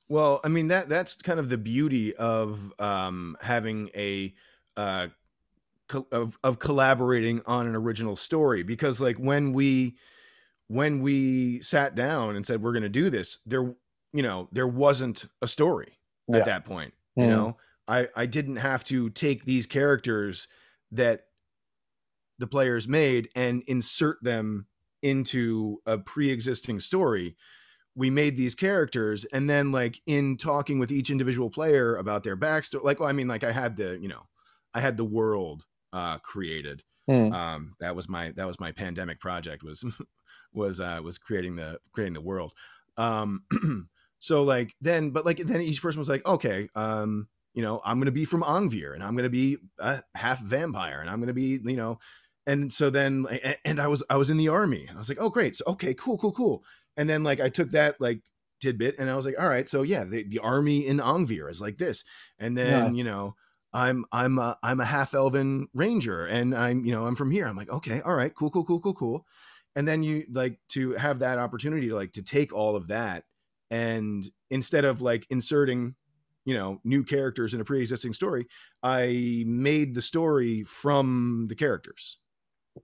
[0.09, 4.35] Well, I mean that that's kind of the beauty of um, having a
[4.77, 5.09] uh,
[5.89, 8.63] co- of of collaborating on an original story.
[8.63, 9.97] Because like when we
[10.69, 13.75] when we sat down and said we're going to do this, there
[14.13, 16.39] you know there wasn't a story Yeah.
[16.39, 16.95] at that point.
[17.17, 17.29] You Mm.
[17.29, 17.57] know,
[17.89, 20.49] I I didn't have to take these characters
[20.93, 21.27] that
[22.39, 24.67] the players made and insert them
[25.03, 27.37] into a pre-existing story
[27.97, 32.37] we made these characters and then like in talking with each individual player about their
[32.37, 34.23] backstory like well, i mean like i had the you know
[34.75, 37.31] i had the world uh created Hmm.
[37.31, 39.85] um that was my that was my pandemic project was
[40.55, 42.55] was uh was creating the creating the world
[42.99, 43.45] um
[44.27, 48.01] so like then but like then each person was like okay um you know i'm
[48.01, 51.61] gonna be from angvir and i'm gonna be a half vampire and i'm gonna be
[51.65, 51.99] you know
[52.47, 53.27] and so then
[53.65, 54.89] and i was i was in the army.
[54.93, 55.57] I was like oh great.
[55.57, 56.65] So okay cool cool cool.
[56.97, 58.21] And then like i took that like
[58.61, 61.61] tidbit and i was like all right so yeah the, the army in angvir is
[61.61, 62.05] like this.
[62.39, 63.35] And then you know
[63.73, 67.47] i'm i'm a, i'm a half elven ranger and i'm you know i'm from here.
[67.47, 69.27] I'm like okay all right cool cool cool cool cool.
[69.75, 73.25] And then you like to have that opportunity to like to take all of that
[73.71, 75.95] and instead of like inserting
[76.45, 78.47] you know new characters in a pre-existing story
[78.83, 82.19] i made the story from the characters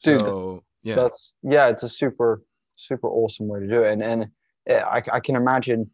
[0.03, 2.43] Dude, so yeah That's yeah, it's a super
[2.77, 4.27] super awesome way to do it, and and
[4.69, 5.91] I, I can imagine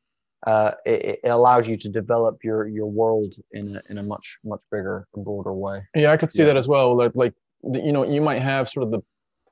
[0.46, 4.38] uh, it, it allowed you to develop your your world in a, in a much
[4.44, 5.82] much bigger and broader way.
[5.94, 6.46] Yeah, I could see Yeah.
[6.46, 6.96] that as well.
[6.96, 7.34] Like, like
[7.74, 9.00] you know, you might have sort of the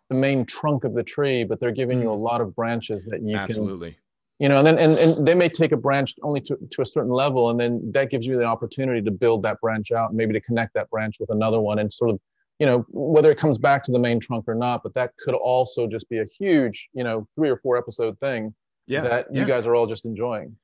[0.09, 3.21] the main trunk of the tree, but they're giving you a lot of branches that
[3.21, 3.99] you can, absolutely
[4.39, 6.87] you know, and then and, and they may take a branch only to, to a
[6.87, 10.17] certain level, and then that gives you the opportunity to build that branch out, and
[10.17, 12.21] maybe to connect that branch with another one, and sort of,
[12.59, 15.35] you know, whether it comes back to the main trunk or not, but that could
[15.35, 18.55] also just be a huge, you know, three or four episode thing
[18.87, 19.47] yeah that you yeah.
[19.47, 20.57] guys are all just enjoying.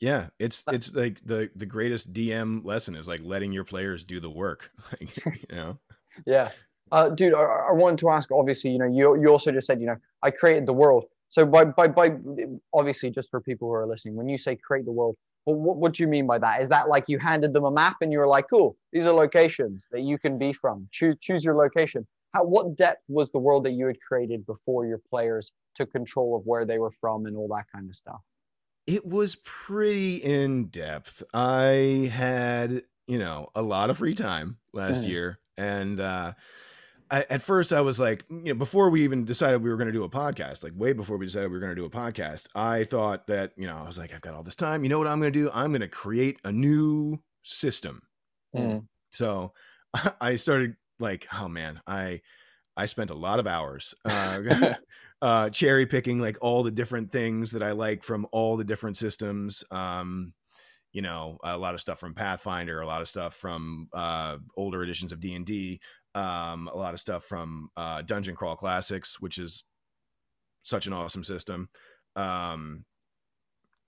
[0.00, 4.20] yeah it's it's like the the greatest dm lesson is like letting your players do
[4.20, 4.70] the work
[5.00, 5.08] you
[5.50, 5.78] know
[6.26, 6.50] Yeah,
[6.92, 8.30] uh, dude, I, I wanted to ask.
[8.30, 11.04] Obviously, you know, you you also just said, you know, I created the world.
[11.30, 12.10] So by by by
[12.72, 15.16] obviously, just for people who are listening, when you say create the world,
[15.46, 16.60] well, what what do you mean by that?
[16.62, 19.12] Is that like you handed them a map and you were like, cool, these are
[19.14, 20.88] locations that you can be from.
[20.92, 22.06] Choose choose your location.
[22.34, 26.36] How what depth was the world that you had created before your players took control
[26.36, 28.20] of where they were from and all that kind of stuff?
[28.86, 35.04] it was pretty in depth i had you know a lot of free time last
[35.04, 35.06] Mhm.
[35.06, 36.32] year and uh
[37.10, 39.88] I, at first i was like you know before we even decided we were going
[39.88, 41.90] to do a podcast like way before we decided we were going to do a
[41.90, 44.84] podcast i thought that you know i was like i've got all this time.
[44.84, 45.50] You know what i'm going to do?
[45.52, 48.02] I'm going to create a new system.
[48.54, 48.86] Mm.
[49.12, 49.52] so
[50.20, 52.20] i started like oh man i
[52.76, 54.74] i spent a lot of hours uh,
[55.22, 58.96] uh cherry picking like all the different things that i like from all the different
[58.96, 59.64] systems.
[59.70, 60.32] Um
[60.92, 64.82] you know a lot of stuff from pathfinder a lot of stuff from uh older
[64.82, 65.80] editions of d&d
[66.14, 69.64] um a lot of stuff from uh dungeon crawl classics which is
[70.62, 71.68] such an awesome system.
[72.16, 72.84] Um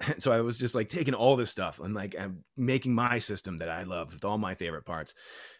[0.19, 3.59] so i was just like taking all this stuff and like I'm making my system
[3.59, 5.15] that i love with all my favorite parts.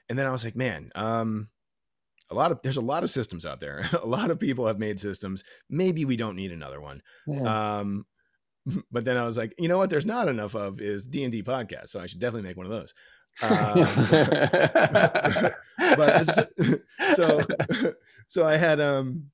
[0.09, 1.49] And then i was like man um
[2.31, 3.89] a lot of there's a lot of systems out there.
[4.03, 5.45] A lot of people have made systems.
[5.69, 7.03] Maybe we don't need another one.
[7.27, 7.79] Yeah.
[7.79, 8.07] um
[8.91, 9.91] but then i was like you know what?
[9.91, 12.95] There's not enough of is d&d podcast so i should definitely make one of those
[13.41, 13.89] um,
[15.97, 16.47] but so,
[17.15, 17.41] so
[18.29, 19.31] so i had um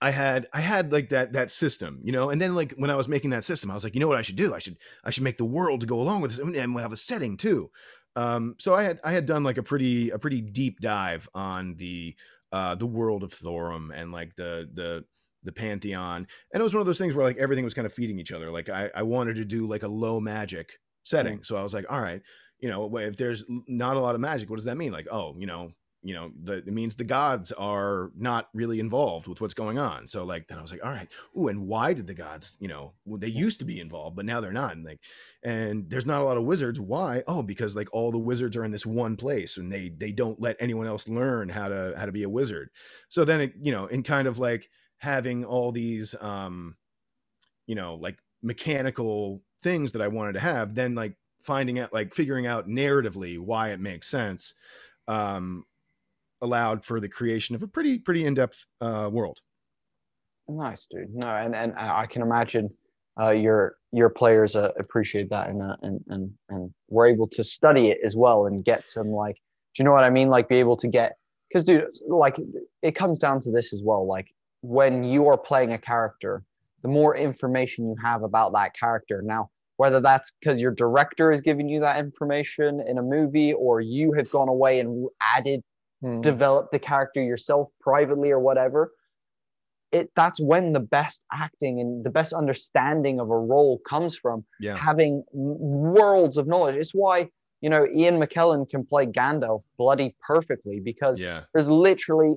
[0.00, 2.30] i had i had like that that system you know?
[2.30, 4.16] And then like when i was making that system i was like you know what
[4.16, 4.54] i should do?
[4.54, 6.92] I should i should make the world to go along with this and we'll have
[6.92, 7.70] a setting too.
[8.16, 11.74] Um so i had i had done like a pretty a pretty deep dive on
[11.76, 12.16] the
[12.52, 15.04] uh the world of thorum and like the the
[15.42, 16.26] the pantheon.
[16.52, 18.32] And it was one of those things where like everything was kind of feeding each
[18.32, 18.50] other.
[18.50, 21.42] Like i i wanted to do like a low magic setting.
[21.42, 22.22] So i was like all right
[22.60, 24.92] you know if there's not a lot of magic what does that mean?
[24.92, 25.72] Like oh you know
[26.02, 30.06] you know the, it means the gods are not really involved with what's going on.
[30.06, 31.08] So like then i was like all right
[31.38, 34.24] ooh and why did the gods you know well, they used to be involved but
[34.24, 35.00] now they're not and like
[35.42, 36.80] and there's not a lot of wizards.
[36.80, 37.22] Why?
[37.26, 40.40] Oh because like all the wizards are in this one place and they they don't
[40.40, 42.70] let anyone else learn how to how to be a wizard.
[43.08, 44.68] So then it you know in kind of like
[44.98, 46.76] having all these um
[47.66, 52.14] you know like mechanical things that i wanted to have then like finding out like
[52.14, 54.54] figuring out narratively why it makes sense
[55.08, 55.64] um
[56.42, 59.40] allowed for the creation of a pretty pretty in-depth uh world
[60.50, 61.14] Nice, dude.
[61.14, 62.70] No, and and I can imagine
[63.20, 67.44] uh, your your players uh, appreciate that and uh, and and and we're able to
[67.44, 69.36] study it as well and get some like,
[69.74, 70.28] do you know what I mean?
[70.28, 71.16] Like, be able to get
[71.48, 72.36] because, dude, like
[72.82, 74.06] it comes down to this as well.
[74.06, 76.42] Like, when you are playing a character,
[76.82, 79.22] the more information you have about that character.
[79.22, 79.50] Now,
[79.80, 84.12] whether that's because your director is giving you that information in a movie, or you
[84.12, 85.62] have gone away and added
[86.02, 86.22] Hmm.
[86.22, 88.90] develop the character yourself privately or whatever
[89.92, 94.42] it that's when the best acting and the best understanding of a role comes from
[94.60, 97.28] yeah having worlds of knowledge it's why
[97.60, 102.34] you know ian mckellen can play gandalf bloody perfectly because yeah there's literally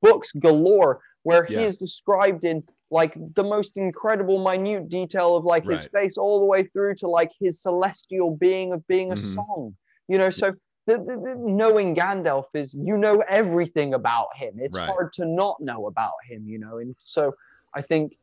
[0.00, 1.62] books galore where he Yeah.
[1.70, 6.46] is described in like the most incredible minute detail of like his face all the
[6.46, 9.22] way through to like his celestial being of being a Mhm.
[9.34, 9.76] song
[10.08, 10.52] you know so
[10.86, 14.88] the, the, the- knowing gandalf is you know everything about him it's Right.
[14.88, 17.32] hard to not know about him you know and so
[17.74, 18.16] i think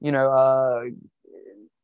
[0.00, 0.84] you know uh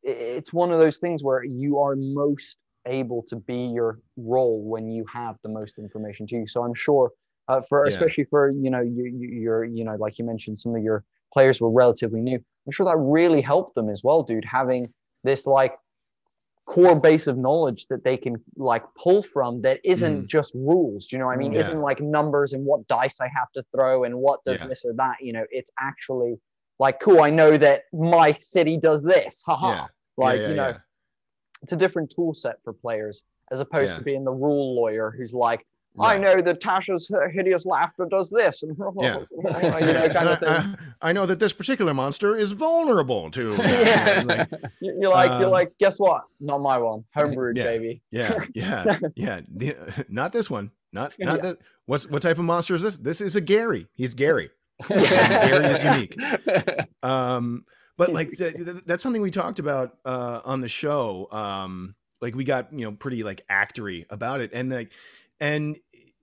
[0.03, 2.57] it's one of those things where you are most
[2.87, 6.73] able to be your role when you have the most information to you so i'm
[6.73, 7.11] sure
[7.47, 7.87] uh, for Yeah.
[7.87, 11.03] especially for you know you, you you're you know like you mentioned some of your
[11.33, 12.35] players were relatively new.
[12.35, 14.93] I'm sure that really helped them as well dude having
[15.23, 15.75] this like
[16.65, 21.15] core base of knowledge that they can like pull from that isn't just rules do
[21.15, 21.51] you know what i mean?
[21.51, 21.55] Mm.
[21.55, 21.59] Yeah.
[21.59, 24.67] isn't like numbers and what dice i have to throw and what does Yeah.
[24.67, 25.43] this or that you know?
[25.51, 26.39] It's actually
[26.79, 29.85] like cool i know that my city does this haha yeah.
[30.15, 30.73] Like you know
[31.63, 35.33] it's a different tool set for players as opposed to being the rule lawyer who's
[35.33, 35.65] like,
[35.99, 39.19] I know that Tasha's hideous laughter does this, and Yeah.
[39.31, 39.43] you
[39.93, 40.47] know, kind of thing.
[40.49, 43.53] I, I, know that this particular monster is vulnerable to.
[43.63, 44.23] Yeah.
[44.25, 44.49] like,
[44.79, 46.23] You- You're like, you're Um, like, guess what?
[46.39, 47.03] Not my one.
[47.15, 47.63] Homebrewed, Yeah.
[47.63, 48.01] baby.
[48.11, 49.41] yeah, yeah, yeah.
[50.09, 50.71] Not this one.
[50.91, 51.41] Not not Yeah.
[51.41, 51.57] that.
[51.85, 52.97] What's what type of monster is this?
[52.97, 53.87] This is a Gary.
[53.93, 54.49] He's Gary.
[54.87, 56.17] Gary is unique.
[57.03, 57.65] Um,
[57.97, 61.27] but like th- th- that's something we talked about uh, on the show.
[61.31, 64.91] Um, like we got you know pretty like actory about it, and like,
[65.39, 65.77] and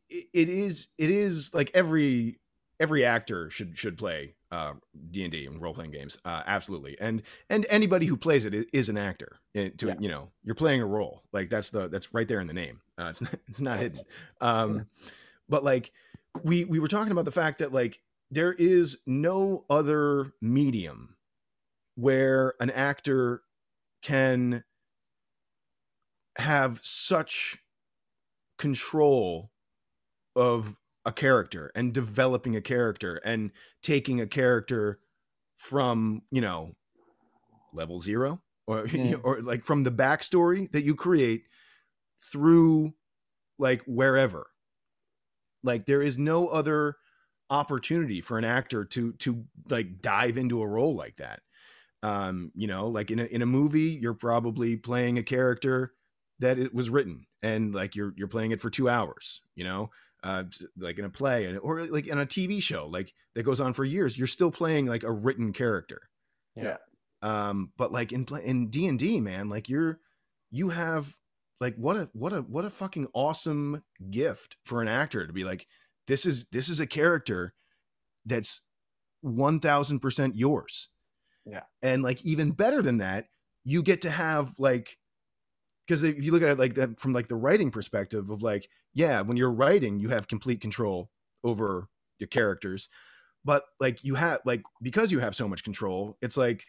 [0.09, 2.39] it, is it is like every
[2.79, 4.73] every actor should should play uh
[5.11, 6.19] D and D and role playing games.
[6.25, 9.39] Uh, absolutely, and and anybody who plays it is an actor.
[9.55, 9.95] It, to Yeah.
[10.01, 11.23] you know, you're playing a role.
[11.33, 12.81] Like that's the that's right there in the name.
[12.99, 14.01] Uh, it's not, it's not hidden.
[14.41, 14.87] Um,
[15.49, 15.93] but like
[16.43, 18.01] we we were talking about the fact that like
[18.31, 21.17] there is no other medium
[21.97, 23.43] where an actor
[24.03, 24.65] can
[26.39, 27.59] have such
[28.61, 29.51] control
[30.37, 33.51] of a character and developing a character and
[33.83, 35.01] taking a character
[35.57, 36.77] from you know
[37.73, 39.21] level zero or Mm.
[39.25, 41.45] or like from the backstory that you create
[42.33, 42.95] through
[43.59, 44.47] like wherever.
[45.63, 46.97] Like there is no other
[47.51, 51.41] opportunity for an actor to to like dive into a role like that.
[52.03, 55.95] Um you know like in a in a movie you're probably playing a character
[56.39, 59.91] that it was written and like you're you're playing it for 2 hours you know
[60.23, 60.45] uh
[60.79, 63.73] like in a play and or like in a TV show like that goes on
[63.73, 66.03] for years you're still playing like a written character
[66.55, 66.77] Yeah.
[67.23, 69.99] um but like in in D&D man like you're
[70.51, 71.17] you have
[71.61, 75.45] like what a what a what a fucking awesome gift for an actor to be
[75.45, 75.67] like
[76.07, 77.55] this is this is a character
[78.27, 78.61] that's
[79.25, 80.89] 1000% yours
[81.47, 81.63] Yeah.
[81.83, 83.27] and like even better than that
[83.65, 84.97] you get to have like
[85.91, 88.69] because if you look at it like that from like the writing perspective of like
[88.95, 91.11] yeah when you're writing you have complete control
[91.43, 91.89] over
[92.21, 92.89] your characters
[93.45, 96.65] but like you have like because you have so much control it's like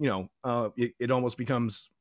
[0.00, 1.92] you know uh it, it almost becomes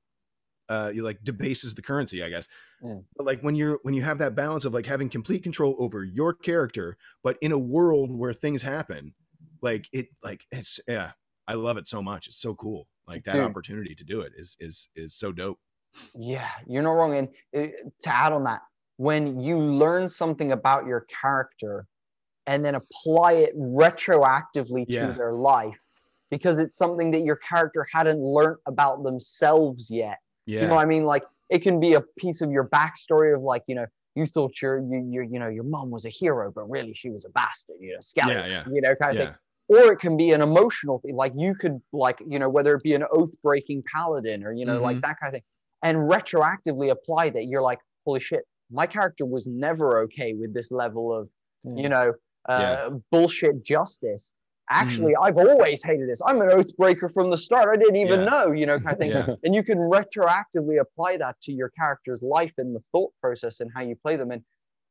[0.67, 2.47] uh you like debases the currency i guess
[2.83, 3.05] Mm.
[3.15, 6.03] but like when you're when you have that balance of like having complete control over
[6.03, 9.13] your character but in a world where things happen
[9.61, 11.11] like it like it's yeah
[11.47, 13.45] i love it so much it's so cool like that Dude.
[13.45, 15.59] opportunity to do it is is is so dope
[16.15, 17.15] Yeah, you're not wrong.
[17.15, 17.71] And uh,
[18.01, 18.61] to add on that,
[18.97, 21.87] when you learn something about your character
[22.47, 25.13] and then apply it retroactively to Yeah.
[25.13, 25.79] their life,
[26.29, 30.19] because it's something that your character hadn't learned about themselves yet.
[30.45, 31.05] yeah You know what I mean?
[31.05, 34.61] Like it can be a piece of your backstory of like, you know, you thought
[34.61, 37.29] your you you you know your mom was a hero, but really she was a
[37.29, 38.63] bastard, you know, scout, Yeah, yeah.
[38.65, 39.35] you know, kind of thing.
[39.69, 42.83] Or it can be an emotional thing, like you could like, you know, whether it
[42.83, 45.01] be an oath breaking paladin or you know, like Mhm.
[45.01, 45.43] that kind of thing,
[45.83, 47.47] and retroactively apply that.
[47.47, 51.29] You're like, holy shit, my character was never okay with this level of,
[51.63, 52.13] you know,
[52.49, 52.89] uh, Yeah.
[53.11, 54.33] Bullshit justice.
[54.69, 56.21] Actually, I've always hated this.
[56.25, 57.67] I'm an oath breaker from the start.
[57.69, 58.29] I didn't even Yeah.
[58.29, 59.11] know, you know, kind of thing.
[59.11, 59.35] Yeah.
[59.43, 63.69] And you can retroactively apply that to your character's life and the thought process and
[63.75, 64.31] how you play them.
[64.31, 64.41] And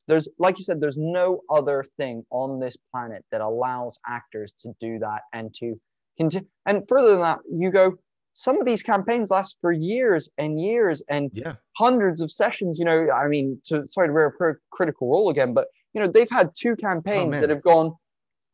[0.08, 4.74] there's, like you said, there's no other thing on this planet that allows actors to
[4.78, 5.80] do that and to
[6.18, 6.46] continue.
[6.66, 7.96] And further than that, you go,
[8.34, 12.78] some of these campaigns last for years and years and yeah hundreds of sessions.
[12.78, 16.08] You know, I mean, to sorry to wear a critical role again, but you know,
[16.08, 17.40] they've had two campaigns oh, man.
[17.42, 17.94] that have gone,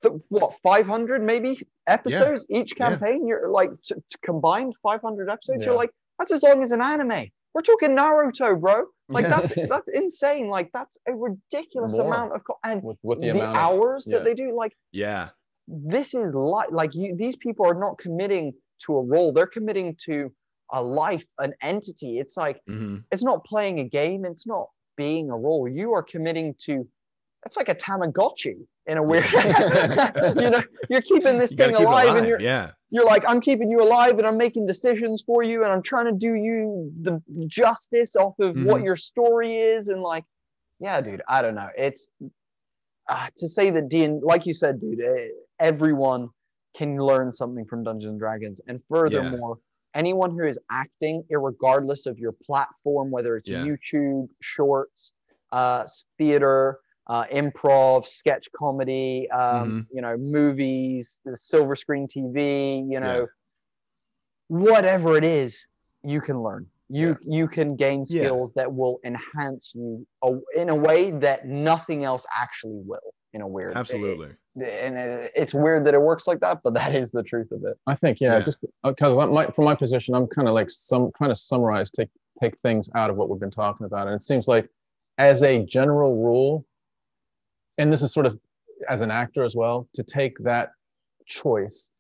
[0.03, 2.89] th- what, 500 maybe episodes each Yeah.
[2.89, 3.27] campaign.
[3.27, 5.65] You're like t- t- combined 500 episodes.
[5.65, 7.27] You're like, that's as long as an anime.
[7.55, 8.87] We're talking Naruto, bro.
[9.11, 9.41] Like Yeah.
[9.41, 10.49] that's that's insane.
[10.49, 12.09] Like that's a ridiculous More.
[12.09, 14.19] amount of co- and with, with the, the, amount of, hours yeah.
[14.19, 14.55] that they do.
[14.55, 15.31] Like yeah
[15.69, 19.33] this is like like you these people are not committing to a role.
[19.33, 20.33] They're committing to
[20.73, 22.19] a life an entity.
[22.19, 24.25] It's like hmm it's not playing a game.
[24.27, 25.67] It's not being a role.
[25.69, 26.87] You are committing to
[27.47, 28.57] it's like a tamagotchi
[28.87, 29.25] in a weird
[30.37, 32.71] you know you're keeping this you thing alive, alive and you're yeah.
[32.91, 36.07] you're like i'm keeping you alive and i'm making decisions for you and i'm trying
[36.07, 38.85] to do you the justice off of what Mhm.
[38.85, 39.89] your story is.
[39.89, 40.25] And like
[40.81, 41.69] yeah dude i don't know.
[41.77, 42.09] It's
[43.09, 45.29] uh, to say that Dean, like you said dude eh,
[45.61, 46.29] everyone
[46.77, 49.59] can learn something from dungeons and dragons and furthermore
[49.95, 53.65] anyone who is acting regardless of your platform whether it's Yeah.
[53.65, 55.13] youtube shorts
[55.53, 55.85] uh,
[56.19, 59.87] theater uh, improv sketch comedy um, Mhm.
[59.95, 63.27] you know movies the silver screen tv you know Yeah.
[64.49, 65.67] whatever it is
[66.03, 67.15] you can learn you Yeah.
[67.39, 68.21] you can gain Yeah.
[68.23, 70.07] skills that will enhance you
[70.55, 75.55] in a way that nothing else actually will in a weird absolutely and it- it's
[75.55, 78.21] weird that it works like that but that is the truth of it I think,
[78.21, 78.45] yeah, Yeah.
[78.45, 82.09] just because my, from my position, I'm kind of like some trying to summarize, take
[82.43, 84.07] take things out of what we've been talking about.
[84.07, 84.69] And it seems like,
[85.19, 86.65] as a general rule,
[87.79, 88.39] and this is sort of
[88.89, 90.71] as an actor as well, to take that
[91.27, 91.91] choice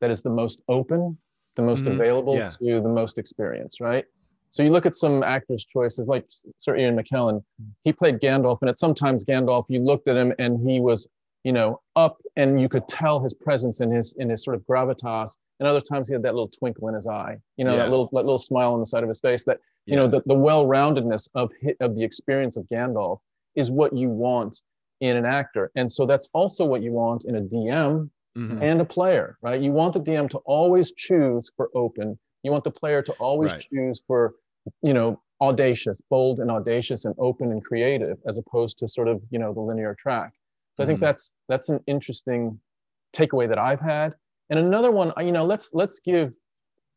[0.00, 1.18] that is the most open,
[1.56, 1.94] the most Mhm.
[1.94, 2.48] available Yeah.
[2.60, 4.04] to the most experience, right?
[4.50, 6.24] So you look at some actors' choices, like
[6.58, 7.42] Sir Ian McKellen.
[7.84, 11.06] He played Gandalf, and at sometimes Gandalf, you looked at him and he was,
[11.44, 14.62] you know, up, and you could tell his presence in his in his sort of
[14.66, 15.36] gravitas.
[15.60, 17.78] And other times he had that little twinkle in his eye, you know, Yeah.
[17.84, 19.44] that little that little smile on the side of his face.
[19.44, 21.50] That you know, the, the well-roundedness of
[21.80, 23.18] of the experience of Gandalf
[23.54, 24.60] is what you want
[25.00, 28.62] in an actor, and so that's also what you want in a DM Mhm.
[28.62, 29.60] and a player, right?
[29.60, 32.18] You want the DM to always choose for open.
[32.42, 33.66] You want the player to always Right.
[33.72, 34.34] choose for,
[34.82, 39.22] you know, audacious, bold and audacious and open and creative, as opposed to sort of,
[39.30, 40.32] you know, the linear track.
[40.76, 41.02] So I think Mhm.
[41.02, 42.60] that's that's an interesting
[43.12, 44.14] takeaway that I've had.
[44.50, 46.32] And another one, you know, let's let's give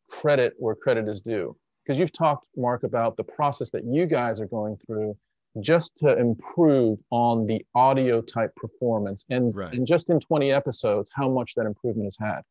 [0.10, 4.40] credit where credit is due, because you've talked, Mark, about the process that you guys
[4.42, 5.18] are going through
[5.60, 9.74] just to improve on the audio type performance and, Right.
[9.74, 12.42] and just in 20 episodes how much that improvement has had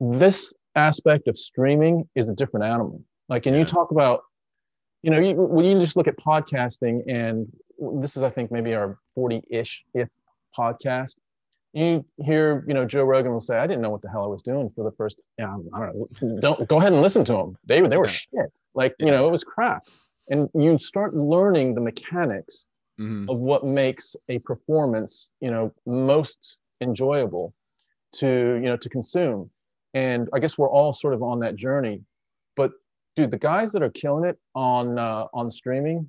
[0.00, 3.02] this aspect of streaming is a different animal.
[3.28, 3.60] Like and Yeah.
[3.60, 4.22] you talk about
[5.02, 7.46] you know you, when you just look at podcasting and
[8.02, 10.08] this is i think maybe our 40-ish if
[10.56, 11.16] podcast
[11.72, 14.26] you hear you know joe rogan will say i didn't know what the hell i
[14.26, 17.32] was doing for the first yeah i don't know don't go ahead and listen to
[17.32, 18.50] them they, they were shit.
[18.74, 19.82] Like you know it was crap.
[20.28, 22.66] And you start learning the mechanics
[23.00, 23.30] Mhm.
[23.30, 27.54] of what makes a performance you know most enjoyable
[28.16, 28.26] to
[28.62, 29.50] you know to consume
[29.94, 32.00] and i guess we're all sort of on that journey
[32.56, 32.72] but
[33.16, 36.08] dude the guys that are killing it on uh, on streaming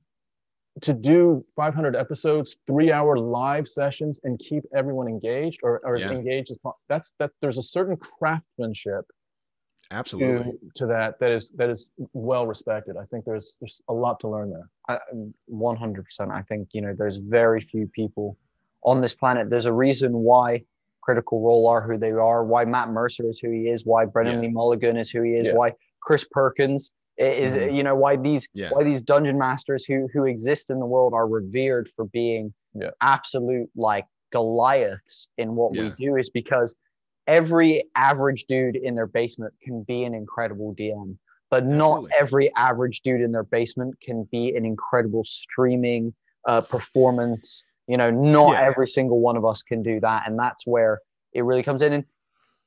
[0.81, 6.05] to do 500 episodes three hour live sessions and keep everyone engaged or, or as
[6.05, 9.05] engaged as possible that's that there's a certain craftsmanship
[9.91, 10.53] Absolutely.
[10.53, 14.19] to, to that that is that is well respected i think there's there's a lot
[14.21, 14.99] to learn there I,
[15.51, 16.31] 100%.
[16.31, 18.37] I think, you know, there's very few people
[18.83, 19.49] on this planet.
[19.49, 20.63] There's a reason why
[21.01, 24.35] Critical Role are who they are, why Matt Mercer is who he is, why Brennan
[24.35, 24.41] Yeah.
[24.41, 25.55] Lee Mulligan is who he is, Yeah.
[25.55, 27.75] why Chris Perkins is, Mhm.
[27.75, 28.69] you know, why these Yeah.
[28.71, 32.53] why these dungeon masters who who exist in the world are revered for being
[33.01, 36.73] absolute like Goliaths in what we do is because
[37.27, 41.17] every average dude in their basement can be an incredible DM
[41.49, 46.13] but not every average dude in their basement can be an incredible streaming
[46.47, 47.65] uh, performance.
[47.91, 48.61] You know, not Yeah.
[48.69, 50.93] every single one of us can do that, and that's where
[51.33, 51.91] it really comes in.
[51.93, 52.05] And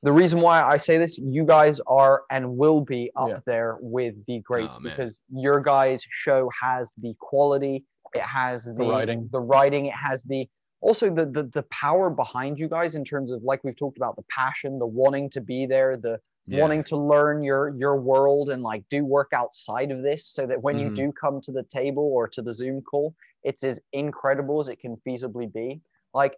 [0.03, 3.39] the reason why I say this, you guys are and will be up Yeah.
[3.45, 8.85] there with the greats Oh, because your guys' show has the quality, it has the,
[8.85, 9.27] writing.
[9.31, 10.47] the writing, it has the
[10.81, 14.15] also the, the the power behind you guys in terms of like we've talked about
[14.15, 16.61] the passion, the wanting to be there, the Yeah.
[16.61, 20.61] wanting to learn your your world and like do work outside of this so that
[20.61, 20.95] when you Mhm.
[20.95, 24.79] do come to the table or to the zoom call it's as incredible as it
[24.79, 25.79] can feasibly be.
[26.13, 26.35] Like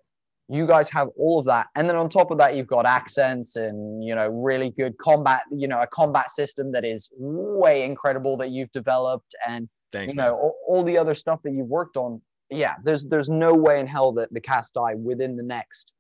[0.50, 1.68] you guys have all of that.
[1.76, 5.44] And then on top of that you've got accents and you know really good combat
[5.52, 10.18] you know a combat system that is way incredible that you've developed and Thanks, you
[10.18, 12.22] know all, all the other stuff that you've worked on.
[12.50, 15.92] Yeah there's there's no way in hell that the cast die within the next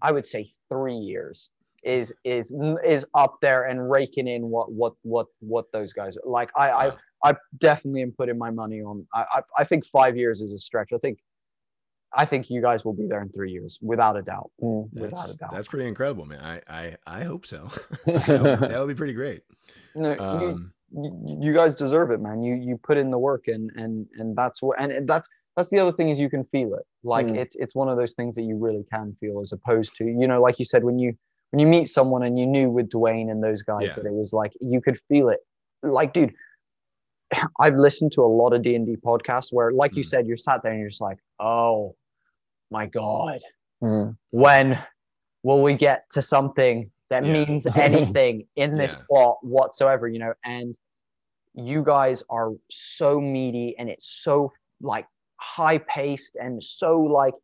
[0.00, 1.50] i would say three years
[1.82, 2.54] is is
[2.86, 6.22] is up there and raking in what what what what those guys are.
[6.30, 6.92] like i i
[7.24, 10.58] i definitely am putting my money on I, I i think five years is a
[10.58, 11.18] stretch i think
[12.16, 15.34] i think you guys will be there in three years without a doubt without That's,
[15.34, 16.40] a doubt that's pretty incredible, man.
[16.40, 17.68] I I, I hope so.
[18.06, 18.28] that,
[18.60, 19.42] would, that would be pretty great.
[19.94, 22.42] No, you- Um, you, you guys deserve it, man.
[22.42, 25.26] You you put in the work, and and and that's what, and that's
[25.56, 26.84] that's the other thing is you can feel it.
[27.02, 27.36] Like Mm.
[27.38, 30.26] it's it's one of those things that you really can feel, as opposed to you
[30.28, 31.14] know, like you said, when you
[31.52, 33.94] when you meet someone and you knew with Dwayne and those guys Yeah.
[33.96, 35.40] that it was like you could feel it.
[35.82, 36.34] Like, dude,
[37.60, 40.06] I've listened to a lot of D and D podcasts where, like you Mm.
[40.06, 41.94] said, you're sat there and you're just like, oh
[42.70, 43.40] my god,
[43.82, 44.16] Mm.
[44.30, 44.78] when
[45.42, 47.44] will we get to something that Yeah.
[47.44, 49.02] means anything in this Yeah.
[49.10, 50.78] plot whatsoever you know and
[51.54, 55.06] you guys are so meaty and it's so like
[55.36, 57.34] high paced and so like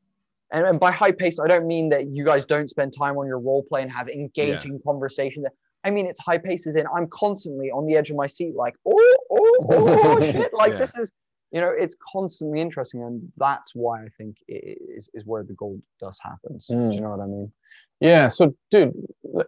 [0.52, 3.26] and, and by high pace, i don't mean that you guys don't spend time on
[3.26, 5.44] your role play and have engaging conversation
[5.84, 8.74] i mean it's high paces in i'm constantly on the edge of my seat like
[8.86, 10.78] oh oh oh shit like Yeah.
[10.78, 11.12] this is
[11.52, 15.54] you know it's constantly interesting and that's why i think it is, is where the
[15.54, 16.94] gold dust happens do Mm.
[16.94, 17.52] you know what i mean
[18.00, 18.28] Yeah.
[18.28, 18.94] So, dude,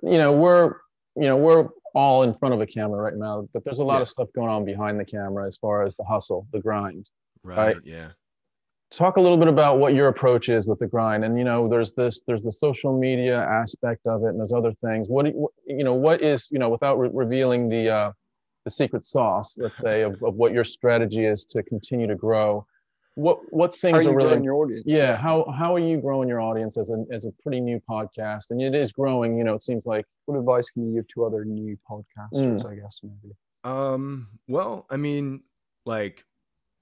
[0.03, 0.75] you know, we're,
[1.15, 3.97] you know, we're all in front of a camera right now, but there's a lot
[3.99, 4.03] Yeah.
[4.03, 7.09] of stuff going on behind the camera as far as the hustle, the grind.
[7.45, 7.77] right.
[7.85, 8.09] Yeah.
[8.91, 11.25] Talk a little bit about what your approach is with the grind.
[11.25, 14.73] And, you know, there's this, there's the social media aspect of it and there's other
[14.73, 15.09] things.
[15.09, 18.13] What, do you, you know, what is, you know, without re- revealing the, uh,
[18.65, 22.15] the the secret sauce, let's say, of, of what your strategy is to continue to
[22.15, 22.67] grow.
[23.15, 24.85] What what things are are really growing your audience?
[24.87, 28.45] yeah how how are you growing your audience as a as a pretty new podcast
[28.51, 31.25] and it is growing you know it seems like What advice can you give to
[31.25, 32.65] other new podcasters?
[32.65, 33.35] I guess maybe.
[33.65, 35.43] Um, well, I mean,
[35.85, 36.25] like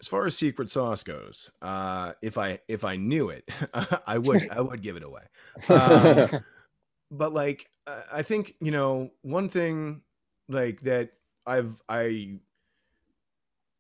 [0.01, 3.49] as far as secret sauce goes, uh if I if I knew it,
[4.07, 5.23] I would I would give it away.
[5.69, 6.45] Um,
[7.11, 7.69] but like
[8.13, 10.03] I- think, you know, one thing
[10.49, 11.13] like that
[11.47, 12.39] I've I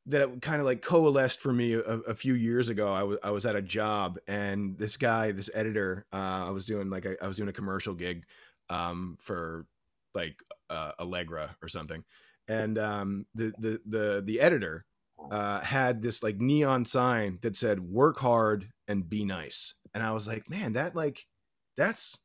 [0.07, 2.93] that kind of like coalesced for me a, a few years ago.
[2.93, 6.65] I was I was at a job and this guy, this editor, uh, I was
[6.65, 8.25] doing like a, I was doing a commercial gig
[8.71, 9.67] um, for
[10.15, 10.37] like
[10.71, 12.05] uh, Allegra or something,
[12.49, 14.87] and um, the the the the editor
[15.31, 20.13] uh, had this like neon sign that said "Work hard and be nice," and I
[20.13, 21.27] was like, man, that like
[21.77, 22.19] that's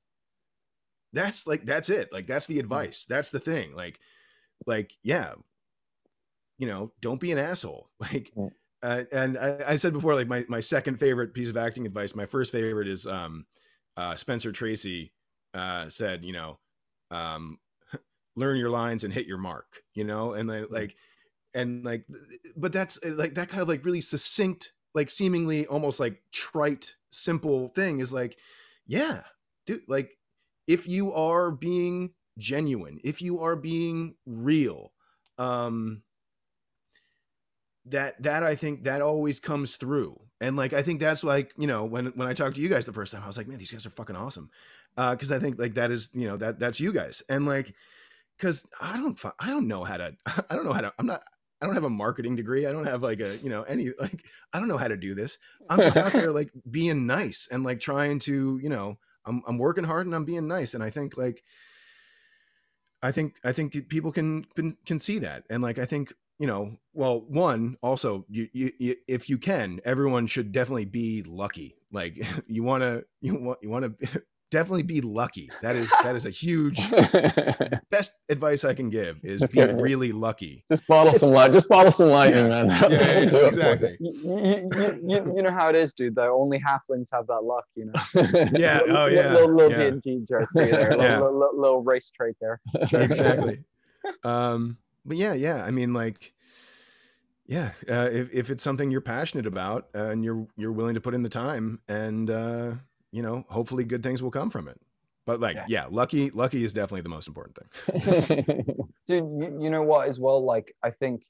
[1.14, 2.12] that's like that's it.
[2.12, 3.06] Like that's the advice.
[3.06, 3.76] That's the thing.
[3.76, 4.00] Like
[4.66, 5.34] like yeah,
[6.58, 7.90] you know, don't be an asshole.
[8.00, 8.32] Like.
[8.82, 12.16] Uh, and I, I said before, like my, my second favorite piece of acting advice.
[12.16, 13.46] My first favorite is um,
[13.96, 15.14] uh, Spencer Tracy
[15.54, 16.60] uh, said, you know,
[17.10, 17.60] um,
[18.36, 20.96] learn your lines and hit your mark, you know, and like, like,
[21.54, 22.06] and like,
[22.56, 26.94] but that's uh, like that kind of like really succinct, like seemingly almost like trite,
[27.12, 28.38] simple thing is like,
[28.88, 29.22] yeah,
[29.66, 30.12] dude, like
[30.68, 34.92] if you are being genuine, if you are being real,
[35.38, 36.04] um,
[37.86, 40.20] that that I think that always comes through.
[40.40, 42.86] And like I think that's like, you know, when when I talked to you guys
[42.86, 44.50] the first time, I was like, man, these guys are fucking awesome.
[44.98, 47.22] Uh cuz I think like that is, you know, that that's you guys.
[47.30, 47.74] And like
[48.40, 51.24] cuz I don't I don't know how to I don't know how to I'm not
[51.64, 52.68] I don't have a marketing degree.
[52.68, 55.16] I don't have like a, you know, any like I don't know how to do
[55.16, 55.38] this.
[55.70, 59.58] I'm just out there like being nice and like trying to, you know, I'm I'm
[59.58, 61.44] working hard and I'm being nice and I think like
[63.02, 65.46] I think I think people can can, can see that.
[65.50, 69.80] And like I think you know, well, one also, you, you, you if you can,
[69.86, 71.78] everyone should definitely be lucky.
[71.92, 74.24] Like you want to, you want, you want to
[74.54, 75.50] definitely be lucky.
[75.62, 76.80] That is that is a huge
[77.92, 79.82] best advice I can give is That's be good.
[79.82, 80.64] really lucky.
[80.72, 82.64] just bottle some light just bottle some lightning Yeah.
[82.64, 83.48] man Yeah, yeah, Do it for you.
[83.48, 83.98] exactly.
[84.00, 86.16] You, you, you, you, you know how it is, dude.
[86.16, 87.94] Though only halflings have that luck, you know.
[88.58, 88.80] Yeah.
[88.88, 89.34] Oh Little- yeah.
[89.34, 89.90] Little, little yeah.
[89.92, 90.70] D&D joke there.
[90.70, 91.20] Yeah.
[91.20, 92.62] Little, little, little race trait there.
[92.92, 93.64] exactly.
[94.24, 95.64] Um, but yeah, yeah.
[95.66, 96.34] I mean, like,
[97.46, 97.72] yeah.
[97.90, 101.14] Uh, if if it's something you're passionate about uh, and you're you're willing to put
[101.14, 102.72] in the time, and uh,
[103.14, 104.82] you know, hopefully, good things will come from it.
[105.26, 105.66] But like, Yeah.
[105.70, 108.66] yeah, lucky, lucky is definitely the most important thing.
[109.08, 111.24] dude you, you know what as well like i think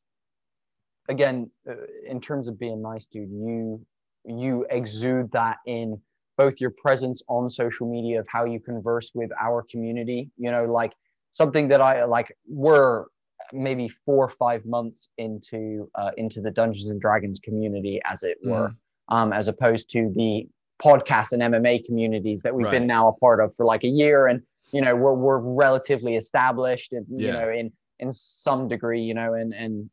[1.10, 1.74] again uh,
[2.08, 3.84] in terms of being nice dude you
[4.26, 6.00] you exude that in
[6.38, 10.66] both your presence on social media of how you converse with our community you know
[10.66, 10.94] like
[11.32, 13.06] something that i like we're
[13.52, 18.38] maybe four or five months into uh, into the dungeons and dragons community as it
[18.44, 18.74] were
[19.10, 20.48] um as opposed to the
[20.84, 24.28] podcast and mma communities that we've been now a part of for like a year.
[24.28, 24.42] And
[24.74, 29.34] you know we're, we're relatively established and you know in in some degree you know
[29.34, 29.90] and and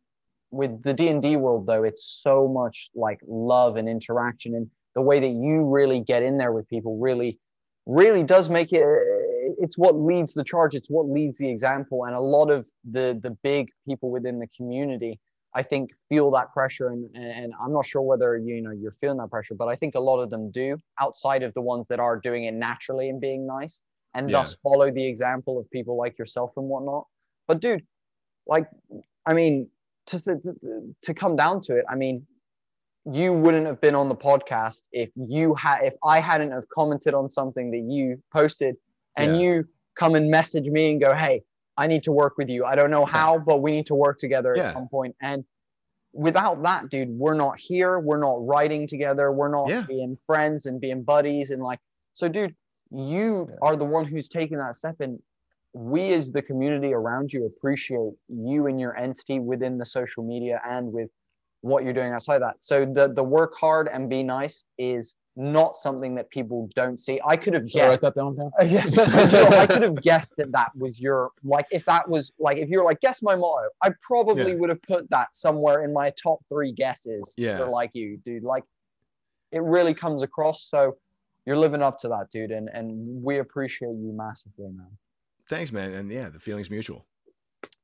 [0.51, 4.55] with the d&d world though it's so much like love and interaction.
[4.55, 7.39] And the way that you really get in there with people really
[7.87, 8.85] really does make it
[9.59, 10.75] it's what leads the charge.
[10.75, 12.05] It's what leads the example.
[12.05, 15.21] And a lot of the the big people within the community
[15.55, 19.19] i think feel that pressure and and i'm not sure whether you know you're feeling
[19.19, 22.01] that pressure but i think a lot of them do outside of the ones that
[22.01, 23.81] are doing it naturally and being nice
[24.15, 24.39] and Yeah.
[24.39, 27.07] thus follow the example of people like yourself and whatnot
[27.49, 27.85] but dude
[28.47, 28.67] like
[29.27, 29.69] i mean
[30.07, 30.19] to
[31.03, 32.27] to, come down to it i mean
[33.11, 37.15] you wouldn't have been on the podcast if you had if i hadn't have commented
[37.15, 38.77] on something that you posted
[39.17, 39.43] and Yeah.
[39.43, 41.43] you come and message me and go hey
[41.83, 42.61] i need to work with you.
[42.73, 44.69] I don't know how but we need to work together Yeah.
[44.69, 45.15] at some point.
[45.31, 45.45] and
[46.13, 47.93] without that dude we're not here.
[48.09, 49.27] We're not writing together.
[49.39, 49.85] We're not Yeah.
[49.97, 51.81] being friends and being buddies and like
[52.15, 52.55] so dude
[52.93, 54.97] you are the one who's taking that step.
[55.01, 55.15] And
[55.73, 60.61] we as the community around you appreciate you and your entity within the social media
[60.69, 61.09] and with
[61.61, 62.57] what you're doing outside that.
[62.71, 67.19] So the the work hard and be nice is not something that people don't see
[67.25, 68.51] i could have Should write guessed that down down?
[68.69, 72.59] yeah, Joe, I could have guessed that that was your like if that was like
[72.59, 74.59] if you're like guess my motto, I probably Yeah.
[74.59, 77.33] would have put that somewhere in my top three guesses.
[77.39, 77.59] Yeah.
[77.59, 78.43] for like you, dude.
[78.43, 78.65] Like
[79.53, 80.65] it really comes across.
[80.65, 80.97] So
[81.47, 84.87] you're living up to that, dude, and and we appreciate you massively, man.
[85.49, 85.95] Thanks, man.
[85.95, 87.07] And yeah, the feeling's mutual.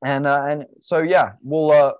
[0.05, 1.93] And uh, and so yeah, we'll uh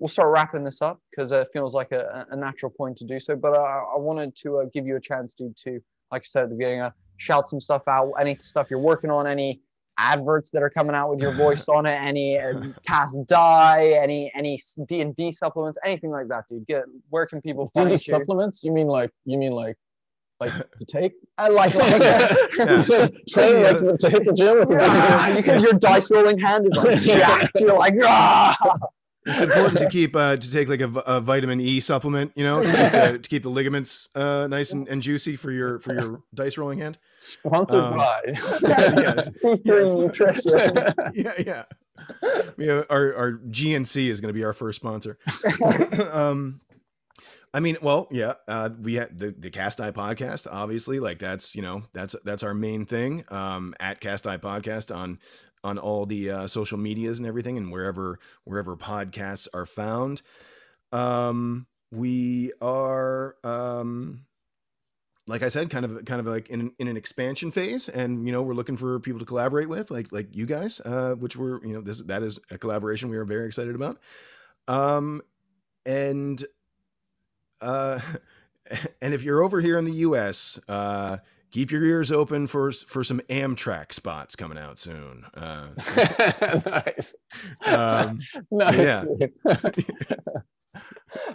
[0.00, 3.20] we'll start wrapping this up because it feels like a, a natural point to do
[3.20, 3.36] so.
[3.36, 6.42] But uh, I wanted to uh, give you a chance, dude, to like I said
[6.44, 9.60] at the beginning, uh, shout some stuff out, any stuff you're working on, any
[9.98, 12.54] adverts that are coming out with your voice on it, any uh,
[12.86, 16.66] cast die, any any D and D supplements, anything like that, dude.
[16.66, 18.18] Get where can people Do you find need you?
[18.18, 18.64] supplements?
[18.64, 19.76] You mean like you mean like
[20.40, 21.12] like to take?
[21.36, 22.00] I like, like
[23.28, 26.66] Train like to, to hit the gym with the Ah, because your dice rolling hand
[26.66, 27.60] is like jacked.
[27.60, 28.56] You're like, ah.
[29.26, 32.64] It's important to keep uh, to take like a, a vitamin E supplement, you know,
[32.64, 35.92] to keep the, to keep the ligaments uh, nice and, and juicy for your for
[35.92, 36.98] your dice rolling hand.
[37.18, 38.20] sponsored Um, by.
[38.62, 39.30] yes,
[39.64, 40.42] Yes.
[41.14, 41.64] yeah, yeah.
[42.56, 45.18] We have, our our GNC is going to be our first sponsor.
[46.12, 46.60] um,
[47.52, 51.54] I mean, well, yeah, uh, we had the the Cast Eye podcast, obviously, like that's
[51.54, 53.24] you know that's that's our main thing.
[53.28, 55.18] Um, at Cast Eye Podcast on
[55.62, 60.22] on all the uh, social medias and everything, and wherever wherever podcasts are found.
[60.92, 64.24] Um, we are um
[65.30, 68.32] like I said, kind of kind of like in in an expansion phase, and you
[68.32, 71.64] know we're looking for people to collaborate with, like like you guys, uh, which we're
[71.64, 73.98] you know this that is a collaboration we are very excited about,
[74.66, 75.22] um,
[75.86, 76.44] and
[77.60, 78.00] uh,
[79.00, 81.18] and if you're over here in the U.S., uh,
[81.50, 85.24] keep your ears open for for some Amtrak spots coming out soon.
[85.34, 85.68] Uh,
[86.66, 87.14] nice.
[87.66, 88.20] um,
[88.50, 88.76] nice.
[88.78, 89.04] yeah.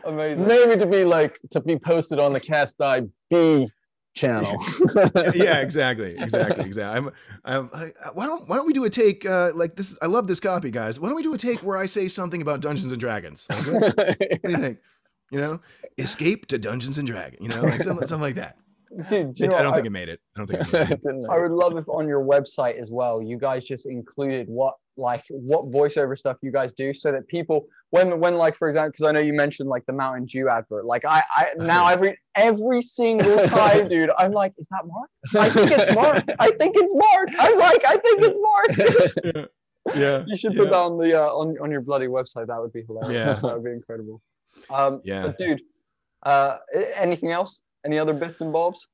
[0.05, 0.47] Amazing.
[0.47, 3.67] Maybe to be like to be posted on the Cast Eye B
[4.15, 4.55] channel.
[5.33, 6.83] yeah, exactly, exactly, exactly.
[6.83, 7.11] I'm,
[7.43, 9.97] I'm, I, why don't why don't we do a take uh, like this?
[10.01, 10.99] I love this copy, guys.
[10.99, 13.47] Why don't we do a take where I say something about Dungeons and Dragons?
[13.49, 14.79] Like, what, what do you think?
[15.31, 15.59] You know,
[15.97, 17.41] escape to Dungeons and Dragons.
[17.41, 18.57] You know, like something, something like that.
[19.09, 19.75] Dude, It- I don't what?
[19.75, 20.19] think it made it.
[20.35, 21.01] I don't think it made it.
[21.01, 24.75] Didn't I would love if on your website as well, you guys just included what
[24.97, 28.91] like what voiceover stuff you guys do, so that people when when like for example,
[28.91, 30.85] because I know you mentioned like the Mountain Dew advert.
[30.85, 35.09] Like I I now every every single time, dude, I'm like, is that Mark?
[35.35, 36.23] I think it's Mark.
[36.39, 37.29] I think it's Mark.
[37.37, 39.49] I'm like, I think it's Mark.
[39.95, 40.59] Yeah, You should yeah.
[40.61, 42.47] put that on the uh, on on your bloody website.
[42.47, 43.13] That would be hilarious.
[43.13, 43.33] Yeah.
[43.33, 44.21] that would be incredible.
[44.71, 45.23] Um, Yeah.
[45.27, 45.61] But dude,
[46.23, 46.57] uh,
[46.95, 47.61] anything else?
[47.85, 48.87] Any other bits and bobs?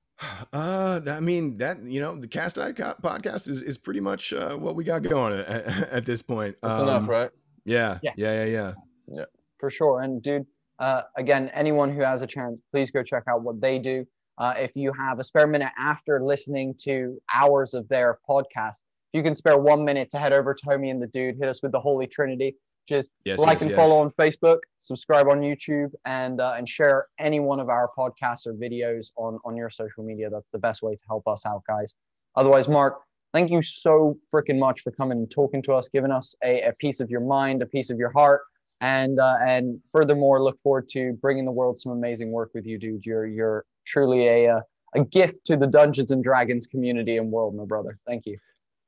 [0.53, 3.99] Uh, that- I mean that you know the Cast Eye Co- podcast is is pretty
[4.01, 5.47] much uh, what we got going at,
[5.91, 6.55] at this point.
[6.61, 7.29] That's Um, enough, right?
[7.65, 8.11] Yeah, Yeah.
[8.17, 8.73] yeah, yeah,
[9.07, 9.25] yeah.
[9.59, 10.01] for sure.
[10.01, 10.45] And dude,
[10.79, 14.05] uh, again, anyone who has a chance, please go check out what they do.
[14.37, 18.81] Uh, if you have a spare minute after listening to hours of their podcast,
[19.13, 21.47] if you can spare one minute to head over to Homie and the Dude, hit
[21.47, 22.55] us with the Holy Trinity.
[22.91, 23.77] Just Yes, like yes, and yes.
[23.77, 28.45] follow on Facebook, subscribe on YouTube, and uh, and share any one of our podcasts
[28.45, 30.29] or videos on on your social media.
[30.29, 31.95] That's the best way to help us out, guys.
[32.35, 32.99] Otherwise, Mark,
[33.33, 36.73] thank you so freaking much for coming and talking to us, giving us a, a
[36.73, 38.41] piece of your mind, a piece of your heart,
[38.81, 42.77] and uh, and furthermore, look forward to bringing the world some amazing work with you,
[42.77, 43.05] dude.
[43.05, 44.61] You're you're truly a uh,
[44.95, 47.97] a gift to the Dungeons and Dragons community and world, my brother.
[48.05, 48.37] Thank you.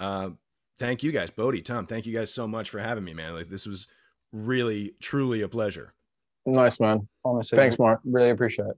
[0.02, 0.32] Uh,
[0.80, 1.86] thank you guys, Bodie, Tom.
[1.86, 3.34] Thank you guys so much for having me, man.
[3.34, 3.88] Like this was
[4.32, 5.94] really, truly a pleasure.
[6.46, 7.08] Nice, man.
[7.24, 8.02] Honestly, Thanks, Mark.
[8.04, 8.78] Really appreciate it.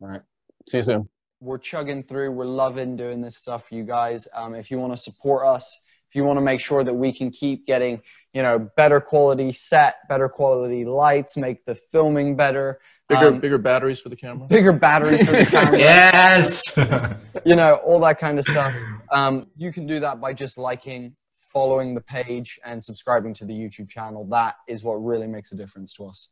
[0.00, 0.20] All right.
[0.68, 1.08] See you soon.
[1.40, 2.30] we're chugging through.
[2.32, 4.26] We're loving doing this stuff for you guys.
[4.34, 7.12] Um, if you want to support us, if you want to make sure that we
[7.12, 8.00] can keep getting,
[8.32, 12.78] you know, better quality set, better quality lights, make the filming better,
[13.08, 14.46] Bigger, um, bigger batteries for the camera.
[14.48, 16.74] bigger batteries for the camera, Yes.
[17.44, 18.74] you know, all that kind of stuff.
[19.12, 21.14] Um, you can do that by just liking,
[21.52, 24.24] following the page, and subscribing to the YouTube channel.
[24.30, 26.30] That is what really makes a difference to us.